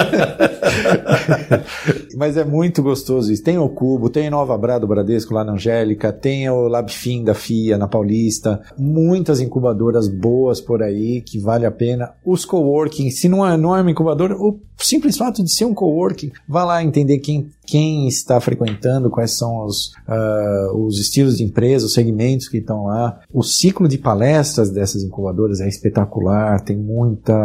Mas 2.17 2.37
é 2.37 2.43
muito 2.43 2.81
gostoso 2.83 3.31
isso. 3.31 3.43
Tem 3.43 3.57
o 3.57 3.69
Cubo, 3.69 4.09
tem 4.09 4.29
Nova 4.29 4.57
Bra 4.57 4.77
do 4.79 4.87
Bradesco 4.87 5.33
lá 5.33 5.43
na 5.43 5.53
Angélica, 5.53 6.11
tem 6.11 6.49
o 6.49 6.67
Labfin 6.67 7.23
da 7.23 7.33
FIA 7.45 7.77
na 7.77 7.87
Paulista. 7.87 8.61
Muitas 8.77 9.39
incubadoras 9.39 10.07
boas 10.07 10.59
por 10.59 10.81
aí 10.81 11.21
que 11.21 11.39
vale 11.39 11.65
a 11.65 11.71
pena. 11.71 12.11
Os 12.25 12.45
coworking, 12.45 13.09
se 13.11 13.29
não 13.29 13.45
é, 13.45 13.55
não 13.55 13.75
é 13.75 13.81
uma 13.81 13.91
incubadora, 13.91 14.35
o 14.35 14.59
simples 14.77 15.17
fato 15.17 15.43
de 15.43 15.51
ser 15.51 15.65
um 15.65 15.73
coworking, 15.73 16.31
vá 16.47 16.63
lá 16.63 16.83
entender 16.83 17.19
quem, 17.19 17.49
quem 17.65 18.07
está 18.07 18.39
frequentando, 18.39 19.09
quais 19.09 19.31
são 19.31 19.65
os, 19.65 19.93
ah, 20.07 20.71
os 20.73 20.99
estilos 20.99 21.37
de 21.37 21.43
empresa, 21.43 21.85
os 21.85 21.93
segmentos 21.93 22.47
que 22.47 22.57
estão 22.57 22.85
lá. 22.85 23.21
O 23.33 23.43
ciclo 23.43 23.87
de 23.87 23.97
palestras 23.97 24.69
dessas 24.69 25.03
incubadoras 25.03 25.61
é 25.61 25.67
espetacular, 25.67 26.61
tem 26.61 26.77
muita. 26.77 27.35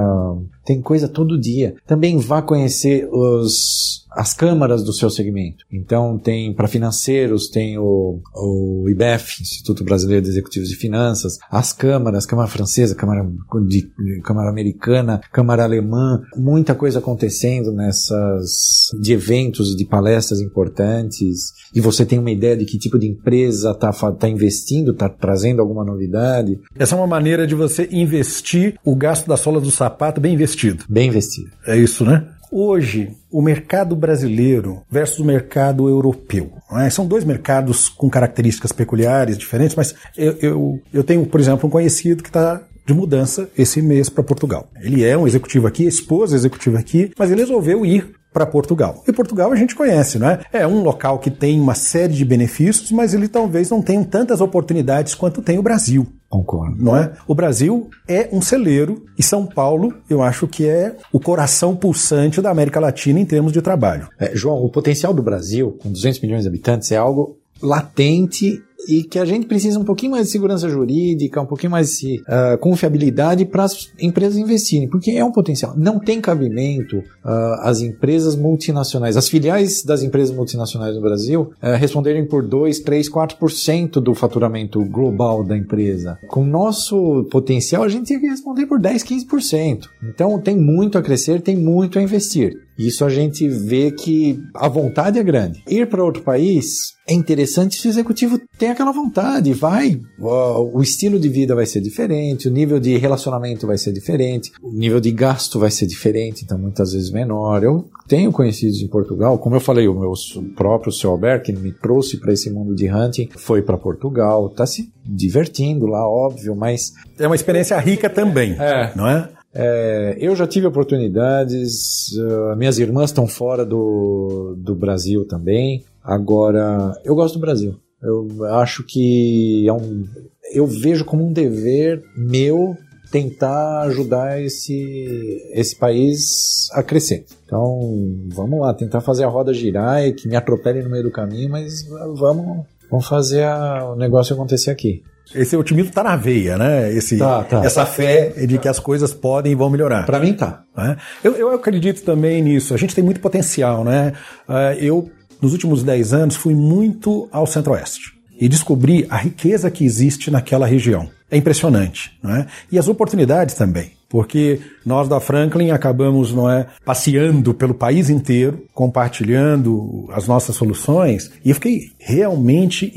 Tem 0.64 0.80
coisa 0.80 1.08
todo 1.08 1.40
dia. 1.40 1.74
Também 1.86 2.18
vá 2.18 2.42
conhecer 2.42 3.08
os, 3.10 3.99
as 4.12 4.34
câmaras 4.34 4.82
do 4.82 4.92
seu 4.92 5.10
segmento. 5.10 5.64
Então, 5.70 6.18
tem 6.18 6.52
para 6.52 6.68
financeiros, 6.68 7.48
tem 7.48 7.78
o, 7.78 8.20
o 8.34 8.88
IBEF, 8.88 9.42
Instituto 9.42 9.84
Brasileiro 9.84 10.24
de 10.24 10.30
Executivos 10.30 10.68
de 10.68 10.76
Finanças, 10.76 11.38
as 11.50 11.72
câmaras, 11.72 12.26
Câmara 12.26 12.48
Francesa, 12.48 12.94
Câmara, 12.94 13.26
de, 13.66 13.90
Câmara 14.22 14.50
Americana, 14.50 15.20
Câmara 15.32 15.64
Alemã, 15.64 16.22
muita 16.36 16.74
coisa 16.74 16.98
acontecendo 16.98 17.72
nessas 17.72 18.90
de 19.00 19.12
eventos, 19.12 19.76
de 19.76 19.84
palestras 19.84 20.40
importantes, 20.40 21.52
e 21.74 21.80
você 21.80 22.04
tem 22.04 22.18
uma 22.18 22.30
ideia 22.30 22.56
de 22.56 22.64
que 22.64 22.78
tipo 22.78 22.98
de 22.98 23.08
empresa 23.08 23.70
está 23.70 23.92
tá 24.12 24.28
investindo, 24.28 24.92
está 24.92 25.08
trazendo 25.08 25.60
alguma 25.60 25.84
novidade. 25.84 26.58
Essa 26.76 26.94
é 26.94 26.98
uma 26.98 27.06
maneira 27.06 27.46
de 27.46 27.54
você 27.54 27.88
investir 27.92 28.78
o 28.84 28.94
gasto 28.94 29.26
da 29.26 29.36
sola 29.36 29.60
do 29.60 29.70
sapato 29.70 30.20
bem 30.20 30.34
investido. 30.34 30.84
Bem 30.88 31.08
investido. 31.08 31.50
É 31.66 31.76
isso, 31.76 32.04
né? 32.04 32.26
Hoje, 32.52 33.16
o 33.30 33.40
mercado 33.40 33.94
brasileiro 33.94 34.82
versus 34.90 35.20
o 35.20 35.24
mercado 35.24 35.88
europeu. 35.88 36.52
é? 36.72 36.90
São 36.90 37.06
dois 37.06 37.24
mercados 37.24 37.88
com 37.88 38.10
características 38.10 38.72
peculiares, 38.72 39.38
diferentes, 39.38 39.76
mas 39.76 39.94
eu, 40.16 40.36
eu, 40.40 40.82
eu 40.92 41.04
tenho, 41.04 41.24
por 41.26 41.38
exemplo, 41.38 41.68
um 41.68 41.70
conhecido 41.70 42.22
que 42.22 42.28
está 42.28 42.60
de 42.84 42.92
mudança 42.92 43.48
esse 43.56 43.80
mês 43.80 44.08
para 44.08 44.24
Portugal. 44.24 44.68
Ele 44.80 45.04
é 45.04 45.16
um 45.16 45.26
executivo 45.26 45.68
aqui, 45.68 45.84
esposa 45.84 46.34
executivo 46.34 46.76
aqui, 46.76 47.12
mas 47.16 47.30
ele 47.30 47.42
resolveu 47.42 47.86
ir 47.86 48.16
para 48.32 48.46
Portugal. 48.46 49.02
E 49.06 49.12
Portugal 49.12 49.52
a 49.52 49.56
gente 49.56 49.74
conhece, 49.74 50.18
não 50.18 50.28
é? 50.28 50.40
É 50.52 50.66
um 50.66 50.82
local 50.82 51.18
que 51.18 51.30
tem 51.30 51.60
uma 51.60 51.74
série 51.74 52.14
de 52.14 52.24
benefícios, 52.24 52.90
mas 52.90 53.14
ele 53.14 53.28
talvez 53.28 53.70
não 53.70 53.82
tenha 53.82 54.04
tantas 54.04 54.40
oportunidades 54.40 55.14
quanto 55.14 55.42
tem 55.42 55.58
o 55.58 55.62
Brasil. 55.62 56.06
Concordo. 56.30 56.76
Não 56.80 56.96
é? 56.96 57.12
O 57.26 57.34
Brasil 57.34 57.90
é 58.06 58.28
um 58.30 58.40
celeiro 58.40 59.04
e 59.18 59.22
São 59.22 59.44
Paulo, 59.44 59.92
eu 60.08 60.22
acho 60.22 60.46
que 60.46 60.64
é 60.64 60.96
o 61.12 61.18
coração 61.18 61.74
pulsante 61.74 62.40
da 62.40 62.50
América 62.50 62.78
Latina 62.78 63.18
em 63.18 63.26
termos 63.26 63.52
de 63.52 63.60
trabalho. 63.60 64.08
É, 64.16 64.30
João, 64.36 64.64
o 64.64 64.70
potencial 64.70 65.12
do 65.12 65.24
Brasil, 65.24 65.76
com 65.82 65.90
200 65.90 66.20
milhões 66.20 66.42
de 66.42 66.48
habitantes, 66.48 66.92
é 66.92 66.96
algo 66.96 67.36
latente 67.60 68.62
e 68.88 69.02
que 69.02 69.18
a 69.18 69.24
gente 69.24 69.46
precisa 69.46 69.78
um 69.78 69.84
pouquinho 69.84 70.12
mais 70.12 70.26
de 70.26 70.32
segurança 70.32 70.68
jurídica, 70.68 71.40
um 71.40 71.46
pouquinho 71.46 71.72
mais 71.72 71.98
de 71.98 72.22
uh, 72.22 72.58
confiabilidade 72.58 73.44
para 73.44 73.64
as 73.64 73.90
empresas 74.00 74.36
investirem, 74.38 74.88
porque 74.88 75.12
é 75.12 75.24
um 75.24 75.32
potencial. 75.32 75.74
Não 75.76 75.98
tem 75.98 76.20
cabimento 76.20 76.98
uh, 76.98 77.60
as 77.60 77.80
empresas 77.80 78.36
multinacionais, 78.36 79.16
as 79.16 79.28
filiais 79.28 79.82
das 79.82 80.02
empresas 80.02 80.34
multinacionais 80.34 80.94
no 80.94 81.02
Brasil 81.02 81.52
uh, 81.62 81.76
responderem 81.76 82.26
por 82.26 82.46
2, 82.46 82.80
3, 82.80 83.10
4% 83.10 84.00
do 84.00 84.14
faturamento 84.14 84.84
global 84.84 85.44
da 85.44 85.56
empresa. 85.56 86.18
Com 86.28 86.42
o 86.42 86.46
nosso 86.46 87.26
potencial, 87.30 87.82
a 87.82 87.88
gente 87.88 88.08
tem 88.08 88.20
que 88.20 88.26
responder 88.26 88.66
por 88.66 88.80
10, 88.80 89.04
15%. 89.04 89.88
Então 90.02 90.38
tem 90.38 90.56
muito 90.56 90.98
a 90.98 91.02
crescer, 91.02 91.40
tem 91.40 91.56
muito 91.56 91.98
a 91.98 92.02
investir. 92.02 92.69
Isso 92.80 93.04
a 93.04 93.10
gente 93.10 93.46
vê 93.46 93.90
que 93.90 94.42
a 94.54 94.66
vontade 94.66 95.18
é 95.18 95.22
grande. 95.22 95.62
Ir 95.68 95.86
para 95.86 96.02
outro 96.02 96.22
país 96.22 96.94
é 97.06 97.12
interessante 97.12 97.76
se 97.76 97.88
o 97.88 97.90
executivo 97.90 98.40
tem 98.56 98.70
aquela 98.70 98.92
vontade, 98.92 99.52
vai. 99.52 100.00
O 100.18 100.80
estilo 100.80 101.18
de 101.18 101.28
vida 101.28 101.54
vai 101.54 101.66
ser 101.66 101.80
diferente, 101.80 102.48
o 102.48 102.50
nível 102.50 102.80
de 102.80 102.96
relacionamento 102.96 103.66
vai 103.66 103.76
ser 103.76 103.92
diferente, 103.92 104.52
o 104.62 104.72
nível 104.72 105.00
de 105.00 105.10
gasto 105.10 105.58
vai 105.58 105.70
ser 105.70 105.86
diferente, 105.86 106.44
então 106.44 106.56
muitas 106.56 106.92
vezes 106.92 107.10
menor. 107.10 107.62
Eu 107.62 107.88
tenho 108.08 108.32
conhecidos 108.32 108.80
em 108.80 108.88
Portugal, 108.88 109.38
como 109.38 109.56
eu 109.56 109.60
falei, 109.60 109.86
o 109.86 109.98
meu 109.98 110.12
próprio 110.56 110.92
seu 110.92 111.10
Albert, 111.10 111.42
que 111.42 111.52
me 111.52 111.72
trouxe 111.72 112.16
para 112.16 112.32
esse 112.32 112.48
mundo 112.48 112.74
de 112.74 112.90
hunting, 112.90 113.28
foi 113.36 113.60
para 113.60 113.76
Portugal, 113.76 114.46
está 114.46 114.64
se 114.64 114.90
divertindo 115.04 115.86
lá, 115.86 116.08
óbvio, 116.08 116.54
mas. 116.56 116.92
É 117.18 117.26
uma 117.26 117.36
experiência 117.36 117.78
rica 117.78 118.08
também, 118.08 118.56
é. 118.58 118.92
não 118.96 119.06
é? 119.06 119.28
É, 119.52 120.16
eu 120.20 120.34
já 120.36 120.46
tive 120.46 120.66
oportunidades, 120.66 122.12
uh, 122.12 122.56
minhas 122.56 122.78
irmãs 122.78 123.10
estão 123.10 123.26
fora 123.26 123.64
do, 123.64 124.54
do 124.56 124.74
Brasil 124.74 125.26
também. 125.26 125.84
Agora, 126.02 126.92
eu 127.04 127.14
gosto 127.14 127.34
do 127.34 127.40
Brasil. 127.40 127.76
Eu 128.02 128.44
acho 128.54 128.84
que 128.84 129.68
é 129.68 129.72
um, 129.72 130.06
eu 130.52 130.66
vejo 130.66 131.04
como 131.04 131.26
um 131.26 131.32
dever 131.32 132.02
meu 132.16 132.76
tentar 133.10 133.82
ajudar 133.82 134.40
esse, 134.40 135.42
esse 135.52 135.76
país 135.76 136.68
a 136.72 136.82
crescer. 136.82 137.24
Então, 137.44 137.80
vamos 138.28 138.60
lá, 138.60 138.72
tentar 138.72 139.00
fazer 139.00 139.24
a 139.24 139.28
roda 139.28 139.52
girar 139.52 140.04
e 140.06 140.12
que 140.12 140.28
me 140.28 140.36
atropele 140.36 140.82
no 140.82 140.90
meio 140.90 141.02
do 141.02 141.10
caminho, 141.10 141.50
mas 141.50 141.86
vamos, 142.14 142.64
vamos 142.88 143.06
fazer 143.06 143.42
a, 143.42 143.90
o 143.90 143.96
negócio 143.96 144.32
acontecer 144.32 144.70
aqui. 144.70 145.02
Esse 145.34 145.56
otimismo 145.56 145.90
está 145.90 146.02
na 146.02 146.16
veia, 146.16 146.58
né? 146.58 146.92
Esse, 146.92 147.16
tá, 147.16 147.44
tá. 147.44 147.64
Essa 147.64 147.86
fé 147.86 148.30
de 148.46 148.58
que 148.58 148.68
as 148.68 148.78
coisas 148.78 149.12
podem 149.12 149.52
e 149.52 149.54
vão 149.54 149.70
melhorar. 149.70 150.04
Para 150.06 150.18
mim 150.18 150.32
tá. 150.32 150.62
É? 150.76 150.96
Eu, 151.22 151.34
eu 151.36 151.52
acredito 151.52 152.02
também 152.02 152.42
nisso. 152.42 152.74
A 152.74 152.76
gente 152.76 152.94
tem 152.94 153.04
muito 153.04 153.20
potencial, 153.20 153.84
né? 153.84 154.12
Uh, 154.48 154.78
eu, 154.78 155.10
nos 155.40 155.52
últimos 155.52 155.82
10 155.82 156.12
anos, 156.12 156.36
fui 156.36 156.54
muito 156.54 157.28
ao 157.30 157.46
Centro-Oeste 157.46 158.12
e 158.40 158.48
descobri 158.48 159.06
a 159.10 159.16
riqueza 159.16 159.70
que 159.70 159.84
existe 159.84 160.30
naquela 160.30 160.66
região. 160.66 161.08
É 161.30 161.36
impressionante, 161.36 162.18
não 162.22 162.34
é? 162.34 162.46
E 162.72 162.78
as 162.78 162.88
oportunidades 162.88 163.54
também 163.54 163.92
porque 164.10 164.60
nós 164.84 165.08
da 165.08 165.20
Franklin 165.20 165.70
acabamos 165.70 166.32
não 166.32 166.50
é, 166.50 166.66
passeando 166.84 167.54
pelo 167.54 167.72
país 167.72 168.10
inteiro, 168.10 168.66
compartilhando 168.74 170.08
as 170.10 170.26
nossas 170.26 170.56
soluções, 170.56 171.30
e 171.44 171.50
eu 171.50 171.54
fiquei 171.54 171.92
realmente 171.96 172.92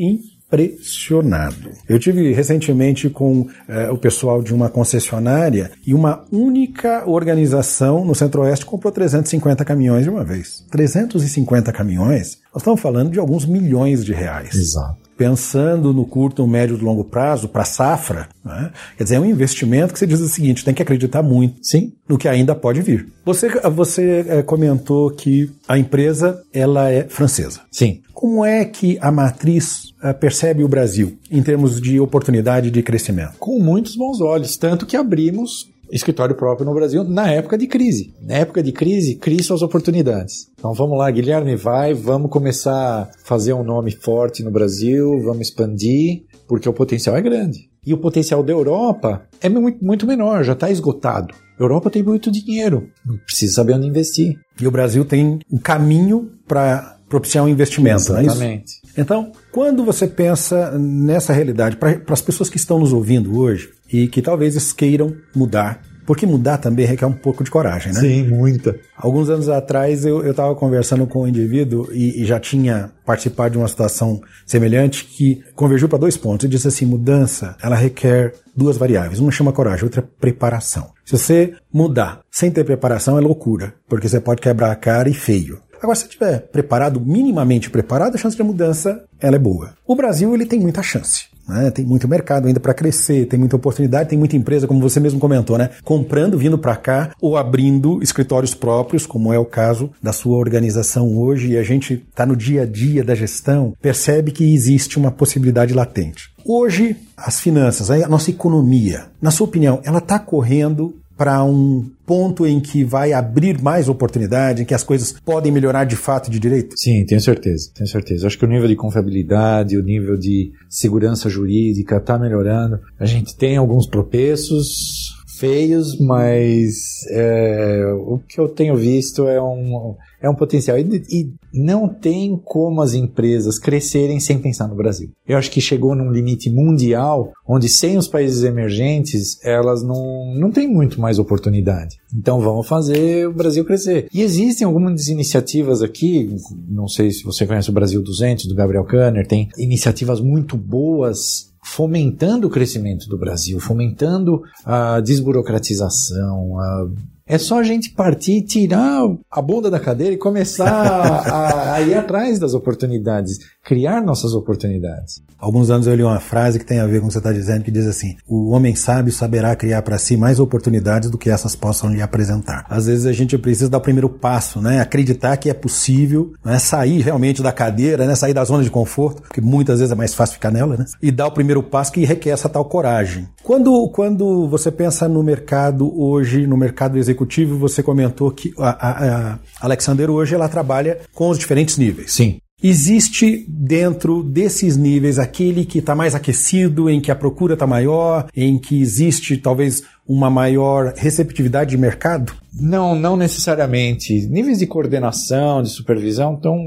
impressionado. 0.54 1.72
Eu 1.88 2.00
tive 2.00 2.32
recentemente 2.34 3.10
com 3.10 3.48
eh, 3.68 3.90
o 3.90 3.98
pessoal 3.98 4.42
de 4.42 4.54
uma 4.54 4.70
concessionária 4.70 5.72
e 5.86 5.94
uma 5.94 6.26
única 6.32 7.04
organização 7.10 8.06
no 8.06 8.14
Centro-Oeste 8.14 8.66
comprou 8.66 8.92
350 8.92 9.66
caminhões 9.66 10.04
de 10.04 10.10
uma 10.10 10.24
vez. 10.24 10.64
350 10.72 11.72
caminhões, 11.72 12.40
nós 12.54 12.62
estamos 12.62 12.82
falando 12.82 13.12
de 13.12 13.20
alguns 13.20 13.46
milhões 13.46 14.04
de 14.06 14.14
reais. 14.14 14.56
Exato 14.56 15.03
pensando 15.18 15.94
no 15.94 16.06
curto, 16.06 16.46
médio 16.48 16.78
e 16.78 16.82
longo 16.82 17.04
prazo, 17.04 17.48
para 17.48 17.64
safra, 17.64 18.28
né? 18.44 18.72
quer 18.98 19.04
dizer, 19.04 19.16
é 19.16 19.20
um 19.20 19.26
investimento 19.26 19.94
que 19.94 20.00
você 20.00 20.08
diz 20.08 20.20
o 20.20 20.28
seguinte: 20.28 20.64
tem 20.64 20.74
que 20.74 20.82
acreditar 20.82 21.22
muito 21.22 21.58
Sim. 21.62 21.94
no 22.08 22.18
que 22.18 22.28
ainda 22.28 22.56
pode 22.56 22.82
vir. 22.82 23.08
Você, 23.26 23.50
você 23.70 24.26
é, 24.28 24.42
comentou 24.42 25.10
que 25.12 25.52
a 25.68 25.78
empresa 25.78 26.42
ela 26.54 26.90
é 26.90 27.04
francesa. 27.04 27.62
Sim. 27.72 28.02
Como 28.14 28.46
é 28.46 28.64
que 28.64 28.98
a 29.02 29.12
matriz 29.12 29.94
é, 30.02 30.14
percebe 30.14 30.64
o 30.64 30.68
Brasil 30.68 31.18
em 31.30 31.42
termos 31.42 31.82
de 31.82 32.00
oportunidade 32.00 32.72
de 32.72 32.82
crescimento? 32.84 33.34
Com 33.40 33.60
muitos 33.60 33.96
bons 33.96 34.22
olhos, 34.22 34.56
tanto 34.56 34.86
que 34.86 34.96
abrimos 34.96 35.73
escritório 35.92 36.36
próprio 36.36 36.66
no 36.66 36.74
Brasil 36.74 37.04
na 37.04 37.32
época 37.32 37.58
de 37.58 37.68
crise. 37.68 38.14
Na 38.22 38.36
época 38.36 38.64
de 38.64 38.72
crise, 38.72 39.16
crie 39.16 39.44
suas 39.44 39.62
oportunidades. 39.62 40.48
Então 40.58 40.74
vamos 40.74 40.98
lá, 40.98 41.10
Guilherme, 41.12 41.56
vai, 41.56 41.94
vamos 41.94 42.32
começar 42.32 42.74
a 42.74 43.10
fazer 43.24 43.54
um 43.54 43.64
nome 43.64 43.92
forte 43.92 44.44
no 44.44 44.52
Brasil, 44.52 45.22
vamos 45.24 45.48
expandir, 45.48 46.24
porque 46.48 46.68
o 46.68 46.74
potencial 46.74 47.16
é 47.16 47.22
grande. 47.22 47.70
E 47.86 47.94
o 47.94 47.98
potencial 47.98 48.42
da 48.42 48.54
Europa 48.54 49.28
é 49.42 49.50
muito 49.50 50.08
menor, 50.08 50.44
já 50.44 50.54
está 50.54 50.70
esgotado. 50.72 51.34
A 51.60 51.64
Europa 51.64 51.90
tem 51.90 52.02
muito 52.02 52.32
dinheiro, 52.32 52.90
não 53.06 53.18
precisa 53.18 53.54
saber 53.54 53.74
onde 53.74 53.88
investir. 53.88 54.40
E 54.60 54.68
o 54.68 54.72
Brasil 54.72 55.04
tem 55.04 55.40
um 55.52 55.58
caminho 55.58 56.32
para 56.48 56.98
propiciar 57.14 57.46
um 57.46 57.48
investimento, 57.48 58.02
Exatamente. 58.02 58.36
não 58.36 58.44
é 58.44 58.56
isso? 58.56 58.76
Então, 58.98 59.32
quando 59.52 59.86
você 59.86 60.08
pensa 60.08 60.72
nessa 60.80 61.32
realidade, 61.32 61.78
para 61.78 62.02
as 62.10 62.22
pessoas 62.22 62.50
que 62.50 62.58
estão 62.58 62.80
nos 62.80 62.92
ouvindo 62.92 63.38
hoje 63.38 63.70
e 63.92 64.08
que 64.08 64.20
talvez 64.20 64.74
queiram 64.74 65.16
mudar, 65.36 65.80
porque 66.08 66.26
mudar 66.26 66.58
também 66.58 66.88
requer 66.88 67.06
um 67.06 67.14
pouco 67.14 67.44
de 67.44 67.52
coragem, 67.52 67.94
né? 67.94 68.00
Sim, 68.00 68.28
muita. 68.28 68.76
Alguns 68.98 69.30
anos 69.30 69.48
atrás 69.48 70.06
eu 70.06 70.28
estava 70.28 70.56
conversando 70.56 71.06
com 71.06 71.22
um 71.22 71.28
indivíduo 71.28 71.88
e, 71.92 72.24
e, 72.24 72.26
já 72.26 72.40
tinha 72.40 72.90
participado 73.06 73.52
de 73.52 73.58
uma 73.60 73.68
situação 73.68 74.20
semelhante 74.44 75.06
que 75.06 75.42
convergiu 75.54 75.88
para 75.88 76.00
dois 76.00 76.18
pontos. 76.18 76.46
Ele 76.46 76.54
disse 76.54 76.68
assim: 76.68 76.86
mudança, 76.86 77.56
ela 77.62 77.76
requer 77.76 78.34
duas 78.56 78.76
variáveis. 78.76 79.20
Uma 79.20 79.32
chama 79.32 79.54
coragem, 79.54 79.86
outra 79.86 80.02
é 80.02 80.08
preparação. 80.20 80.90
Se 81.06 81.16
você 81.16 81.54
mudar 81.72 82.22
sem 82.32 82.50
ter 82.50 82.64
preparação, 82.64 83.18
é 83.20 83.22
loucura, 83.22 83.76
porque 83.88 84.10
você 84.10 84.20
pode 84.20 84.42
quebrar 84.42 84.72
a 84.72 84.76
cara 84.76 85.10
e 85.10 85.14
feio. 85.14 85.60
Agora, 85.84 85.98
se 85.98 86.06
estiver 86.06 86.48
preparado, 86.48 87.02
minimamente 87.02 87.70
preparado, 87.70 88.16
a 88.16 88.18
chance 88.18 88.38
de 88.38 88.42
mudança 88.42 89.04
ela 89.20 89.36
é 89.36 89.40
boa. 89.40 89.74
O 89.86 89.98
Brasil 89.98 90.34
ele 90.34 90.46
tem 90.46 90.58
muita 90.58 90.82
chance. 90.82 91.26
Né? 91.46 91.70
Tem 91.72 91.84
muito 91.84 92.08
mercado 92.08 92.48
ainda 92.48 92.58
para 92.58 92.74
crescer, 92.74 93.26
tem 93.26 93.38
muita 93.38 93.58
oportunidade, 93.58 94.08
tem 94.08 94.18
muita 94.18 94.38
empresa, 94.38 94.66
como 94.66 94.80
você 94.80 94.98
mesmo 95.02 95.20
comentou, 95.20 95.58
né? 95.58 95.72
comprando, 95.84 96.38
vindo 96.38 96.58
para 96.58 96.78
cá 96.78 97.12
ou 97.20 97.36
abrindo 97.36 98.02
escritórios 98.02 98.56
próprios, 98.56 99.06
como 99.06 99.34
é 99.34 99.38
o 99.38 99.44
caso 99.44 99.92
da 100.02 100.14
sua 100.14 100.38
organização 100.38 101.18
hoje, 101.18 101.52
e 101.52 101.58
a 101.58 101.64
gente 101.64 101.96
está 102.10 102.26
no 102.26 102.38
dia 102.38 102.62
a 102.62 102.66
dia 102.66 103.04
da 103.04 103.14
gestão, 103.14 103.76
percebe 103.82 104.32
que 104.32 104.54
existe 104.54 104.98
uma 104.98 105.12
possibilidade 105.12 105.74
latente. 105.74 106.32
Hoje, 106.46 106.96
as 107.18 107.42
finanças, 107.42 107.92
a 107.92 108.08
nossa 108.08 108.30
economia, 108.30 109.08
na 109.22 109.32
sua 109.32 109.48
opinião, 109.48 109.82
ela 109.84 110.00
está 110.00 110.18
correndo 110.18 110.96
para 111.18 111.44
um 111.44 111.90
ponto 112.06 112.46
em 112.46 112.60
que 112.60 112.84
vai 112.84 113.14
abrir 113.14 113.62
mais 113.62 113.88
oportunidade, 113.88 114.62
em 114.62 114.66
que 114.66 114.74
as 114.74 114.84
coisas 114.84 115.14
podem 115.24 115.52
melhorar 115.52 115.86
de 115.86 115.96
fato 115.96 116.30
de 116.30 116.40
direito? 116.40 116.78
Sim, 116.78 117.06
tenho 117.06 117.22
certeza, 117.22 117.72
tenho 117.74 117.88
certeza. 117.88 118.28
Acho 118.28 118.38
que 118.38 118.46
o 118.46 118.50
nível 118.50 118.68
de 118.68 118.76
confiabilidade, 118.76 119.78
o 119.78 119.84
nível 119.84 120.18
de 120.18 120.52
segurança 120.70 121.30
jurídica 121.30 121.98
está 121.98 122.18
melhorando. 122.18 122.80
A 123.00 123.06
gente 123.06 123.36
tem 123.36 123.58
alguns 123.58 123.86
tropeços 123.88 125.14
feios, 125.38 126.00
mas 126.00 127.06
é, 127.10 127.84
o 127.98 128.20
que 128.20 128.40
eu 128.40 128.48
tenho 128.48 128.76
visto 128.76 129.28
é 129.28 129.42
um, 129.42 129.96
é 130.22 130.30
um 130.30 130.36
potencial. 130.36 130.78
E, 130.78 131.04
e, 131.10 131.34
não 131.54 131.88
tem 131.88 132.36
como 132.44 132.82
as 132.82 132.94
empresas 132.94 133.60
crescerem 133.60 134.20
sem 134.20 134.40
pensar 134.40 134.68
no 134.68 134.76
Brasil. 134.76 135.12
Eu 135.28 135.38
acho 135.38 135.52
que 135.52 135.62
chegou 135.62 135.96
num 135.96 136.12
limite 136.12 136.50
mundial 136.50 137.32
onde 137.48 137.70
sem 137.70 137.98
os 137.98 138.08
países 138.08 138.44
emergentes 138.44 139.38
elas 139.44 139.84
não, 139.84 140.34
não 140.36 140.52
têm 140.52 140.68
muito 140.68 141.00
mais 141.00 141.20
oportunidade. 141.20 141.98
Então 142.16 142.40
vamos 142.40 142.68
fazer 142.68 143.28
o 143.28 143.34
Brasil 143.34 143.66
crescer. 143.66 144.08
E 144.14 144.22
existem 144.22 144.66
algumas 144.66 145.08
iniciativas 145.08 145.82
aqui, 145.82 146.30
não 146.68 146.88
sei 146.88 147.12
se 147.12 147.24
você 147.24 147.46
conhece 147.46 147.70
o 147.70 147.74
Brasil 147.74 148.02
200 148.02 148.46
do 148.46 148.56
Gabriel 148.56 148.86
Kanner, 148.86 149.28
tem 149.28 149.50
iniciativas 149.58 150.20
muito 150.20 150.58
boas 150.58 151.54
fomentando 151.64 152.48
o 152.48 152.50
crescimento 152.50 153.08
do 153.08 153.18
Brasil, 153.18 153.60
fomentando 153.60 154.44
a 154.66 155.00
desburocratização, 155.00 156.60
a 156.60 156.88
É 157.26 157.38
só 157.38 157.60
a 157.60 157.64
gente 157.64 157.92
partir, 157.92 158.42
tirar 158.42 159.02
a 159.32 159.42
bunda 159.42 159.72
da 159.72 159.80
cadeira 159.80 160.14
e 160.14 160.18
começar 160.18 160.68
a, 160.70 161.74
a 161.76 161.82
ir 161.82 161.94
atrás 161.94 162.38
das 162.38 162.54
oportunidades, 162.54 163.40
criar 163.64 164.02
nossas 164.02 164.34
oportunidades. 164.34 165.24
Alguns 165.40 165.70
anos 165.70 165.88
eu 165.88 165.96
li 165.96 166.04
uma 166.04 166.20
frase 166.20 166.60
que 166.60 166.66
tem 166.66 166.80
a 166.80 166.86
ver 166.86 167.00
com 167.00 167.06
o 167.06 167.08
que 167.08 167.14
você 167.14 167.20
está 167.20 167.32
dizendo, 167.32 167.64
que 167.64 167.72
diz 167.72 167.88
assim: 167.88 168.18
o 168.28 168.52
homem 168.52 168.76
sábio 168.76 169.14
saberá 169.14 169.56
criar 169.56 169.82
para 169.84 169.98
si 169.98 170.18
mais 170.18 170.38
oportunidades 170.38 171.10
do 171.10 171.18
que 171.18 171.30
essas 171.30 171.56
possam 171.56 171.90
lhe 171.90 172.02
apresentar. 172.04 172.66
Às 172.70 172.86
vezes 172.86 173.06
a 173.06 173.12
gente 173.12 173.38
precisa 173.38 173.70
dar 173.70 173.78
o 173.78 173.82
primeiro 173.82 174.10
passo, 174.10 174.62
né? 174.62 174.80
Acreditar 174.80 175.38
que 175.38 175.50
é 175.50 175.54
possível, 175.54 176.34
né? 176.44 176.60
sair 176.60 177.02
realmente 177.02 177.42
da 177.42 177.52
cadeira, 177.52 178.06
né? 178.06 178.16
sair 178.16 178.34
da 178.34 178.44
zona 178.44 178.64
de 178.64 178.70
conforto, 178.70 179.22
porque 179.22 179.42
muitas 179.42 179.80
vezes 179.80 179.92
é 179.92 179.96
mais 179.96 180.14
fácil 180.14 180.36
ficar 180.36 180.52
nela, 180.52 180.78
né? 180.78 180.86
E 181.02 181.12
dar 181.12 181.28
o 181.28 181.32
primeiro 181.32 181.64
passo 181.64 181.92
que 181.92 182.06
requer 182.06 182.32
essa 182.32 182.50
tal 182.50 182.66
coragem. 182.66 183.28
Quando, 183.44 183.90
quando 183.90 184.48
você 184.48 184.72
pensa 184.72 185.08
no 185.08 185.24
mercado 185.24 185.92
hoje, 186.00 186.48
no 186.48 186.58
mercado 186.58 186.98
executivo, 186.98 187.58
você 187.58 187.82
comentou 187.82 188.32
que 188.32 188.54
a, 188.58 188.70
a, 188.70 189.34
a 189.34 189.40
Alexander 189.62 190.10
hoje 190.10 190.36
ela 190.36 190.50
trabalha 190.50 191.00
com 191.14 191.30
os 191.30 191.38
diferentes 191.38 191.78
níveis. 191.78 192.14
Sim. 192.14 192.38
Existe 192.64 193.46
dentro 193.46 194.24
desses 194.24 194.78
níveis 194.78 195.20
aquele 195.20 195.66
que 195.66 195.80
está 195.80 195.94
mais 195.94 196.16
aquecido, 196.16 196.90
em 196.90 197.02
que 197.02 197.12
a 197.12 197.16
procura 197.16 197.56
está 197.56 197.68
maior, 197.68 198.28
em 198.34 198.58
que 198.58 198.82
existe 198.82 199.36
talvez 199.38 199.84
uma 200.08 200.30
maior 200.30 200.94
receptividade 200.96 201.72
de 201.72 201.78
mercado? 201.78 202.34
Não, 202.54 202.96
não 202.96 203.18
necessariamente. 203.18 204.28
Níveis 204.28 204.60
de 204.60 204.68
coordenação, 204.68 205.62
de 205.62 205.70
supervisão, 205.70 206.38
então, 206.40 206.58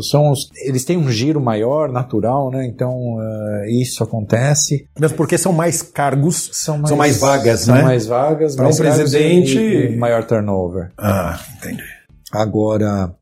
são 0.00 0.30
os, 0.30 0.50
eles 0.56 0.84
têm 0.84 0.98
um 0.98 1.10
giro 1.10 1.40
maior, 1.40 1.90
natural, 1.90 2.50
né? 2.50 2.66
Então, 2.66 3.16
uh, 3.16 3.64
isso 3.66 4.02
acontece. 4.02 4.86
Mesmo 4.98 5.16
porque 5.16 5.38
são 5.38 5.52
mais 5.52 5.80
cargos, 5.80 6.50
são 6.52 6.76
mais, 6.76 6.88
são 6.88 6.98
mais 6.98 7.18
vagas, 7.18 7.60
são 7.60 7.74
né? 7.74 7.82
mais 7.82 8.06
vagas, 8.06 8.56
Para 8.56 8.68
um 8.68 8.76
presidente... 8.76 9.56
e, 9.56 9.92
e 9.92 9.96
maior 9.96 10.24
turnover. 10.24 10.90
Ah, 10.98 11.38
entendi. 11.56 11.97
Agora, 12.30 13.14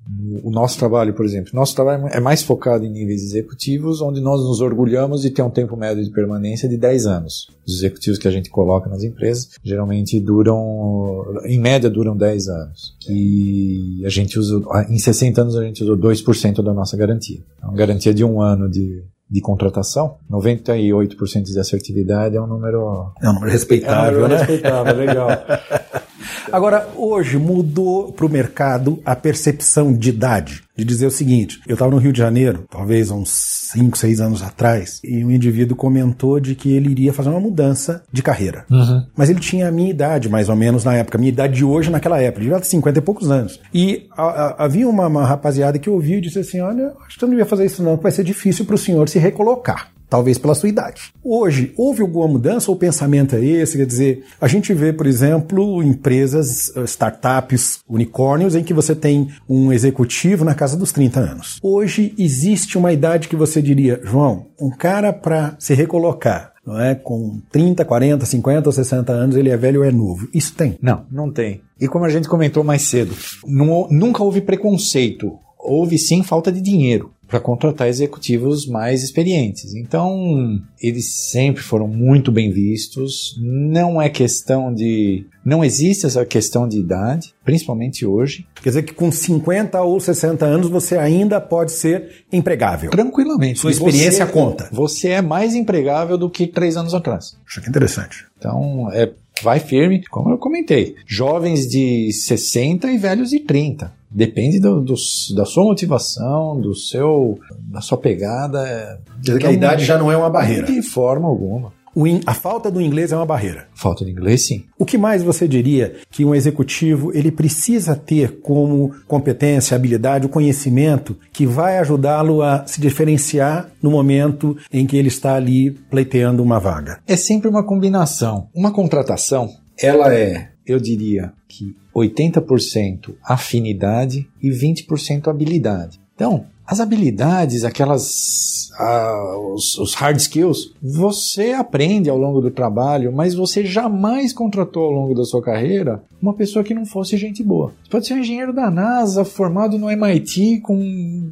o 0.43 0.51
nosso 0.51 0.79
trabalho, 0.79 1.15
por 1.15 1.25
exemplo, 1.25 1.51
nosso 1.55 1.75
trabalho 1.75 2.09
é 2.09 2.19
mais 2.19 2.43
focado 2.43 2.85
em 2.85 2.91
níveis 2.91 3.23
executivos, 3.23 4.01
onde 4.03 4.21
nós 4.21 4.41
nos 4.41 4.61
orgulhamos 4.61 5.23
de 5.23 5.31
ter 5.31 5.43
um 5.43 5.51
tempo 5.51 5.77
médio 5.77 6.03
de 6.03 6.11
permanência 6.11 6.69
de 6.69 6.77
10 6.77 7.07
anos. 7.07 7.49
Os 7.67 7.75
executivos 7.75 8.19
que 8.19 8.27
a 8.27 8.31
gente 8.31 8.51
coloca 8.51 8.91
nas 8.91 9.05
empresas 9.05 9.51
geralmente 9.63 10.19
duram, 10.19 11.25
em 11.45 11.61
média, 11.61 11.89
duram 11.89 12.17
10 12.17 12.49
anos. 12.49 12.97
E 13.09 14.03
a 14.05 14.09
gente 14.09 14.39
usa, 14.39 14.61
em 14.89 14.99
60 14.99 15.41
anos, 15.41 15.57
a 15.57 15.63
gente 15.63 15.85
usou 15.85 15.97
2% 15.97 16.63
da 16.63 16.75
nossa 16.75 16.97
garantia. 16.97 17.39
É 17.63 17.67
uma 17.67 17.77
garantia 17.77 18.13
de 18.13 18.25
um 18.25 18.41
ano 18.41 18.69
de, 18.69 19.05
de 19.31 19.41
contratação, 19.41 20.17
98% 20.29 21.45
de 21.45 21.61
assertividade 21.61 22.37
é 22.37 22.41
um 22.41 22.47
número. 22.47 23.13
É 23.23 23.29
um 23.29 23.35
número 23.35 23.53
respeitável, 23.53 24.19
é 24.21 24.25
um 24.25 24.29
número 24.29 24.35
né? 24.35 24.39
respeitável, 24.39 24.97
legal. 24.97 25.29
Agora, 26.53 26.89
hoje 26.97 27.39
mudou 27.39 28.13
para 28.13 28.27
o 28.27 28.29
mercado 28.29 29.01
a 29.05 29.17
percepção 29.17 29.93
de 29.93 30.11
idade. 30.11 30.63
De 30.77 30.85
dizer 30.85 31.07
o 31.07 31.11
seguinte: 31.11 31.61
eu 31.67 31.73
estava 31.73 31.91
no 31.91 31.97
Rio 31.97 32.13
de 32.13 32.19
Janeiro, 32.19 32.65
talvez 32.71 33.11
uns 33.11 33.31
5, 33.31 33.97
6 33.97 34.21
anos 34.21 34.43
atrás, 34.43 35.01
e 35.03 35.25
um 35.25 35.31
indivíduo 35.31 35.77
comentou 35.77 36.39
de 36.39 36.55
que 36.55 36.71
ele 36.71 36.91
iria 36.91 37.13
fazer 37.13 37.31
uma 37.31 37.41
mudança 37.41 38.03
de 38.13 38.23
carreira. 38.23 38.65
Uhum. 38.71 39.05
Mas 39.17 39.31
ele 39.31 39.41
tinha 39.41 39.69
a 39.69 39.73
minha 39.73 39.91
idade, 39.91 40.29
mais 40.29 40.49
ou 40.49 40.57
menos, 40.57 40.85
na 40.85 40.95
época. 40.95 41.17
A 41.17 41.21
minha 41.21 41.33
idade 41.33 41.55
de 41.55 41.65
hoje, 41.65 41.91
naquela 41.91 42.21
época. 42.21 42.45
Ele 42.45 42.55
ter 42.55 42.65
50 42.65 42.99
e 42.99 43.03
poucos 43.03 43.31
anos. 43.31 43.59
E 43.73 44.07
a, 44.13 44.23
a, 44.23 44.65
havia 44.65 44.89
uma, 44.89 45.07
uma 45.07 45.25
rapaziada 45.25 45.79
que 45.79 45.89
ouviu 45.89 46.19
e 46.19 46.21
disse 46.21 46.41
assim: 46.41 46.61
Olha, 46.61 46.93
acho 47.07 47.15
que 47.15 47.21
você 47.21 47.27
não 47.27 47.31
devia 47.31 47.47
fazer 47.47 47.65
isso, 47.65 47.83
não, 47.83 47.97
que 47.97 48.03
vai 48.03 48.13
ser 48.13 48.25
difícil 48.25 48.65
para 48.65 48.75
o 48.75 48.79
senhor 48.79 49.09
se 49.09 49.19
recolocar 49.19 49.96
talvez 50.09 50.39
pela 50.39 50.55
sua 50.55 50.69
idade. 50.69 51.13
Hoje, 51.23 51.73
houve 51.77 52.03
alguma 52.03 52.29
mudança 52.29 52.71
ou 52.71 52.77
pensamento 52.77 53.37
é 53.37 53.45
esse? 53.45 53.77
Quer 53.77 53.87
dizer, 53.87 54.25
a 54.41 54.49
gente 54.49 54.73
vê, 54.73 54.93
por 54.93 55.07
exemplo, 55.07 55.83
empresas, 55.83 56.75
eh, 56.77 56.85
startups, 56.85 57.81
unicórnios, 57.89 58.55
em 58.55 58.63
que 58.63 58.75
você 58.75 58.95
tem 58.95 59.29
um 59.49 59.73
executivo 59.73 60.45
na 60.45 60.55
casa 60.55 60.77
dos 60.77 60.93
30 60.93 61.21
anos. 61.21 61.59
Hoje, 61.63 62.15
existe 62.19 62.79
uma 62.79 62.93
idade 62.93 63.29
que 63.29 63.37
você 63.37 63.61
diria, 63.61 64.01
João, 64.05 64.47
um 64.61 64.71
cara 64.71 65.13
para 65.13 65.57
se 65.59 65.75
recolocar, 65.75 66.53
não 66.65 66.81
é? 66.81 66.95
Com 66.95 67.41
30, 67.51 67.85
40, 67.85 68.25
50 68.25 68.69
ou 68.69 68.73
60 68.73 69.13
anos, 69.13 69.37
ele 69.37 69.51
é 69.51 69.57
velho 69.57 69.81
ou 69.81 69.87
é 69.87 69.91
novo. 69.91 70.29
Isso 70.33 70.55
tem? 70.55 70.79
Não, 70.81 71.05
não 71.11 71.31
tem. 71.31 71.61
E 71.81 71.89
como 71.89 72.05
a 72.05 72.09
gente 72.09 72.29
comentou 72.29 72.65
mais 72.65 72.83
cedo, 72.83 73.15
não, 73.47 73.89
nunca 73.91 74.23
houve 74.23 74.41
preconceito. 74.41 75.39
Houve 75.59 75.99
sim 75.99 76.23
falta 76.23 76.53
de 76.53 76.61
dinheiro 76.61 77.11
para 77.29 77.41
contratar 77.41 77.89
executivos 77.89 78.67
mais 78.67 79.03
experientes. 79.03 79.75
Então, 79.75 80.61
eles 80.81 81.31
sempre 81.31 81.63
foram 81.63 81.89
muito 81.89 82.31
bem 82.31 82.51
vistos. 82.51 83.37
Não 83.41 84.01
é 84.01 84.09
questão 84.09 84.73
de. 84.73 85.27
Não 85.45 85.65
existe 85.65 86.07
essa 86.07 86.25
questão 86.25 86.69
de 86.69 86.79
idade, 86.79 87.35
principalmente 87.45 88.05
hoje. 88.05 88.47
Quer 88.63 88.71
dizer 88.71 88.83
que 88.83 88.95
com 88.95 89.11
50 89.11 89.81
ou 89.83 89.99
60 89.99 90.45
anos 90.45 90.69
você 90.69 90.97
ainda 90.97 91.41
pode 91.41 91.73
ser 91.73 92.25
empregável. 92.33 92.91
Tranquilamente. 92.91 93.61
Sua 93.61 93.71
experiência 93.71 94.27
você, 94.27 94.33
conta. 94.33 94.69
Você 94.73 95.09
é 95.09 95.23
mais 95.23 95.55
empregável 95.55 96.19
do 96.19 96.31
que 96.31 96.47
três 96.47 96.77
anos 96.77 96.95
atrás. 96.95 97.37
Acho 97.47 97.61
que 97.61 97.69
interessante. 97.69 98.27
Então, 98.39 98.91
é, 98.93 99.13
vai 99.43 99.61
firme, 99.61 100.05
como 100.11 100.31
eu 100.31 100.39
comentei. 100.39 100.97
Jovens 101.07 101.67
de 101.69 102.13
60 102.13 102.91
e 102.91 102.99
velhos 102.99 103.31
de 103.31 103.41
30. 103.41 103.93
Depende 104.11 104.61
do, 104.61 104.81
do, 104.81 104.95
da 105.35 105.45
sua 105.45 105.65
motivação, 105.65 106.61
do 106.61 106.75
seu, 106.75 107.39
da 107.59 107.81
sua 107.81 107.99
pegada. 107.99 109.01
Quer 109.17 109.21
dizer 109.21 109.39
que 109.39 109.47
a 109.47 109.53
idade 109.53 109.85
já 109.85 109.99
não 109.99 110.11
é 110.11 110.17
uma 110.17 110.31
barreira. 110.31 110.67
De 110.67 110.83
forma 110.83 111.29
alguma. 111.29 111.73
In, 111.97 112.21
a 112.27 112.35
falta 112.35 112.71
do 112.71 112.83
inglês 112.83 113.11
é 113.11 113.17
uma 113.17 113.25
barreira. 113.25 113.69
Falta 113.75 114.05
de 114.05 114.11
inglês, 114.11 114.47
sim. 114.47 114.65
O 114.79 114.85
que 114.85 114.99
mais 114.99 115.23
você 115.23 115.49
diria 115.49 115.95
que 116.11 116.27
um 116.27 116.35
executivo 116.35 117.11
ele 117.17 117.31
precisa 117.31 117.97
ter 117.97 118.41
como 118.41 118.93
competência, 119.07 119.75
habilidade, 119.75 120.27
o 120.27 120.29
conhecimento 120.29 121.17
que 121.33 121.47
vai 121.47 121.79
ajudá-lo 121.79 122.43
a 122.43 122.67
se 122.67 122.83
diferenciar 122.83 123.71
no 123.81 123.91
momento 123.91 124.57
em 124.71 124.87
que 124.87 124.97
ele 124.97 125.09
está 125.09 125.37
ali 125.37 125.71
pleiteando 125.71 126.43
uma 126.43 126.61
vaga? 126.61 127.01
É 127.07 127.17
sempre 127.17 127.49
uma 127.49 127.63
combinação. 127.65 128.49
Uma 128.55 128.73
contratação, 128.73 129.49
ela 129.79 130.13
é, 130.13 130.51
eu 130.67 130.81
diria 130.81 131.33
que 131.49 131.77
80% 131.95 133.15
afinidade 133.23 134.29
e 134.43 134.51
20% 134.51 135.29
habilidade. 135.29 136.01
Então, 136.15 136.47
as 136.67 136.81
habilidades, 136.81 137.63
aquelas 137.63 138.71
uh, 138.81 139.55
os, 139.55 139.79
os, 139.79 139.95
hard 139.95 140.17
skills, 140.17 140.75
você 140.83 141.53
aprende 141.53 142.11
ao 142.11 142.19
longo 142.19 142.41
do 142.41 142.51
trabalho, 142.51 143.13
mas 143.13 143.35
você 143.35 143.65
jamais 143.65 144.33
contratou 144.33 144.85
ao 144.85 144.91
longo 144.91 145.15
da 145.15 145.25
sua 145.25 145.41
carreira 145.41 146.03
uma 146.21 146.35
pessoa 146.35 146.65
que 146.65 146.75
não 146.75 146.85
fosse 146.85 147.17
gente 147.17 147.43
boa. 147.43 147.73
Você 147.85 147.91
pode 147.91 148.07
ser 148.07 148.15
um 148.15 148.19
engenheiro 148.19 148.53
da 148.53 148.71
NASA, 148.71 149.25
formado 149.25 149.79
no 149.79 149.89
MIT 149.89 150.61
com 150.63 151.31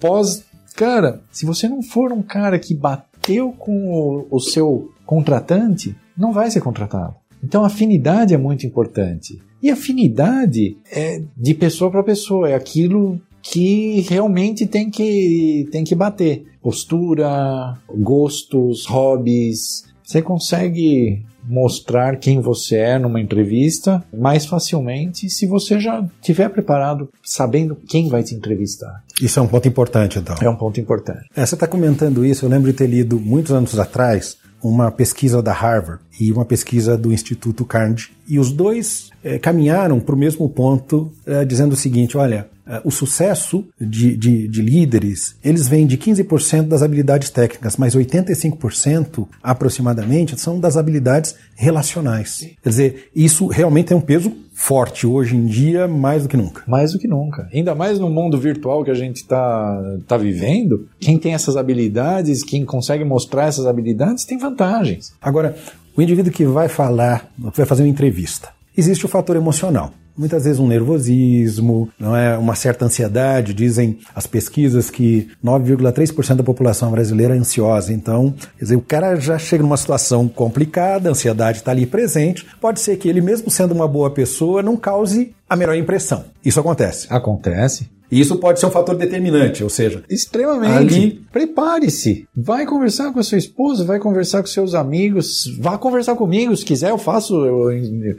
pós. 0.00 0.44
Cara, 0.74 1.20
se 1.30 1.46
você 1.46 1.68
não 1.68 1.82
for 1.82 2.12
um 2.12 2.22
cara 2.22 2.58
que 2.58 2.74
bateu 2.74 3.52
com 3.52 4.26
o, 4.30 4.36
o 4.36 4.40
seu 4.40 4.90
contratante, 5.06 5.94
não 6.16 6.32
vai 6.32 6.50
ser 6.50 6.60
contratado. 6.60 7.14
Então, 7.42 7.64
afinidade 7.64 8.34
é 8.34 8.38
muito 8.38 8.66
importante. 8.66 9.40
E 9.62 9.70
afinidade 9.70 10.76
é 10.90 11.22
de 11.36 11.54
pessoa 11.54 11.90
para 11.90 12.02
pessoa, 12.02 12.48
é 12.48 12.54
aquilo 12.54 13.20
que 13.42 14.00
realmente 14.08 14.66
tem 14.66 14.88
que, 14.88 15.68
tem 15.70 15.84
que 15.84 15.94
bater. 15.94 16.44
Postura, 16.62 17.76
gostos, 17.88 18.86
hobbies. 18.86 19.84
Você 20.04 20.22
consegue 20.22 21.24
mostrar 21.44 22.16
quem 22.16 22.40
você 22.40 22.76
é 22.76 22.98
numa 22.98 23.20
entrevista 23.20 24.04
mais 24.12 24.46
facilmente 24.46 25.28
se 25.28 25.46
você 25.46 25.80
já 25.80 26.04
tiver 26.20 26.48
preparado, 26.48 27.08
sabendo 27.22 27.76
quem 27.88 28.08
vai 28.08 28.22
te 28.22 28.34
entrevistar. 28.34 29.02
Isso 29.20 29.38
é 29.38 29.42
um 29.42 29.48
ponto 29.48 29.66
importante, 29.66 30.18
então. 30.18 30.36
É 30.40 30.48
um 30.48 30.56
ponto 30.56 30.80
importante. 30.80 31.26
É, 31.34 31.44
você 31.44 31.54
está 31.54 31.66
comentando 31.66 32.24
isso, 32.24 32.44
eu 32.44 32.48
lembro 32.48 32.70
de 32.70 32.76
ter 32.76 32.86
lido 32.86 33.18
muitos 33.18 33.52
anos 33.52 33.78
atrás 33.78 34.36
uma 34.62 34.90
pesquisa 34.90 35.42
da 35.42 35.52
Harvard 35.52 36.00
e 36.20 36.32
uma 36.32 36.44
pesquisa 36.44 36.96
do 36.96 37.12
Instituto 37.12 37.64
Carnegie. 37.64 38.10
E 38.28 38.38
os 38.38 38.52
dois 38.52 39.10
é, 39.22 39.38
caminharam 39.38 39.98
para 39.98 40.14
o 40.14 40.18
mesmo 40.18 40.48
ponto, 40.48 41.12
é, 41.26 41.44
dizendo 41.44 41.72
o 41.72 41.76
seguinte: 41.76 42.16
olha, 42.16 42.48
o 42.84 42.90
sucesso 42.90 43.64
de, 43.80 44.16
de, 44.16 44.48
de, 44.48 44.62
líderes, 44.62 45.36
eles 45.44 45.66
vêm 45.66 45.86
de 45.86 45.98
15% 45.98 46.68
das 46.68 46.82
habilidades 46.82 47.30
técnicas, 47.30 47.76
mas 47.76 47.96
85% 47.96 49.26
aproximadamente 49.42 50.40
são 50.40 50.60
das 50.60 50.76
habilidades 50.76 51.34
relacionais. 51.56 52.48
Quer 52.62 52.68
dizer, 52.68 53.10
isso 53.14 53.46
realmente 53.46 53.88
tem 53.88 53.96
um 53.96 54.00
peso 54.00 54.32
forte 54.52 55.06
hoje 55.06 55.34
em 55.34 55.46
dia, 55.46 55.88
mais 55.88 56.22
do 56.22 56.28
que 56.28 56.36
nunca. 56.36 56.62
Mais 56.66 56.92
do 56.92 56.98
que 56.98 57.08
nunca. 57.08 57.48
Ainda 57.52 57.74
mais 57.74 57.98
no 57.98 58.08
mundo 58.08 58.38
virtual 58.38 58.84
que 58.84 58.90
a 58.90 58.94
gente 58.94 59.16
está 59.16 59.98
tá 60.06 60.16
vivendo, 60.16 60.88
quem 61.00 61.18
tem 61.18 61.34
essas 61.34 61.56
habilidades, 61.56 62.44
quem 62.44 62.64
consegue 62.64 63.04
mostrar 63.04 63.46
essas 63.46 63.66
habilidades, 63.66 64.24
tem 64.24 64.38
vantagens. 64.38 65.12
Agora, 65.20 65.56
o 65.96 66.02
indivíduo 66.02 66.32
que 66.32 66.44
vai 66.44 66.68
falar, 66.68 67.28
vai 67.36 67.66
fazer 67.66 67.82
uma 67.82 67.88
entrevista, 67.88 68.50
existe 68.76 69.04
o 69.04 69.08
fator 69.08 69.36
emocional. 69.36 69.92
Muitas 70.16 70.44
vezes 70.44 70.58
um 70.58 70.66
nervosismo, 70.66 71.88
não 71.98 72.16
é 72.16 72.36
uma 72.36 72.54
certa 72.54 72.84
ansiedade. 72.84 73.54
Dizem 73.54 73.98
as 74.14 74.26
pesquisas 74.26 74.90
que 74.90 75.28
9,3% 75.44 76.36
da 76.36 76.42
população 76.42 76.90
brasileira 76.90 77.34
é 77.34 77.38
ansiosa. 77.38 77.92
Então, 77.92 78.34
quer 78.58 78.64
dizer, 78.64 78.76
o 78.76 78.82
cara 78.82 79.16
já 79.16 79.38
chega 79.38 79.62
numa 79.62 79.76
situação 79.76 80.28
complicada, 80.28 81.08
a 81.08 81.12
ansiedade 81.12 81.58
está 81.58 81.70
ali 81.70 81.86
presente. 81.86 82.46
Pode 82.60 82.80
ser 82.80 82.96
que 82.96 83.08
ele, 83.08 83.20
mesmo 83.20 83.50
sendo 83.50 83.72
uma 83.72 83.88
boa 83.88 84.10
pessoa, 84.10 84.62
não 84.62 84.76
cause 84.76 85.34
a 85.48 85.56
melhor 85.56 85.76
impressão. 85.76 86.24
Isso 86.44 86.60
acontece. 86.60 87.06
Acontece. 87.10 87.88
E 88.12 88.20
isso 88.20 88.36
pode 88.36 88.60
ser 88.60 88.66
um 88.66 88.70
fator 88.70 88.94
determinante, 88.94 89.64
ou 89.64 89.70
seja, 89.70 90.04
extremamente. 90.08 90.94
Ali- 90.94 91.22
Prepare-se. 91.32 92.26
Vai 92.36 92.66
conversar 92.66 93.10
com 93.10 93.18
a 93.18 93.22
sua 93.22 93.38
esposa, 93.38 93.84
vai 93.84 93.98
conversar 93.98 94.42
com 94.42 94.46
seus 94.48 94.74
amigos, 94.74 95.44
vá 95.58 95.78
conversar 95.78 96.14
comigo. 96.14 96.54
Se 96.54 96.62
quiser, 96.64 96.90
eu 96.90 96.98
faço. 96.98 97.34
Eu, 97.44 97.70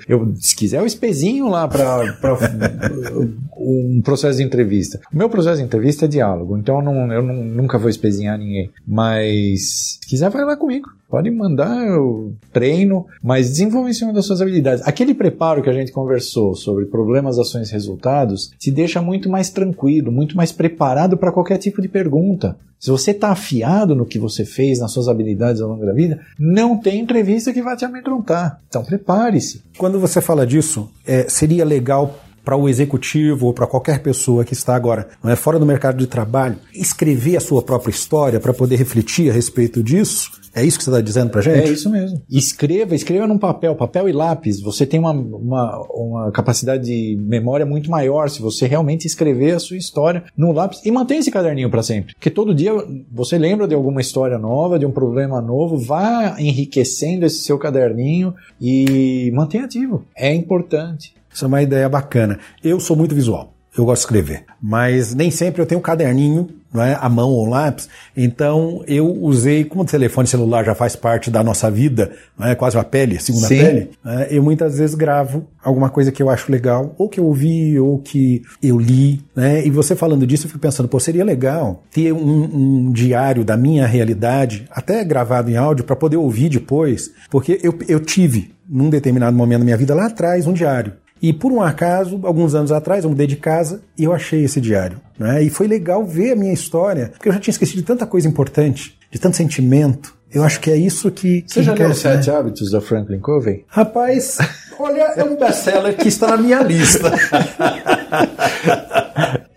eu- 0.10 0.34
se 0.40 0.56
quiser, 0.56 0.80
eu 0.80 0.86
espezinho 0.88 1.48
lá 1.48 1.68
para 1.68 2.02
um 3.56 4.02
processo 4.02 4.38
de 4.38 4.44
entrevista. 4.44 5.00
O 5.14 5.18
meu 5.18 5.30
processo 5.30 5.58
de 5.58 5.64
entrevista 5.64 6.06
é 6.06 6.08
diálogo, 6.08 6.58
então 6.58 6.78
eu, 6.78 6.82
não, 6.84 7.14
eu 7.14 7.22
não- 7.22 7.44
nunca 7.44 7.78
vou 7.78 7.90
espezinhar 7.90 8.38
ninguém. 8.38 8.72
Mas 8.88 9.98
se 10.02 10.08
quiser, 10.08 10.30
vai 10.30 10.44
lá 10.44 10.58
comigo. 10.58 10.90
Pode 11.14 11.30
mandar, 11.30 11.86
eu 11.86 12.34
treino, 12.52 13.06
mas 13.22 13.52
desenvolva 13.52 13.88
em 13.88 13.94
cima 13.94 14.12
das 14.12 14.26
suas 14.26 14.42
habilidades. 14.42 14.84
Aquele 14.84 15.14
preparo 15.14 15.62
que 15.62 15.70
a 15.70 15.74
gente 15.74 15.92
conversou 15.92 16.56
sobre 16.56 16.88
problemas, 16.88 17.38
ações 17.38 17.70
resultados 17.70 18.50
te 18.58 18.72
deixa 18.72 19.00
muito 19.00 19.30
mais 19.30 19.52
tranquilo, 19.52 20.12
muito 20.12 20.36
mais 20.36 20.52
preparado 20.52 21.16
para 21.16 21.32
qualquer 21.32 21.60
tipo 21.60 21.84
de 21.84 21.88
pergunta. 21.88 22.58
Se 22.80 22.90
você 22.90 23.12
está 23.12 23.30
afiado 23.30 23.94
no 23.94 24.08
que 24.08 24.18
você 24.18 24.44
fez, 24.44 24.80
nas 24.80 24.92
suas 24.92 25.08
habilidades 25.08 25.62
ao 25.62 25.70
longo 25.70 25.86
da 25.86 25.94
vida, 25.94 26.20
não 26.40 26.80
tem 26.80 27.02
entrevista 27.02 27.54
que 27.54 27.62
vai 27.62 27.78
te 27.78 27.86
amedrontar. 27.86 28.60
Então 28.68 28.84
prepare-se. 28.84 29.62
Quando 29.78 30.00
você 30.00 30.20
fala 30.20 30.48
disso, 30.48 30.90
é, 31.06 31.30
seria 31.30 31.64
legal 31.64 32.20
para 32.44 32.58
o 32.58 32.68
executivo 32.68 33.46
ou 33.46 33.54
para 33.54 33.68
qualquer 33.68 34.00
pessoa 34.00 34.44
que 34.44 34.54
está 34.54 34.76
agora 34.76 35.10
é, 35.24 35.36
fora 35.36 35.60
do 35.60 35.66
mercado 35.66 35.98
de 35.98 36.08
trabalho 36.08 36.58
escrever 36.74 37.38
a 37.38 37.40
sua 37.40 37.62
própria 37.62 37.92
história 37.92 38.40
para 38.40 38.52
poder 38.52 38.78
refletir 38.78 39.30
a 39.30 39.34
respeito 39.34 39.84
disso? 39.84 40.42
É 40.56 40.64
isso 40.64 40.78
que 40.78 40.84
você 40.84 40.92
está 40.92 41.02
dizendo 41.02 41.32
para 41.32 41.42
gente? 41.42 41.70
É 41.70 41.72
isso 41.72 41.90
mesmo. 41.90 42.22
Escreva, 42.30 42.94
escreva 42.94 43.26
num 43.26 43.40
papel, 43.40 43.76
papel 43.76 44.08
e 44.08 44.12
lápis. 44.12 44.62
Você 44.62 44.86
tem 44.86 45.00
uma, 45.00 45.12
uma, 45.12 45.88
uma 45.90 46.32
capacidade 46.32 46.84
de 46.84 47.18
memória 47.20 47.66
muito 47.66 47.90
maior 47.90 48.30
se 48.30 48.42
você 48.42 48.68
realmente 48.68 49.06
escrever 49.06 49.56
a 49.56 49.60
sua 49.60 49.78
história 49.78 50.24
no 50.38 50.52
lápis 50.52 50.82
e 50.86 50.92
mantenha 50.92 51.22
esse 51.22 51.32
caderninho 51.32 51.72
para 51.72 51.82
sempre. 51.82 52.14
Porque 52.14 52.30
todo 52.30 52.54
dia 52.54 52.72
você 53.12 53.38
lembra 53.38 53.68
de 53.68 53.74
alguma 53.74 54.00
história 54.00 54.38
nova, 54.38 54.78
de 54.78 54.86
um 54.86 54.92
problema 54.92 55.42
novo, 55.42 55.78
vá 55.78 56.36
enriquecendo 56.40 57.26
esse 57.26 57.44
seu 57.44 57.58
caderninho 57.58 58.36
e 58.62 59.32
mantenha 59.34 59.66
ativo. 59.66 60.06
É 60.16 60.34
importante. 60.34 61.16
Isso 61.34 61.46
é 61.46 61.48
uma 61.48 61.64
ideia 61.64 61.90
bacana. 61.90 62.40
Eu 62.64 62.80
sou 62.80 62.96
muito 62.96 63.16
visual. 63.16 63.53
Eu 63.76 63.86
gosto 63.86 64.02
de 64.02 64.06
escrever, 64.06 64.44
mas 64.62 65.16
nem 65.16 65.32
sempre 65.32 65.62
eu 65.62 65.66
tenho 65.66 65.80
um 65.80 65.84
caderninho, 65.84 66.50
não 66.74 66.82
é, 66.82 66.98
a 67.00 67.08
mão 67.08 67.30
ou 67.30 67.46
um 67.46 67.50
lápis. 67.50 67.88
Então 68.16 68.84
eu 68.88 69.08
usei, 69.08 69.64
como 69.64 69.84
o 69.84 69.86
telefone 69.86 70.28
celular 70.28 70.64
já 70.64 70.74
faz 70.74 70.96
parte 70.96 71.30
da 71.30 71.44
nossa 71.44 71.70
vida, 71.70 72.12
não 72.38 72.48
é 72.48 72.56
quase 72.56 72.76
uma 72.76 72.84
pele, 72.84 73.20
segunda 73.20 73.48
Sim. 73.48 73.58
pele. 73.58 73.90
né, 74.04 74.28
eu 74.30 74.42
muitas 74.42 74.78
vezes 74.78 74.96
gravo 74.96 75.46
alguma 75.64 75.90
coisa 75.90 76.12
que 76.12 76.22
eu 76.22 76.30
acho 76.30 76.52
legal, 76.52 76.94
ou 76.98 77.08
que 77.08 77.20
eu 77.20 77.26
ouvi, 77.26 77.80
ou 77.80 78.00
que 78.00 78.42
eu 78.62 78.78
li, 78.78 79.22
né? 79.36 79.66
E 79.66 79.70
você 79.70 79.96
falando 79.96 80.26
disso, 80.26 80.46
eu 80.46 80.50
fico 80.50 80.60
pensando, 80.60 80.90
pô, 80.90 81.00
seria 81.00 81.24
legal 81.24 81.84
ter 81.92 82.12
um, 82.12 82.88
um 82.88 82.92
diário 82.92 83.44
da 83.44 83.56
minha 83.56 83.86
realidade, 83.88 84.68
até 84.72 85.04
gravado 85.04 85.50
em 85.50 85.56
áudio, 85.56 85.86
para 85.86 85.96
poder 85.96 86.18
ouvir 86.18 86.50
depois, 86.50 87.12
porque 87.30 87.60
eu, 87.64 87.78
eu 87.88 88.00
tive 88.00 88.52
num 88.68 88.90
determinado 88.90 89.36
momento 89.36 89.60
da 89.60 89.66
minha 89.66 89.78
vida 89.78 89.94
lá 89.94 90.08
atrás 90.08 90.48
um 90.48 90.54
diário. 90.54 90.94
E 91.24 91.32
por 91.32 91.54
um 91.54 91.62
acaso, 91.62 92.20
alguns 92.24 92.54
anos 92.54 92.70
atrás, 92.70 93.06
eu 93.06 93.10
mudei 93.10 93.26
de 93.26 93.38
casa 93.38 93.82
e 93.98 94.04
eu 94.04 94.12
achei 94.12 94.44
esse 94.44 94.60
diário. 94.60 95.00
Né? 95.18 95.42
E 95.42 95.50
foi 95.50 95.68
legal 95.68 96.06
ver 96.06 96.34
a 96.34 96.36
minha 96.36 96.52
história, 96.52 97.12
porque 97.14 97.30
eu 97.30 97.34
já 97.34 97.40
tinha 97.40 97.54
esquecido 97.54 97.78
de 97.78 97.84
tanta 97.84 98.06
coisa 98.06 98.28
importante, 98.28 99.00
de 99.10 99.18
tanto 99.18 99.38
sentimento. 99.38 100.14
Eu 100.30 100.44
acho 100.44 100.60
que 100.60 100.70
é 100.70 100.76
isso 100.76 101.10
que. 101.10 101.46
Você 101.48 101.62
que 101.62 101.66
já 101.66 101.74
leu 101.74 101.92
os 101.92 102.00
Sete 102.00 102.30
né? 102.30 102.36
Hábitos 102.36 102.72
da 102.72 102.82
Franklin 102.82 103.22
Covey? 103.22 103.64
Rapaz, 103.70 104.38
olha, 104.78 105.14
é 105.16 105.24
um 105.24 105.38
best-seller 105.38 105.96
que 105.96 106.10
está 106.10 106.28
na 106.28 106.36
minha 106.36 106.62
lista. 106.62 107.10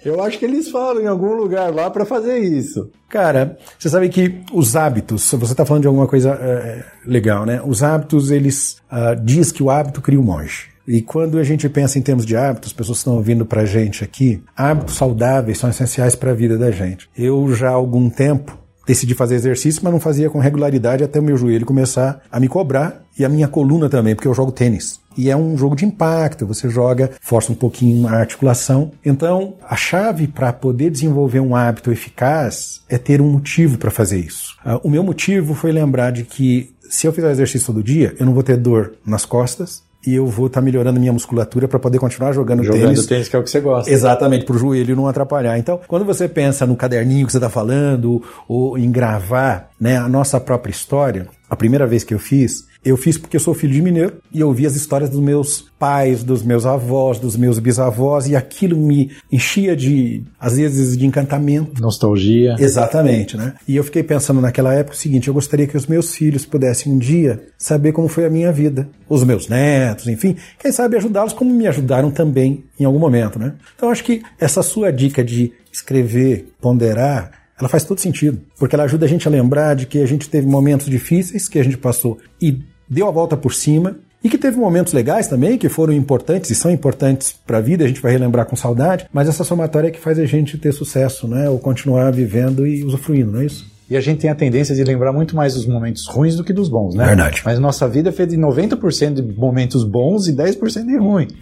Eu 0.04 0.22
acho 0.22 0.38
que 0.38 0.44
eles 0.44 0.70
falam 0.70 1.02
em 1.02 1.08
algum 1.08 1.34
lugar 1.34 1.74
lá 1.74 1.90
para 1.90 2.04
fazer 2.04 2.38
isso. 2.38 2.92
Cara, 3.08 3.58
você 3.76 3.88
sabe 3.88 4.08
que 4.08 4.40
os 4.52 4.76
hábitos, 4.76 5.28
você 5.32 5.52
está 5.52 5.66
falando 5.66 5.82
de 5.82 5.88
alguma 5.88 6.06
coisa 6.06 6.30
é, 6.40 6.84
legal, 7.04 7.44
né? 7.44 7.60
Os 7.66 7.82
hábitos, 7.82 8.30
eles 8.30 8.76
ah, 8.88 9.14
diz 9.14 9.50
que 9.50 9.64
o 9.64 9.68
hábito 9.68 10.00
cria 10.00 10.20
o 10.20 10.22
monge. 10.22 10.75
E 10.86 11.02
quando 11.02 11.38
a 11.38 11.42
gente 11.42 11.68
pensa 11.68 11.98
em 11.98 12.02
termos 12.02 12.24
de 12.24 12.36
hábitos, 12.36 12.70
as 12.70 12.72
pessoas 12.72 12.98
estão 12.98 13.14
ouvindo 13.14 13.44
pra 13.44 13.64
gente 13.64 14.04
aqui, 14.04 14.42
hábitos 14.56 14.96
saudáveis 14.96 15.58
são 15.58 15.68
essenciais 15.68 16.14
para 16.14 16.30
a 16.30 16.34
vida 16.34 16.56
da 16.56 16.70
gente. 16.70 17.08
Eu 17.16 17.54
já 17.54 17.70
há 17.70 17.74
algum 17.74 18.08
tempo 18.08 18.56
decidi 18.86 19.14
fazer 19.14 19.34
exercício, 19.34 19.80
mas 19.82 19.92
não 19.92 19.98
fazia 19.98 20.30
com 20.30 20.38
regularidade 20.38 21.02
até 21.02 21.18
o 21.18 21.22
meu 21.22 21.36
joelho 21.36 21.66
começar 21.66 22.22
a 22.30 22.38
me 22.38 22.48
cobrar 22.48 23.02
e 23.18 23.24
a 23.24 23.28
minha 23.28 23.48
coluna 23.48 23.88
também, 23.88 24.14
porque 24.14 24.28
eu 24.28 24.34
jogo 24.34 24.52
tênis. 24.52 25.00
E 25.16 25.30
é 25.30 25.36
um 25.36 25.56
jogo 25.56 25.74
de 25.74 25.84
impacto, 25.84 26.46
você 26.46 26.68
joga, 26.68 27.10
força 27.20 27.50
um 27.50 27.54
pouquinho 27.54 28.06
a 28.06 28.12
articulação. 28.12 28.92
Então, 29.04 29.54
a 29.66 29.74
chave 29.74 30.28
para 30.28 30.52
poder 30.52 30.90
desenvolver 30.90 31.40
um 31.40 31.56
hábito 31.56 31.90
eficaz 31.90 32.82
é 32.88 32.98
ter 32.98 33.20
um 33.20 33.30
motivo 33.30 33.78
para 33.78 33.90
fazer 33.90 34.18
isso. 34.18 34.56
Ah, 34.64 34.78
o 34.84 34.90
meu 34.90 35.02
motivo 35.02 35.54
foi 35.54 35.72
lembrar 35.72 36.12
de 36.12 36.24
que 36.24 36.74
se 36.88 37.06
eu 37.06 37.12
fizer 37.12 37.30
exercício 37.30 37.66
todo 37.66 37.82
dia, 37.82 38.14
eu 38.18 38.26
não 38.26 38.34
vou 38.34 38.42
ter 38.42 38.56
dor 38.56 38.92
nas 39.04 39.24
costas 39.24 39.82
e 40.06 40.14
eu 40.14 40.26
vou 40.26 40.46
estar 40.46 40.60
melhorando 40.60 41.00
minha 41.00 41.12
musculatura 41.12 41.66
para 41.66 41.78
poder 41.78 41.98
continuar 41.98 42.32
jogando, 42.32 42.62
Jogando 42.62 42.82
tênis 42.82 43.06
tênis, 43.06 43.28
que 43.28 43.36
é 43.36 43.38
o 43.38 43.42
que 43.42 43.50
você 43.50 43.60
gosta. 43.60 43.90
Exatamente, 43.90 44.44
para 44.44 44.54
o 44.54 44.58
joelho 44.58 44.94
não 44.94 45.08
atrapalhar. 45.08 45.58
Então, 45.58 45.80
quando 45.86 46.04
você 46.04 46.28
pensa 46.28 46.66
no 46.66 46.76
caderninho 46.76 47.26
que 47.26 47.32
você 47.32 47.38
está 47.38 47.50
falando, 47.50 48.22
ou 48.48 48.78
em 48.78 48.90
gravar 48.90 49.70
né, 49.80 49.96
a 49.96 50.08
nossa 50.08 50.38
própria 50.38 50.70
história, 50.70 51.26
a 51.48 51.56
primeira 51.56 51.86
vez 51.86 52.04
que 52.04 52.14
eu 52.14 52.18
fiz, 52.18 52.66
eu 52.86 52.96
fiz 52.96 53.18
porque 53.18 53.36
eu 53.36 53.40
sou 53.40 53.52
filho 53.52 53.72
de 53.72 53.82
mineiro 53.82 54.14
e 54.32 54.40
eu 54.40 54.46
ouvi 54.46 54.64
as 54.64 54.76
histórias 54.76 55.10
dos 55.10 55.18
meus 55.18 55.66
pais, 55.76 56.22
dos 56.22 56.42
meus 56.44 56.64
avós, 56.64 57.18
dos 57.18 57.36
meus 57.36 57.58
bisavós, 57.58 58.28
e 58.28 58.36
aquilo 58.36 58.76
me 58.76 59.10
enchia 59.30 59.74
de, 59.74 60.22
às 60.38 60.56
vezes, 60.56 60.96
de 60.96 61.04
encantamento. 61.04 61.82
Nostalgia. 61.82 62.54
Exatamente, 62.58 63.36
né? 63.36 63.54
E 63.66 63.74
eu 63.74 63.82
fiquei 63.82 64.04
pensando 64.04 64.40
naquela 64.40 64.72
época 64.72 64.94
o 64.94 64.98
seguinte: 64.98 65.26
eu 65.26 65.34
gostaria 65.34 65.66
que 65.66 65.76
os 65.76 65.86
meus 65.88 66.14
filhos 66.14 66.46
pudessem 66.46 66.92
um 66.92 66.98
dia 66.98 67.42
saber 67.58 67.90
como 67.90 68.06
foi 68.06 68.24
a 68.24 68.30
minha 68.30 68.52
vida, 68.52 68.88
os 69.08 69.24
meus 69.24 69.48
netos, 69.48 70.06
enfim, 70.06 70.36
quem 70.58 70.70
sabe 70.70 70.96
ajudá-los 70.96 71.32
como 71.32 71.52
me 71.52 71.66
ajudaram 71.66 72.12
também 72.12 72.64
em 72.78 72.84
algum 72.84 73.00
momento, 73.00 73.36
né? 73.36 73.54
Então 73.74 73.90
acho 73.90 74.04
que 74.04 74.22
essa 74.38 74.62
sua 74.62 74.92
dica 74.92 75.24
de 75.24 75.52
escrever, 75.72 76.52
ponderar, 76.60 77.32
ela 77.58 77.68
faz 77.68 77.84
todo 77.84 78.00
sentido, 78.00 78.40
porque 78.58 78.74
ela 78.74 78.84
ajuda 78.84 79.06
a 79.06 79.08
gente 79.08 79.26
a 79.26 79.30
lembrar 79.30 79.74
de 79.74 79.86
que 79.86 80.00
a 80.00 80.06
gente 80.06 80.28
teve 80.28 80.46
momentos 80.46 80.86
difíceis 80.86 81.48
que 81.48 81.58
a 81.58 81.64
gente 81.64 81.78
passou 81.78 82.18
e 82.40 82.62
deu 82.88 83.06
a 83.08 83.10
volta 83.10 83.36
por 83.36 83.54
cima. 83.54 83.96
E 84.24 84.28
que 84.28 84.38
teve 84.38 84.56
momentos 84.56 84.92
legais 84.92 85.28
também, 85.28 85.56
que 85.56 85.68
foram 85.68 85.92
importantes 85.92 86.50
e 86.50 86.54
são 86.54 86.70
importantes 86.70 87.32
para 87.46 87.58
a 87.58 87.60
vida, 87.60 87.84
a 87.84 87.86
gente 87.88 88.00
vai 88.00 88.10
relembrar 88.10 88.46
com 88.46 88.56
saudade, 88.56 89.06
mas 89.12 89.28
essa 89.28 89.44
somatória 89.44 89.88
é 89.88 89.90
que 89.90 90.00
faz 90.00 90.18
a 90.18 90.26
gente 90.26 90.58
ter 90.58 90.72
sucesso, 90.72 91.28
né? 91.28 91.48
Ou 91.48 91.60
continuar 91.60 92.10
vivendo 92.10 92.66
e 92.66 92.82
usufruindo, 92.82 93.32
não 93.32 93.40
é 93.40 93.44
isso? 93.44 93.76
E 93.88 93.96
a 93.96 94.00
gente 94.00 94.18
tem 94.18 94.30
a 94.30 94.34
tendência 94.34 94.74
de 94.74 94.82
lembrar 94.82 95.12
muito 95.12 95.36
mais 95.36 95.54
dos 95.54 95.64
momentos 95.64 96.08
ruins 96.08 96.34
do 96.34 96.42
que 96.42 96.52
dos 96.52 96.68
bons, 96.68 96.96
né? 96.96 97.06
Verdade. 97.06 97.42
Mas 97.44 97.60
nossa 97.60 97.86
vida 97.86 98.08
é 98.08 98.12
feita 98.12 98.34
de 98.34 98.40
90% 98.40 99.14
de 99.14 99.22
momentos 99.38 99.84
bons 99.84 100.26
e 100.26 100.32
10% 100.34 100.86
de 100.86 100.98
ruim. 100.98 101.28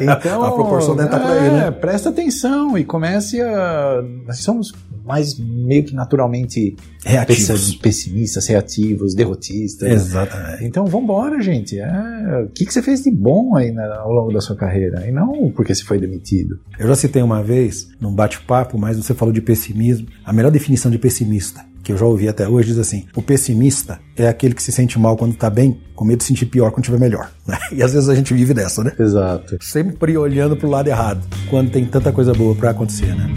Então, 0.00 0.42
A 0.42 0.52
proporção 0.52 0.96
deve 0.96 1.08
estar 1.08 1.20
por 1.20 1.30
aí, 1.30 1.50
né? 1.50 1.70
Presta 1.70 2.08
atenção 2.08 2.78
e 2.78 2.84
comece 2.84 3.40
a. 3.40 4.02
Nós 4.26 4.38
somos 4.38 4.72
mais 5.04 5.38
meio 5.38 5.84
que 5.84 5.94
naturalmente 5.94 6.76
Reativos. 7.04 7.46
pessi- 7.48 7.78
pessimistas, 7.78 8.46
reativos, 8.46 9.14
derrotistas. 9.14 9.90
Exatamente. 9.90 10.64
Então 10.64 10.86
vambora, 10.86 11.40
gente. 11.40 11.78
É, 11.78 12.44
O 12.44 12.48
que, 12.48 12.64
que 12.66 12.72
você 12.72 12.82
fez 12.82 13.02
de 13.02 13.10
bom 13.10 13.56
aí 13.56 13.70
na- 13.72 13.98
ao 14.00 14.12
longo 14.12 14.32
da 14.32 14.40
sua 14.40 14.56
carreira? 14.56 15.06
E 15.06 15.12
não 15.12 15.50
porque 15.50 15.74
você 15.74 15.84
foi 15.84 15.98
demitido. 15.98 16.58
Eu 16.78 16.86
já 16.88 16.94
citei 16.96 17.22
uma 17.22 17.42
vez, 17.42 17.88
num 18.00 18.14
bate-papo, 18.14 18.78
mas 18.78 18.96
você 18.96 19.14
falou 19.14 19.32
de 19.32 19.40
pessimismo. 19.40 20.06
A 20.24 20.32
melhor 20.32 20.50
definição 20.50 20.90
de 20.90 20.98
pessimista 20.98 21.64
que 21.82 21.92
eu 21.92 21.96
já 21.96 22.04
ouvi 22.04 22.28
até 22.28 22.46
hoje 22.46 22.68
diz 22.68 22.78
assim: 22.78 23.06
o 23.16 23.22
pessimista 23.22 23.98
é 24.16 24.28
aquele 24.28 24.54
que 24.54 24.62
se 24.62 24.70
sente 24.70 24.98
mal 24.98 25.16
quando 25.16 25.32
está 25.32 25.48
bem, 25.48 25.80
com 25.94 26.04
medo 26.04 26.18
de 26.18 26.24
sentir 26.24 26.46
pior 26.46 26.70
quando 26.70 26.84
estiver 26.84 27.00
melhor. 27.00 27.30
né? 27.46 27.58
E 27.72 27.82
às 27.82 27.92
vezes 27.94 28.08
a 28.08 28.14
gente 28.14 28.34
vive 28.34 28.52
dessa, 28.52 28.82
né? 28.84 28.92
Exato. 28.98 29.56
Sempre 29.62 30.16
olhando 30.18 30.56
pro 30.56 30.68
lado 30.68 30.88
errado, 30.88 31.26
quando 31.48 31.70
tem 31.70 31.84
tanta 31.86 32.12
coisa 32.12 32.32
boa 32.34 32.54
para 32.54 32.70
acontecer, 32.70 33.14
né? 33.16 33.32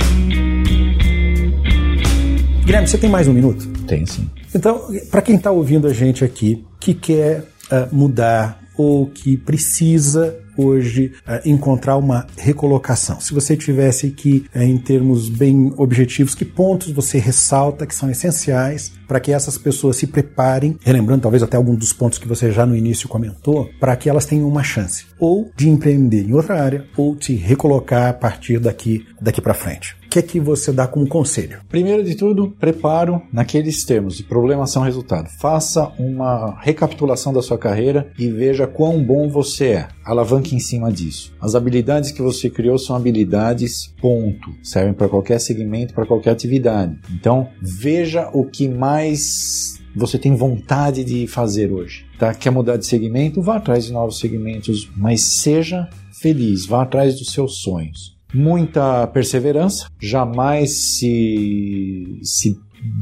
Guilherme, 2.63 2.87
você 2.87 2.97
tem 2.97 3.09
mais 3.09 3.27
um 3.27 3.33
minuto? 3.33 3.67
Tem 3.85 4.05
sim. 4.05 4.29
Então, 4.55 4.87
para 5.11 5.21
quem 5.21 5.35
está 5.35 5.51
ouvindo 5.51 5.85
a 5.85 5.93
gente 5.93 6.23
aqui, 6.23 6.65
que 6.79 6.93
quer 6.93 7.43
ah, 7.69 7.89
mudar 7.91 8.63
ou 8.77 9.07
que 9.07 9.37
precisa 9.37 10.39
hoje 10.57 11.11
uh, 11.27 11.47
encontrar 11.47 11.97
uma 11.97 12.27
recolocação. 12.37 13.19
Se 13.19 13.33
você 13.33 13.57
tivesse 13.57 14.07
aqui, 14.07 14.45
uh, 14.55 14.61
em 14.61 14.77
termos 14.77 15.29
bem 15.29 15.73
objetivos, 15.77 16.35
que 16.35 16.45
pontos 16.45 16.91
você 16.91 17.17
ressalta 17.17 17.85
que 17.87 17.95
são 17.95 18.09
essenciais 18.09 18.91
para 19.07 19.19
que 19.19 19.31
essas 19.31 19.57
pessoas 19.57 19.97
se 19.97 20.07
preparem, 20.07 20.77
relembrando 20.81 21.23
talvez 21.23 21.43
até 21.43 21.57
algum 21.57 21.75
dos 21.75 21.91
pontos 21.91 22.19
que 22.19 22.27
você 22.27 22.51
já 22.51 22.65
no 22.65 22.75
início 22.75 23.09
comentou, 23.09 23.69
para 23.79 23.95
que 23.95 24.09
elas 24.09 24.25
tenham 24.25 24.47
uma 24.47 24.63
chance 24.63 25.05
ou 25.19 25.51
de 25.55 25.69
empreender 25.69 26.23
em 26.23 26.33
outra 26.33 26.61
área 26.61 26.85
ou 26.95 27.15
de 27.15 27.35
recolocar 27.35 28.09
a 28.09 28.13
partir 28.13 28.59
daqui 28.59 29.05
daqui 29.19 29.41
para 29.41 29.53
frente. 29.53 29.95
Que 30.13 30.19
é 30.19 30.21
que 30.21 30.39
você 30.39 30.71
dá 30.71 30.85
como 30.85 31.07
conselho? 31.07 31.61
Primeiro 31.67 32.03
de 32.03 32.13
tudo, 32.13 32.51
preparo 32.59 33.19
naqueles 33.33 33.83
termos 33.83 34.15
de 34.15 34.23
problema 34.23 34.67
são 34.67 34.83
resultado. 34.83 35.27
Faça 35.39 35.91
uma 35.97 36.55
recapitulação 36.61 37.33
da 37.33 37.41
sua 37.41 37.57
carreira 37.57 38.11
e 38.19 38.29
veja 38.29 38.67
quão 38.67 39.03
bom 39.03 39.27
você 39.27 39.69
é. 39.69 39.87
Alavanque 40.05 40.55
em 40.55 40.59
cima 40.59 40.91
disso. 40.91 41.33
As 41.41 41.55
habilidades 41.55 42.11
que 42.11 42.21
você 42.21 42.47
criou 42.47 42.77
são 42.77 42.95
habilidades 42.95 43.91
ponto, 43.99 44.53
servem 44.61 44.93
para 44.93 45.09
qualquer 45.09 45.39
segmento, 45.39 45.95
para 45.95 46.05
qualquer 46.05 46.29
atividade. 46.29 46.95
Então, 47.11 47.49
veja 47.59 48.29
o 48.33 48.45
que 48.45 48.69
mais 48.69 49.81
você 49.95 50.19
tem 50.19 50.35
vontade 50.35 51.03
de 51.03 51.25
fazer 51.25 51.71
hoje. 51.71 52.05
Tá? 52.19 52.35
Quer 52.35 52.51
mudar 52.51 52.77
de 52.77 52.85
segmento? 52.85 53.41
Vá 53.41 53.55
atrás 53.55 53.85
de 53.85 53.91
novos 53.91 54.19
segmentos, 54.19 54.87
mas 54.95 55.21
seja 55.21 55.89
feliz, 56.21 56.67
vá 56.67 56.83
atrás 56.83 57.17
dos 57.17 57.31
seus 57.31 57.63
sonhos. 57.63 58.12
Muita 58.33 59.07
perseverança, 59.07 59.87
jamais 60.01 60.97
se, 60.97 62.19
se 62.23 62.57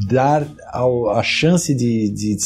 dar 0.07 0.47
a 0.73 1.23
chance 1.23 1.73
de, 1.73 2.09
de 2.09 2.37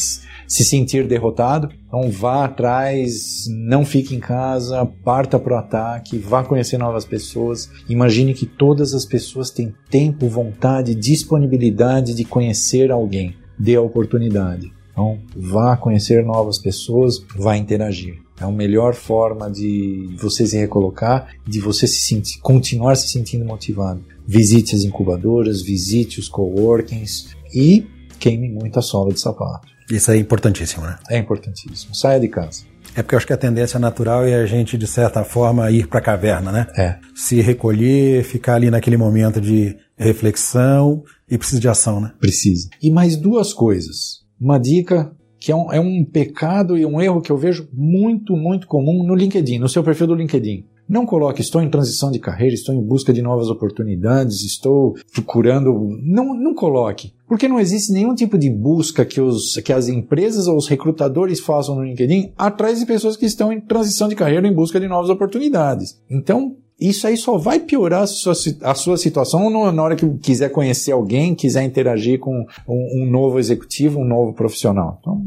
se 0.47 0.63
sentir 0.63 1.07
derrotado. 1.07 1.69
Então 1.88 2.09
vá 2.09 2.45
atrás, 2.45 3.45
não 3.49 3.86
fique 3.86 4.15
em 4.15 4.19
casa, 4.19 4.86
parta 5.03 5.39
para 5.39 5.55
o 5.55 5.57
ataque, 5.57 6.17
vá 6.17 6.43
conhecer 6.43 6.77
novas 6.77 7.05
pessoas. 7.05 7.69
Imagine 7.89 8.33
que 8.33 8.45
todas 8.45 8.93
as 8.93 9.05
pessoas 9.05 9.49
têm 9.49 9.73
tempo, 9.89 10.27
vontade, 10.27 10.95
disponibilidade 10.95 12.13
de 12.13 12.23
conhecer 12.23 12.91
alguém. 12.91 13.36
Dê 13.57 13.75
a 13.75 13.81
oportunidade. 13.81 14.71
Então 14.91 15.19
vá 15.36 15.75
conhecer 15.75 16.23
novas 16.23 16.57
pessoas, 16.57 17.19
vá 17.36 17.57
interagir. 17.57 18.24
É 18.39 18.43
a 18.43 18.51
melhor 18.51 18.93
forma 18.93 19.49
de 19.49 20.15
você 20.19 20.45
se 20.45 20.57
recolocar, 20.57 21.29
de 21.47 21.59
você 21.59 21.88
se 21.88 21.99
sentir, 21.99 22.39
continuar 22.41 22.95
se 22.95 23.07
sentindo 23.07 23.45
motivado. 23.45 24.03
Visite 24.27 24.75
as 24.75 24.83
incubadoras, 24.83 25.61
visite 25.61 26.19
os 26.19 26.27
coworkings 26.27 27.36
e 27.53 27.88
queime 28.19 28.49
muita 28.49 28.81
sola 28.81 29.13
de 29.13 29.19
sapato. 29.19 29.67
Isso 29.89 30.11
é 30.11 30.17
importantíssimo, 30.17 30.86
né? 30.86 30.97
É 31.09 31.17
importantíssimo. 31.17 31.93
Saia 31.93 32.19
de 32.19 32.27
casa. 32.27 32.63
É 32.95 33.03
porque 33.03 33.13
eu 33.13 33.17
acho 33.17 33.27
que 33.27 33.33
a 33.33 33.38
tendência 33.38 33.79
natural 33.79 34.25
é 34.25 34.36
a 34.36 34.45
gente, 34.45 34.77
de 34.77 34.88
certa 34.88 35.23
forma, 35.23 35.69
ir 35.69 35.88
para 35.88 35.99
a 35.99 36.01
caverna, 36.01 36.51
né? 36.51 36.67
É. 36.77 36.97
Se 37.13 37.41
recolher, 37.41 38.23
ficar 38.23 38.55
ali 38.55 38.71
naquele 38.71 38.97
momento 38.97 39.41
de 39.41 39.75
reflexão 39.97 41.03
e 41.29 41.38
precisa 41.38 41.59
de 41.59 41.67
ação, 41.67 41.99
né? 41.99 42.13
Precisa. 42.19 42.69
E 42.81 42.89
mais 42.89 43.15
duas 43.15 43.53
coisas. 43.53 44.21
Uma 44.39 44.57
dica 44.57 45.11
que 45.45 45.51
é 45.51 45.55
um, 45.55 45.71
é 45.71 45.79
um 45.79 46.03
pecado 46.03 46.75
e 46.75 46.83
um 46.83 46.99
erro 46.99 47.21
que 47.21 47.31
eu 47.31 47.37
vejo 47.37 47.69
muito, 47.71 48.35
muito 48.35 48.65
comum 48.65 49.03
no 49.05 49.13
LinkedIn, 49.13 49.59
no 49.59 49.69
seu 49.69 49.83
perfil 49.83 50.07
do 50.07 50.15
LinkedIn. 50.15 50.65
Não 50.89 51.05
coloque, 51.05 51.39
estou 51.39 51.61
em 51.61 51.69
transição 51.69 52.09
de 52.09 52.17
carreira, 52.17 52.55
estou 52.55 52.73
em 52.73 52.81
busca 52.81 53.13
de 53.13 53.21
novas 53.21 53.47
oportunidades, 53.47 54.41
estou 54.41 54.95
procurando. 55.13 55.71
Não, 56.01 56.33
não 56.33 56.55
coloque. 56.55 57.13
Porque 57.27 57.47
não 57.47 57.59
existe 57.59 57.93
nenhum 57.93 58.15
tipo 58.15 58.39
de 58.39 58.49
busca 58.49 59.05
que, 59.05 59.21
os, 59.21 59.53
que 59.63 59.71
as 59.71 59.87
empresas 59.87 60.47
ou 60.47 60.57
os 60.57 60.67
recrutadores 60.67 61.39
façam 61.39 61.75
no 61.75 61.83
LinkedIn 61.83 62.31
atrás 62.35 62.79
de 62.79 62.85
pessoas 62.87 63.15
que 63.15 63.27
estão 63.27 63.53
em 63.53 63.61
transição 63.61 64.07
de 64.07 64.15
carreira 64.15 64.47
em 64.47 64.53
busca 64.53 64.79
de 64.79 64.87
novas 64.87 65.11
oportunidades. 65.11 66.01
Então, 66.09 66.55
isso 66.80 67.07
aí 67.07 67.15
só 67.15 67.38
vai 67.38 67.59
piorar 67.59 68.03
a 68.03 68.07
sua, 68.07 68.34
a 68.61 68.76
sua 68.76 68.97
situação 68.97 69.49
na 69.71 69.84
hora 69.84 69.95
que 69.95 70.07
quiser 70.17 70.49
conhecer 70.49 70.91
alguém, 70.91 71.34
quiser 71.34 71.63
interagir 71.63 72.19
com 72.19 72.45
um, 72.67 73.03
um 73.03 73.09
novo 73.09 73.39
executivo, 73.39 73.99
um 73.99 74.05
novo 74.05 74.34
profissional. 74.34 74.97
Então, 74.99 75.21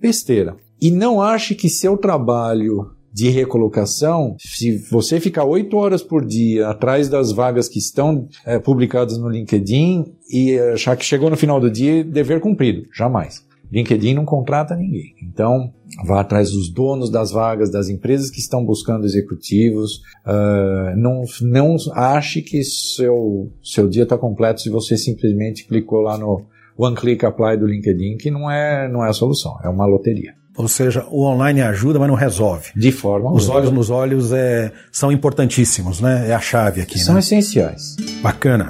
besteira. 0.00 0.56
E 0.80 0.90
não 0.90 1.20
ache 1.20 1.54
que 1.54 1.68
seu 1.68 1.96
trabalho 1.96 2.90
de 3.12 3.30
recolocação, 3.30 4.36
se 4.38 4.78
você 4.90 5.18
ficar 5.18 5.44
oito 5.44 5.76
horas 5.76 6.02
por 6.02 6.24
dia 6.24 6.68
atrás 6.68 7.08
das 7.08 7.32
vagas 7.32 7.68
que 7.68 7.78
estão 7.78 8.28
é, 8.46 8.58
publicadas 8.58 9.18
no 9.18 9.28
LinkedIn 9.28 10.04
e 10.30 10.58
achar 10.58 10.96
que 10.96 11.04
chegou 11.04 11.28
no 11.28 11.36
final 11.36 11.58
do 11.58 11.70
dia, 11.70 12.04
dever 12.04 12.40
cumprido. 12.40 12.86
Jamais. 12.94 13.42
LinkedIn 13.72 14.14
não 14.14 14.24
contrata 14.24 14.74
ninguém. 14.74 15.14
Então, 15.22 15.72
vá 16.06 16.20
atrás 16.20 16.50
dos 16.50 16.72
donos 16.72 17.10
das 17.10 17.30
vagas, 17.30 17.70
das 17.70 17.88
empresas 17.88 18.30
que 18.30 18.40
estão 18.40 18.64
buscando 18.64 19.04
executivos. 19.04 20.00
Uh, 20.26 20.96
não, 20.96 21.22
não 21.42 21.76
ache 21.92 22.42
que 22.42 22.62
seu, 22.64 23.50
seu 23.62 23.88
dia 23.88 24.04
está 24.04 24.16
completo 24.16 24.60
se 24.60 24.70
você 24.70 24.96
simplesmente 24.96 25.66
clicou 25.66 26.00
lá 26.00 26.16
no 26.16 26.46
One 26.76 26.96
Click 26.96 27.24
Apply 27.24 27.56
do 27.56 27.66
LinkedIn, 27.66 28.16
que 28.16 28.30
não 28.30 28.50
é, 28.50 28.88
não 28.88 29.04
é 29.04 29.08
a 29.08 29.12
solução, 29.12 29.58
é 29.62 29.68
uma 29.68 29.84
loteria. 29.84 30.38
Ou 30.56 30.66
seja, 30.66 31.06
o 31.08 31.24
online 31.24 31.62
ajuda, 31.62 32.00
mas 32.00 32.08
não 32.08 32.16
resolve. 32.16 32.70
De 32.74 32.90
forma 32.90 33.32
Os 33.32 33.48
olhos 33.48 33.70
nos 33.70 33.90
olhos 33.90 34.32
é, 34.32 34.72
são 34.90 35.12
importantíssimos, 35.12 36.00
né? 36.00 36.28
É 36.28 36.34
a 36.34 36.40
chave 36.40 36.80
aqui. 36.80 36.98
São 36.98 37.14
né? 37.14 37.20
essenciais. 37.20 37.96
Bacana. 38.20 38.68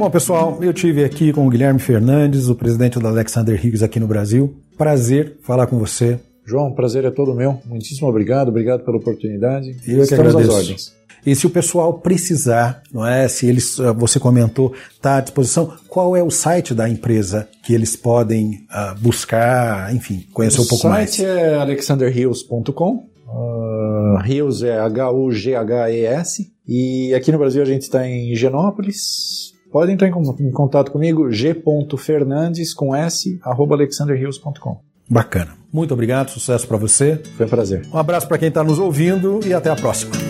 Bom, 0.00 0.08
pessoal, 0.08 0.58
eu 0.62 0.72
tive 0.72 1.04
aqui 1.04 1.30
com 1.30 1.46
o 1.46 1.50
Guilherme 1.50 1.78
Fernandes, 1.78 2.48
o 2.48 2.54
presidente 2.54 2.98
da 2.98 3.10
Alexander 3.10 3.54
Higgs 3.54 3.84
aqui 3.84 4.00
no 4.00 4.06
Brasil. 4.06 4.56
Prazer 4.78 5.36
falar 5.42 5.66
com 5.66 5.78
você. 5.78 6.18
João, 6.42 6.72
prazer 6.72 7.04
é 7.04 7.10
todo 7.10 7.34
meu. 7.34 7.60
Muitíssimo 7.66 8.08
obrigado, 8.08 8.48
obrigado 8.48 8.82
pela 8.82 8.96
oportunidade. 8.96 9.76
Eu 9.86 10.02
Estamos 10.02 10.08
que 10.08 10.14
agradeço. 10.14 10.38
às 10.40 10.56
ordens. 10.56 10.96
E 11.26 11.36
se 11.36 11.46
o 11.46 11.50
pessoal 11.50 11.92
precisar, 11.98 12.82
não 12.90 13.06
é? 13.06 13.28
Se 13.28 13.46
eles, 13.46 13.78
ah, 13.78 13.92
você 13.92 14.18
comentou, 14.18 14.72
está 14.90 15.18
à 15.18 15.20
disposição. 15.20 15.70
Qual 15.86 16.16
é 16.16 16.22
o 16.22 16.30
site 16.30 16.72
da 16.72 16.88
empresa 16.88 17.46
que 17.62 17.74
eles 17.74 17.94
podem 17.94 18.52
uh, 18.70 18.98
buscar, 18.98 19.94
enfim, 19.94 20.24
conhecer 20.32 20.60
o 20.60 20.64
um 20.64 20.66
pouco 20.66 20.88
mais? 20.88 21.10
O 21.10 21.16
site 21.16 21.26
é 21.26 21.56
alexanderhills.com. 21.56 23.06
Uh, 23.28 24.26
Hills 24.26 24.66
é 24.66 24.78
H-U-G-H-E-S. 24.78 26.50
E 26.66 27.12
aqui 27.12 27.30
no 27.30 27.36
Brasil 27.36 27.60
a 27.60 27.66
gente 27.66 27.82
está 27.82 28.08
em 28.08 28.32
Higienópolis. 28.32 29.59
Pode 29.70 29.92
entrar 29.92 30.08
em 30.08 30.50
contato 30.50 30.90
comigo, 30.90 31.30
g.fernandes 31.30 32.74
com 32.74 32.94
s, 32.94 33.38
arroba 33.42 33.74
alexanderhills.com. 33.74 34.80
Bacana. 35.08 35.52
Muito 35.72 35.92
obrigado, 35.94 36.30
sucesso 36.30 36.66
para 36.66 36.76
você. 36.76 37.20
Foi 37.36 37.46
um 37.46 37.48
prazer. 37.48 37.86
Um 37.92 37.98
abraço 37.98 38.28
para 38.28 38.38
quem 38.38 38.48
está 38.48 38.62
nos 38.62 38.78
ouvindo 38.78 39.40
e 39.44 39.52
até 39.52 39.70
a 39.70 39.76
próxima. 39.76 40.29